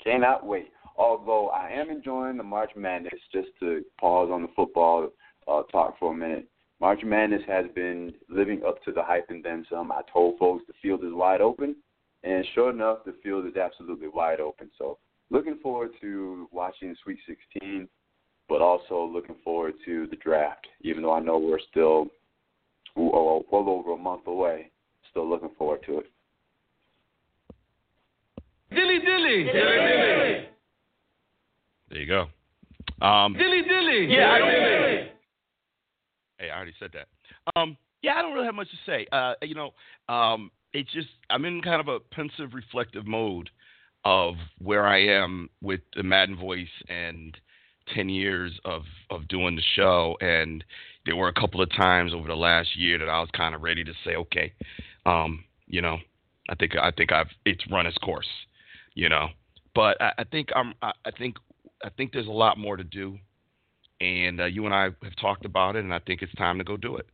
Cannot 0.02 0.46
wait. 0.46 0.70
Although 0.96 1.48
I 1.48 1.68
am 1.70 1.90
enjoying 1.90 2.36
the 2.36 2.42
March 2.42 2.70
Madness, 2.76 3.20
just 3.32 3.48
to 3.60 3.84
pause 4.00 4.30
on 4.32 4.42
the 4.42 4.48
football 4.56 5.10
uh, 5.46 5.62
talk 5.64 5.98
for 5.98 6.12
a 6.12 6.16
minute. 6.16 6.48
March 6.80 7.00
Madness 7.04 7.42
has 7.46 7.66
been 7.74 8.12
living 8.28 8.62
up 8.66 8.82
to 8.84 8.92
the 8.92 9.02
hype 9.02 9.26
and 9.30 9.42
then 9.44 9.66
some. 9.70 9.90
I 9.90 10.02
told 10.12 10.38
folks 10.38 10.64
the 10.66 10.74
field 10.82 11.04
is 11.04 11.12
wide 11.12 11.40
open, 11.40 11.76
and 12.22 12.44
sure 12.54 12.70
enough, 12.70 12.98
the 13.04 13.14
field 13.22 13.46
is 13.46 13.56
absolutely 13.56 14.08
wide 14.08 14.40
open. 14.40 14.70
So 14.78 14.98
looking 15.30 15.58
forward 15.62 15.90
to 16.02 16.48
watching 16.52 16.94
Sweet 17.02 17.18
16, 17.26 17.88
but 18.48 18.60
also 18.60 19.04
looking 19.04 19.36
forward 19.42 19.74
to 19.86 20.06
the 20.08 20.16
draft. 20.16 20.66
Even 20.82 21.02
though 21.02 21.14
I 21.14 21.20
know 21.20 21.38
we're 21.38 21.58
still 21.70 22.08
well 22.94 23.44
over 23.50 23.92
a 23.92 23.96
month 23.96 24.26
away, 24.26 24.70
still 25.16 25.28
looking 25.28 25.48
forward 25.56 25.82
to 25.86 26.00
it. 26.00 26.06
Dilly 28.68 28.98
dilly. 28.98 29.44
Dilly 29.44 29.76
dilly. 29.78 30.48
There 31.88 31.98
you 31.98 32.06
go. 32.06 32.26
Um, 33.06 33.32
Dilly 33.32 33.62
dilly. 33.62 34.14
Yeah, 34.14 34.30
I 34.30 34.38
dilly. 34.38 35.08
Hey, 36.36 36.50
I 36.50 36.56
already 36.56 36.74
said 36.78 36.90
that. 36.92 37.06
Um, 37.58 37.78
yeah, 38.02 38.16
I 38.16 38.22
don't 38.22 38.34
really 38.34 38.44
have 38.44 38.54
much 38.54 38.68
to 38.70 38.76
say. 38.84 39.06
Uh, 39.10 39.32
you 39.40 39.54
know, 39.54 39.70
um, 40.12 40.50
it's 40.74 40.92
just 40.92 41.08
I'm 41.30 41.46
in 41.46 41.62
kind 41.62 41.80
of 41.80 41.88
a 41.88 41.98
pensive, 41.98 42.52
reflective 42.52 43.06
mode 43.06 43.48
of 44.04 44.34
where 44.58 44.86
I 44.86 45.02
am 45.02 45.48
with 45.62 45.80
the 45.94 46.02
Madden 46.02 46.36
voice 46.36 46.68
and 46.90 47.34
ten 47.94 48.10
years 48.10 48.52
of 48.66 48.82
of 49.08 49.28
doing 49.28 49.56
the 49.56 49.62
show. 49.76 50.18
And 50.20 50.62
there 51.06 51.16
were 51.16 51.28
a 51.28 51.32
couple 51.32 51.62
of 51.62 51.70
times 51.70 52.12
over 52.12 52.28
the 52.28 52.34
last 52.34 52.76
year 52.76 52.98
that 52.98 53.08
I 53.08 53.20
was 53.20 53.30
kind 53.34 53.54
of 53.54 53.62
ready 53.62 53.82
to 53.82 53.92
say, 54.04 54.16
okay, 54.16 54.52
um, 55.06 55.44
you 55.66 55.80
know, 55.80 55.98
I 56.50 56.54
think 56.54 56.76
I 56.76 56.90
think 56.90 57.12
I've 57.12 57.30
it's 57.44 57.64
run 57.70 57.86
its 57.86 57.98
course, 57.98 58.28
you 58.94 59.08
know. 59.08 59.28
But 59.74 60.00
I, 60.00 60.12
I 60.18 60.24
think 60.24 60.50
I'm 60.54 60.74
I, 60.82 60.92
I 61.04 61.10
think 61.12 61.36
I 61.82 61.88
think 61.90 62.12
there's 62.12 62.26
a 62.26 62.30
lot 62.30 62.58
more 62.58 62.76
to 62.76 62.84
do 62.84 63.18
and 64.00 64.40
uh, 64.40 64.44
you 64.44 64.64
and 64.66 64.74
I 64.74 64.84
have 64.84 65.16
talked 65.20 65.44
about 65.44 65.76
it, 65.76 65.84
and 65.84 65.94
I 65.94 65.98
think 66.00 66.22
it's 66.22 66.34
time 66.34 66.58
to 66.58 66.64
go 66.64 66.76
do 66.76 66.96
it. 66.96 67.06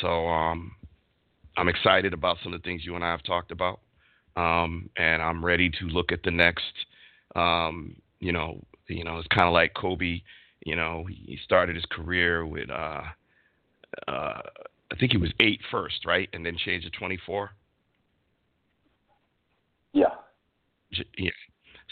So 0.00 0.26
um, 0.26 0.72
I'm 1.56 1.68
excited 1.68 2.12
about 2.12 2.38
some 2.42 2.52
of 2.52 2.60
the 2.60 2.64
things 2.66 2.84
you 2.84 2.94
and 2.94 3.04
I 3.04 3.10
have 3.10 3.22
talked 3.22 3.52
about, 3.52 3.80
um, 4.36 4.90
and 4.96 5.22
I'm 5.22 5.44
ready 5.44 5.70
to 5.70 5.84
look 5.86 6.12
at 6.12 6.22
the 6.24 6.30
next. 6.30 6.72
Um, 7.34 7.96
you 8.18 8.32
know, 8.32 8.62
you 8.88 9.04
know, 9.04 9.18
it's 9.18 9.28
kind 9.28 9.46
of 9.46 9.52
like 9.52 9.74
Kobe. 9.74 10.20
You 10.64 10.74
know, 10.74 11.04
he 11.08 11.38
started 11.44 11.76
his 11.76 11.84
career 11.86 12.44
with, 12.44 12.70
uh, 12.70 13.02
uh, 14.08 14.40
I 14.92 14.96
think 14.96 15.12
he 15.12 15.18
was 15.18 15.32
eight 15.40 15.60
first, 15.70 16.04
right, 16.04 16.28
and 16.32 16.44
then 16.46 16.56
changed 16.56 16.86
to 16.86 16.98
24. 16.98 17.50
Yeah. 19.92 20.06
Yeah. 21.16 21.30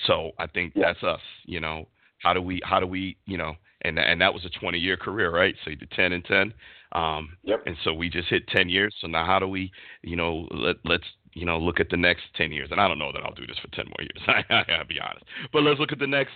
So 0.07 0.33
I 0.39 0.47
think 0.47 0.75
Yeah. 0.75 0.87
that's 0.93 1.03
us. 1.03 1.21
You 1.45 1.61
know, 1.61 1.89
how 2.19 2.33
do 2.33 2.41
we 2.41 2.61
how 2.65 2.81
do 2.81 2.87
we 2.87 3.17
you 3.27 3.37
know 3.39 3.57
and 3.83 3.99
and 3.99 4.21
that 4.21 4.33
was 4.33 4.45
a 4.45 4.51
20 4.51 4.79
year 4.79 4.97
career, 4.97 5.31
right? 5.31 5.55
So 5.65 5.71
you 5.71 5.77
did 5.77 5.91
10 5.91 6.13
and 6.13 6.25
10. 6.25 6.55
Um, 6.93 7.37
Yep. 7.43 7.63
And 7.67 7.77
so 7.83 7.93
we 7.93 8.09
just 8.09 8.29
hit 8.29 8.47
10 8.49 8.69
years. 8.69 8.95
So 9.01 9.07
now 9.09 9.25
how 9.25 9.39
do 9.39 9.49
we 9.49 9.73
you 10.03 10.17
know 10.17 10.47
let 10.51 10.77
let's 10.85 11.05
you 11.33 11.45
know 11.45 11.59
look 11.59 11.81
at 11.81 11.89
the 11.91 11.97
next 11.97 12.23
10 12.37 12.53
years. 12.53 12.69
And 12.71 12.81
I 12.81 12.87
don't 12.89 12.99
know 12.99 13.11
that 13.13 13.23
I'll 13.25 13.35
do 13.35 13.47
this 13.47 13.59
for 13.59 13.69
10 13.69 13.87
more 13.87 14.01
years. 14.01 14.23
I 14.51 14.65
gotta 14.69 14.85
be 14.85 15.01
honest. 15.01 15.25
But 15.53 15.63
let's 15.63 15.81
look 15.81 15.93
at 15.93 15.99
the 15.99 16.07
next 16.07 16.33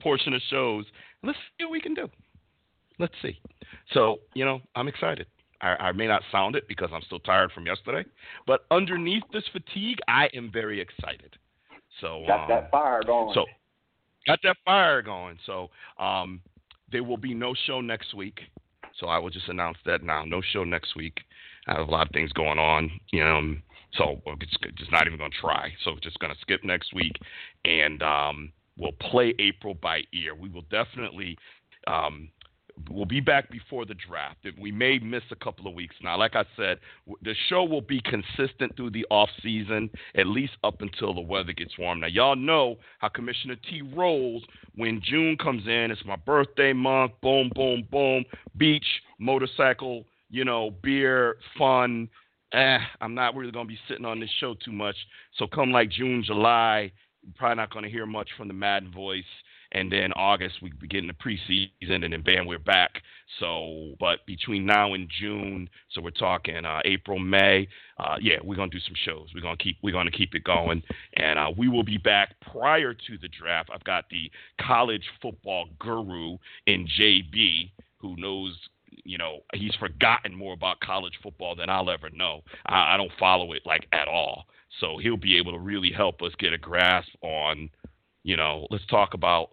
portion 0.00 0.32
of 0.32 0.40
shows. 0.48 0.84
Let's 1.22 1.38
see 1.58 1.64
what 1.64 1.72
we 1.72 1.80
can 1.80 1.94
do. 1.94 2.08
Let's 2.98 3.14
see. 3.20 3.40
So 3.92 4.20
you 4.34 4.44
know 4.44 4.60
I'm 4.74 4.88
excited. 4.88 5.26
I, 5.60 5.68
I 5.76 5.92
may 5.92 6.06
not 6.06 6.22
sound 6.30 6.56
it 6.56 6.68
because 6.68 6.90
I'm 6.92 7.02
still 7.02 7.20
tired 7.20 7.52
from 7.52 7.66
yesterday, 7.66 8.08
but 8.46 8.64
underneath 8.70 9.22
this 9.32 9.44
fatigue, 9.52 9.98
I 10.08 10.28
am 10.34 10.50
very 10.52 10.80
excited. 10.80 11.36
So 12.00 12.24
Got 12.26 12.42
um, 12.42 12.48
that 12.48 12.70
fire 12.70 13.02
going. 13.04 13.34
so 13.34 13.44
got 14.26 14.40
that 14.42 14.56
fire 14.64 15.02
going. 15.02 15.38
So 15.46 15.70
um, 15.98 16.40
there 16.90 17.04
will 17.04 17.16
be 17.16 17.34
no 17.34 17.54
show 17.66 17.80
next 17.80 18.14
week. 18.14 18.40
So 18.98 19.08
I 19.08 19.18
will 19.18 19.30
just 19.30 19.48
announce 19.48 19.78
that 19.86 20.02
now. 20.02 20.24
No 20.24 20.40
show 20.52 20.64
next 20.64 20.94
week. 20.96 21.20
I 21.66 21.78
have 21.78 21.88
a 21.88 21.90
lot 21.90 22.06
of 22.06 22.12
things 22.12 22.32
going 22.32 22.58
on. 22.58 22.90
You 23.12 23.24
know, 23.24 23.36
um, 23.36 23.62
so 23.94 24.20
just, 24.40 24.58
just 24.76 24.92
not 24.92 25.06
even 25.06 25.18
going 25.18 25.30
to 25.30 25.36
try. 25.40 25.72
So 25.84 25.96
just 26.02 26.18
going 26.18 26.32
to 26.32 26.40
skip 26.40 26.62
next 26.64 26.94
week, 26.94 27.16
and 27.64 28.02
um, 28.02 28.52
we'll 28.76 28.92
play 28.92 29.34
April 29.38 29.74
by 29.74 30.02
ear. 30.12 30.34
We 30.34 30.48
will 30.48 30.64
definitely. 30.70 31.36
Um, 31.86 32.28
We'll 32.90 33.04
be 33.04 33.20
back 33.20 33.50
before 33.50 33.84
the 33.84 33.94
draft. 33.94 34.46
We 34.58 34.72
may 34.72 34.98
miss 34.98 35.22
a 35.30 35.36
couple 35.36 35.68
of 35.68 35.74
weeks 35.74 35.94
now. 36.02 36.18
Like 36.18 36.34
I 36.34 36.44
said, 36.56 36.78
the 37.22 37.34
show 37.48 37.64
will 37.64 37.80
be 37.80 38.00
consistent 38.02 38.76
through 38.76 38.90
the 38.90 39.06
off 39.10 39.28
season, 39.42 39.90
at 40.16 40.26
least 40.26 40.54
up 40.64 40.80
until 40.80 41.14
the 41.14 41.20
weather 41.20 41.52
gets 41.52 41.78
warm. 41.78 42.00
Now, 42.00 42.08
y'all 42.08 42.36
know 42.36 42.76
how 42.98 43.08
Commissioner 43.08 43.56
T 43.70 43.82
rolls 43.82 44.42
when 44.74 45.00
June 45.04 45.36
comes 45.36 45.66
in. 45.66 45.90
It's 45.90 46.04
my 46.04 46.16
birthday 46.16 46.72
month. 46.72 47.12
Boom, 47.22 47.50
boom, 47.54 47.86
boom. 47.90 48.24
Beach, 48.56 48.86
motorcycle, 49.18 50.04
you 50.30 50.44
know, 50.44 50.72
beer, 50.82 51.36
fun. 51.56 52.08
Eh, 52.52 52.78
I'm 53.00 53.14
not 53.14 53.36
really 53.36 53.52
gonna 53.52 53.68
be 53.68 53.78
sitting 53.88 54.04
on 54.04 54.18
this 54.18 54.30
show 54.40 54.54
too 54.54 54.72
much. 54.72 54.96
So 55.38 55.46
come 55.46 55.70
like 55.70 55.90
June, 55.90 56.24
July, 56.24 56.90
probably 57.36 57.56
not 57.56 57.72
gonna 57.72 57.88
hear 57.88 58.06
much 58.06 58.30
from 58.36 58.48
the 58.48 58.54
Madden 58.54 58.90
voice 58.92 59.24
and 59.74 59.90
then 59.90 60.12
August 60.12 60.62
we 60.62 60.72
begin 60.80 61.08
the 61.08 61.12
preseason, 61.12 62.04
and 62.04 62.12
then 62.12 62.22
bam, 62.22 62.46
we're 62.46 62.58
back. 62.58 63.02
So, 63.40 63.94
but 63.98 64.24
between 64.26 64.64
now 64.64 64.94
and 64.94 65.10
June, 65.20 65.68
so 65.90 66.00
we're 66.00 66.10
talking 66.10 66.64
uh, 66.64 66.80
April, 66.84 67.18
May. 67.18 67.68
Uh, 67.98 68.16
yeah, 68.20 68.36
we're 68.42 68.54
gonna 68.54 68.70
do 68.70 68.80
some 68.80 68.94
shows. 69.04 69.28
We're 69.34 69.42
gonna 69.42 69.56
keep 69.56 69.76
we're 69.82 69.92
gonna 69.92 70.10
keep 70.12 70.34
it 70.34 70.44
going, 70.44 70.82
and 71.16 71.38
uh, 71.38 71.50
we 71.56 71.68
will 71.68 71.82
be 71.82 71.98
back 71.98 72.34
prior 72.52 72.94
to 72.94 73.18
the 73.20 73.28
draft. 73.28 73.70
I've 73.74 73.84
got 73.84 74.04
the 74.10 74.30
college 74.60 75.04
football 75.20 75.66
guru 75.78 76.38
in 76.66 76.86
JB 76.98 77.72
who 77.98 78.16
knows. 78.16 78.56
You 79.06 79.18
know, 79.18 79.40
he's 79.52 79.74
forgotten 79.74 80.34
more 80.34 80.54
about 80.54 80.78
college 80.78 81.14
football 81.20 81.56
than 81.56 81.68
I'll 81.68 81.90
ever 81.90 82.10
know. 82.10 82.42
I, 82.64 82.94
I 82.94 82.96
don't 82.96 83.10
follow 83.18 83.52
it 83.52 83.62
like 83.66 83.86
at 83.92 84.06
all, 84.06 84.44
so 84.80 84.98
he'll 84.98 85.16
be 85.16 85.36
able 85.36 85.50
to 85.50 85.58
really 85.58 85.90
help 85.90 86.22
us 86.22 86.30
get 86.38 86.52
a 86.52 86.58
grasp 86.58 87.08
on 87.20 87.70
you 88.24 88.36
know, 88.36 88.66
let's 88.70 88.86
talk 88.86 89.14
about 89.14 89.50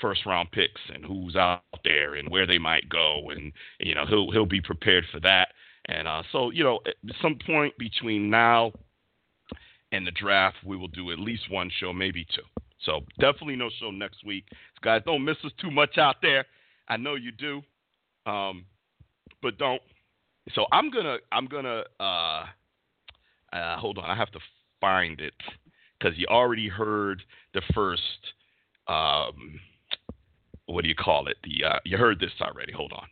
first 0.00 0.26
round 0.26 0.50
picks 0.52 0.80
and 0.92 1.04
who's 1.04 1.36
out 1.36 1.62
there 1.84 2.14
and 2.14 2.30
where 2.30 2.46
they 2.46 2.58
might 2.58 2.88
go 2.88 3.30
and 3.30 3.52
you 3.80 3.94
know 3.94 4.04
he'll 4.06 4.30
he'll 4.30 4.46
be 4.46 4.60
prepared 4.60 5.04
for 5.12 5.20
that. 5.20 5.48
And 5.86 6.08
uh, 6.08 6.22
so 6.32 6.50
you 6.50 6.64
know 6.64 6.80
at 6.86 6.94
some 7.22 7.38
point 7.46 7.76
between 7.78 8.30
now 8.30 8.72
and 9.92 10.06
the 10.06 10.10
draft 10.12 10.56
we 10.64 10.76
will 10.76 10.88
do 10.88 11.10
at 11.12 11.18
least 11.18 11.50
one 11.50 11.70
show 11.80 11.92
maybe 11.92 12.26
two. 12.34 12.42
So 12.84 13.00
definitely 13.18 13.56
no 13.56 13.70
show 13.80 13.90
next 13.90 14.24
week. 14.24 14.44
Guys 14.82 15.02
don't 15.06 15.24
miss 15.24 15.36
us 15.44 15.52
too 15.60 15.70
much 15.70 15.98
out 15.98 16.16
there. 16.22 16.44
I 16.88 16.96
know 16.96 17.14
you 17.14 17.32
do. 17.32 17.62
Um, 18.26 18.66
but 19.42 19.58
don't. 19.58 19.80
So 20.54 20.66
I'm 20.72 20.90
gonna 20.90 21.18
I'm 21.32 21.46
gonna 21.46 21.84
uh, 21.98 22.44
uh, 23.52 23.76
hold 23.78 23.98
on. 23.98 24.04
I 24.04 24.14
have 24.14 24.30
to 24.32 24.40
find 24.80 25.20
it 25.20 25.34
because 25.98 26.16
you 26.18 26.26
already 26.28 26.68
heard 26.68 27.22
the 27.54 27.62
first 27.74 28.02
um, 28.88 29.58
what 30.66 30.82
do 30.82 30.88
you 30.88 30.94
call 30.94 31.28
it? 31.28 31.36
The 31.44 31.64
uh, 31.66 31.78
you 31.84 31.96
heard 31.96 32.20
this 32.20 32.32
already. 32.40 32.72
Hold 32.72 32.92
on. 32.92 33.06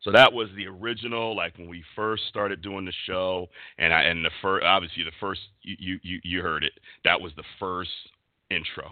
So 0.00 0.12
that 0.12 0.34
was 0.34 0.48
the 0.54 0.66
original, 0.66 1.34
like 1.34 1.56
when 1.56 1.66
we 1.66 1.82
first 1.96 2.24
started 2.28 2.60
doing 2.60 2.84
the 2.84 2.92
show, 3.06 3.48
and 3.78 3.92
I 3.92 4.02
and 4.02 4.22
the 4.22 4.30
first, 4.42 4.64
obviously 4.64 5.02
the 5.02 5.10
first 5.18 5.40
you 5.62 5.98
you 6.02 6.20
you 6.22 6.42
heard 6.42 6.62
it. 6.62 6.72
That 7.04 7.20
was 7.20 7.32
the 7.36 7.42
first 7.58 7.90
intro, 8.50 8.90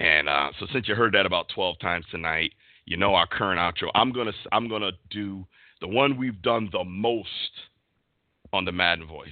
and 0.00 0.26
uh, 0.28 0.50
so 0.58 0.66
since 0.72 0.88
you 0.88 0.94
heard 0.94 1.12
that 1.12 1.26
about 1.26 1.50
twelve 1.54 1.78
times 1.80 2.06
tonight, 2.10 2.52
you 2.86 2.96
know 2.96 3.14
our 3.14 3.26
current 3.26 3.60
outro. 3.60 3.90
I'm 3.94 4.10
gonna 4.10 4.32
I'm 4.50 4.68
gonna 4.68 4.92
do 5.10 5.46
the 5.82 5.88
one 5.88 6.16
we've 6.16 6.40
done 6.40 6.70
the 6.72 6.82
most 6.82 7.28
on 8.52 8.64
the 8.64 8.72
Madden 8.72 9.06
voice. 9.06 9.28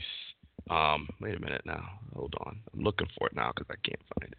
Um, 0.70 1.08
wait 1.20 1.36
a 1.36 1.40
minute 1.40 1.62
now. 1.64 1.88
Hold 2.14 2.34
on. 2.44 2.60
I'm 2.72 2.80
looking 2.82 3.06
for 3.18 3.28
it 3.28 3.36
now 3.36 3.52
because 3.54 3.68
I 3.70 3.88
can't 3.88 4.02
find 4.18 4.32
it. 4.32 4.38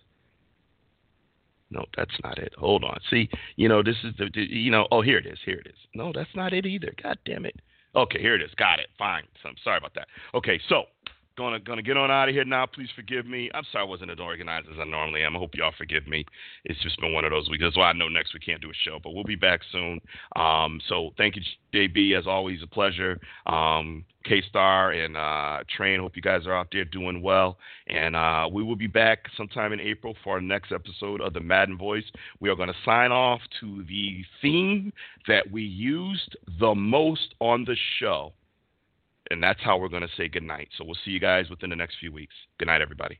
No, 1.69 1.85
that's 1.95 2.15
not 2.23 2.37
it. 2.37 2.53
Hold 2.57 2.83
on. 2.83 2.97
See, 3.09 3.29
you 3.55 3.67
know, 3.67 3.83
this 3.83 3.97
is 4.03 4.13
the, 4.17 4.29
the, 4.33 4.41
you 4.41 4.71
know, 4.71 4.87
oh, 4.91 5.01
here 5.01 5.17
it 5.17 5.25
is. 5.25 5.37
Here 5.45 5.59
it 5.59 5.67
is. 5.67 5.77
No, 5.93 6.11
that's 6.13 6.33
not 6.35 6.53
it 6.53 6.65
either. 6.65 6.93
God 7.01 7.17
damn 7.25 7.45
it. 7.45 7.59
Okay, 7.95 8.19
here 8.19 8.35
it 8.35 8.41
is. 8.41 8.51
Got 8.57 8.79
it. 8.79 8.87
Fine. 8.97 9.23
So 9.41 9.49
I'm 9.49 9.55
sorry 9.63 9.77
about 9.77 9.93
that. 9.95 10.07
Okay, 10.33 10.59
so 10.69 10.83
gonna 11.37 11.59
gonna 11.59 11.81
get 11.81 11.95
on 11.95 12.11
out 12.11 12.27
of 12.27 12.35
here 12.35 12.43
now. 12.43 12.65
Please 12.65 12.89
forgive 12.95 13.25
me. 13.25 13.49
I'm 13.53 13.63
sorry 13.71 13.85
I 13.85 13.87
wasn't 13.87 14.11
as 14.11 14.19
organized 14.19 14.67
as 14.67 14.79
I 14.79 14.83
normally 14.85 15.23
am. 15.23 15.35
I 15.35 15.39
hope 15.39 15.55
y'all 15.55 15.73
forgive 15.77 16.07
me. 16.07 16.25
It's 16.65 16.81
just 16.81 16.99
been 16.99 17.13
one 17.13 17.23
of 17.23 17.31
those 17.31 17.49
weeks. 17.49 17.63
That's 17.63 17.77
why 17.77 17.89
I 17.89 17.93
know 17.93 18.09
next 18.09 18.33
we 18.33 18.39
can't 18.39 18.61
do 18.61 18.69
a 18.69 18.73
show, 18.83 18.99
but 19.01 19.13
we'll 19.13 19.23
be 19.23 19.35
back 19.35 19.61
soon. 19.71 20.01
Um, 20.35 20.81
so 20.89 21.11
thank 21.17 21.35
you, 21.35 21.43
JB. 21.73 22.17
As 22.17 22.27
always, 22.27 22.61
a 22.63 22.67
pleasure. 22.67 23.19
Um, 23.45 24.03
K 24.25 24.41
Star 24.49 24.91
and 24.91 25.15
uh, 25.15 25.63
Train. 25.75 25.99
Hope 25.99 26.15
you 26.15 26.21
guys 26.21 26.45
are 26.45 26.55
out 26.55 26.67
there 26.71 26.85
doing 26.85 27.21
well. 27.21 27.57
And 27.87 28.15
uh, 28.15 28.49
we 28.51 28.63
will 28.63 28.75
be 28.75 28.87
back 28.87 29.19
sometime 29.37 29.71
in 29.73 29.79
April 29.79 30.15
for 30.23 30.33
our 30.33 30.41
next 30.41 30.71
episode 30.71 31.21
of 31.21 31.33
the 31.33 31.39
Madden 31.39 31.77
Voice. 31.77 32.03
We 32.39 32.49
are 32.49 32.55
going 32.55 32.69
to 32.69 32.75
sign 32.83 33.11
off 33.11 33.41
to 33.61 33.83
the 33.87 34.23
theme 34.41 34.91
that 35.27 35.49
we 35.49 35.61
used 35.61 36.35
the 36.59 36.75
most 36.75 37.35
on 37.39 37.63
the 37.63 37.77
show. 37.99 38.33
And 39.29 39.43
that's 39.43 39.61
how 39.61 39.77
we're 39.77 39.89
going 39.89 40.03
to 40.03 40.15
say 40.15 40.27
goodnight. 40.27 40.69
So 40.77 40.83
we'll 40.83 40.97
see 41.03 41.11
you 41.11 41.19
guys 41.19 41.49
within 41.49 41.69
the 41.69 41.75
next 41.75 41.97
few 41.99 42.11
weeks. 42.11 42.35
Good 42.59 42.67
night, 42.67 42.81
everybody. 42.81 43.19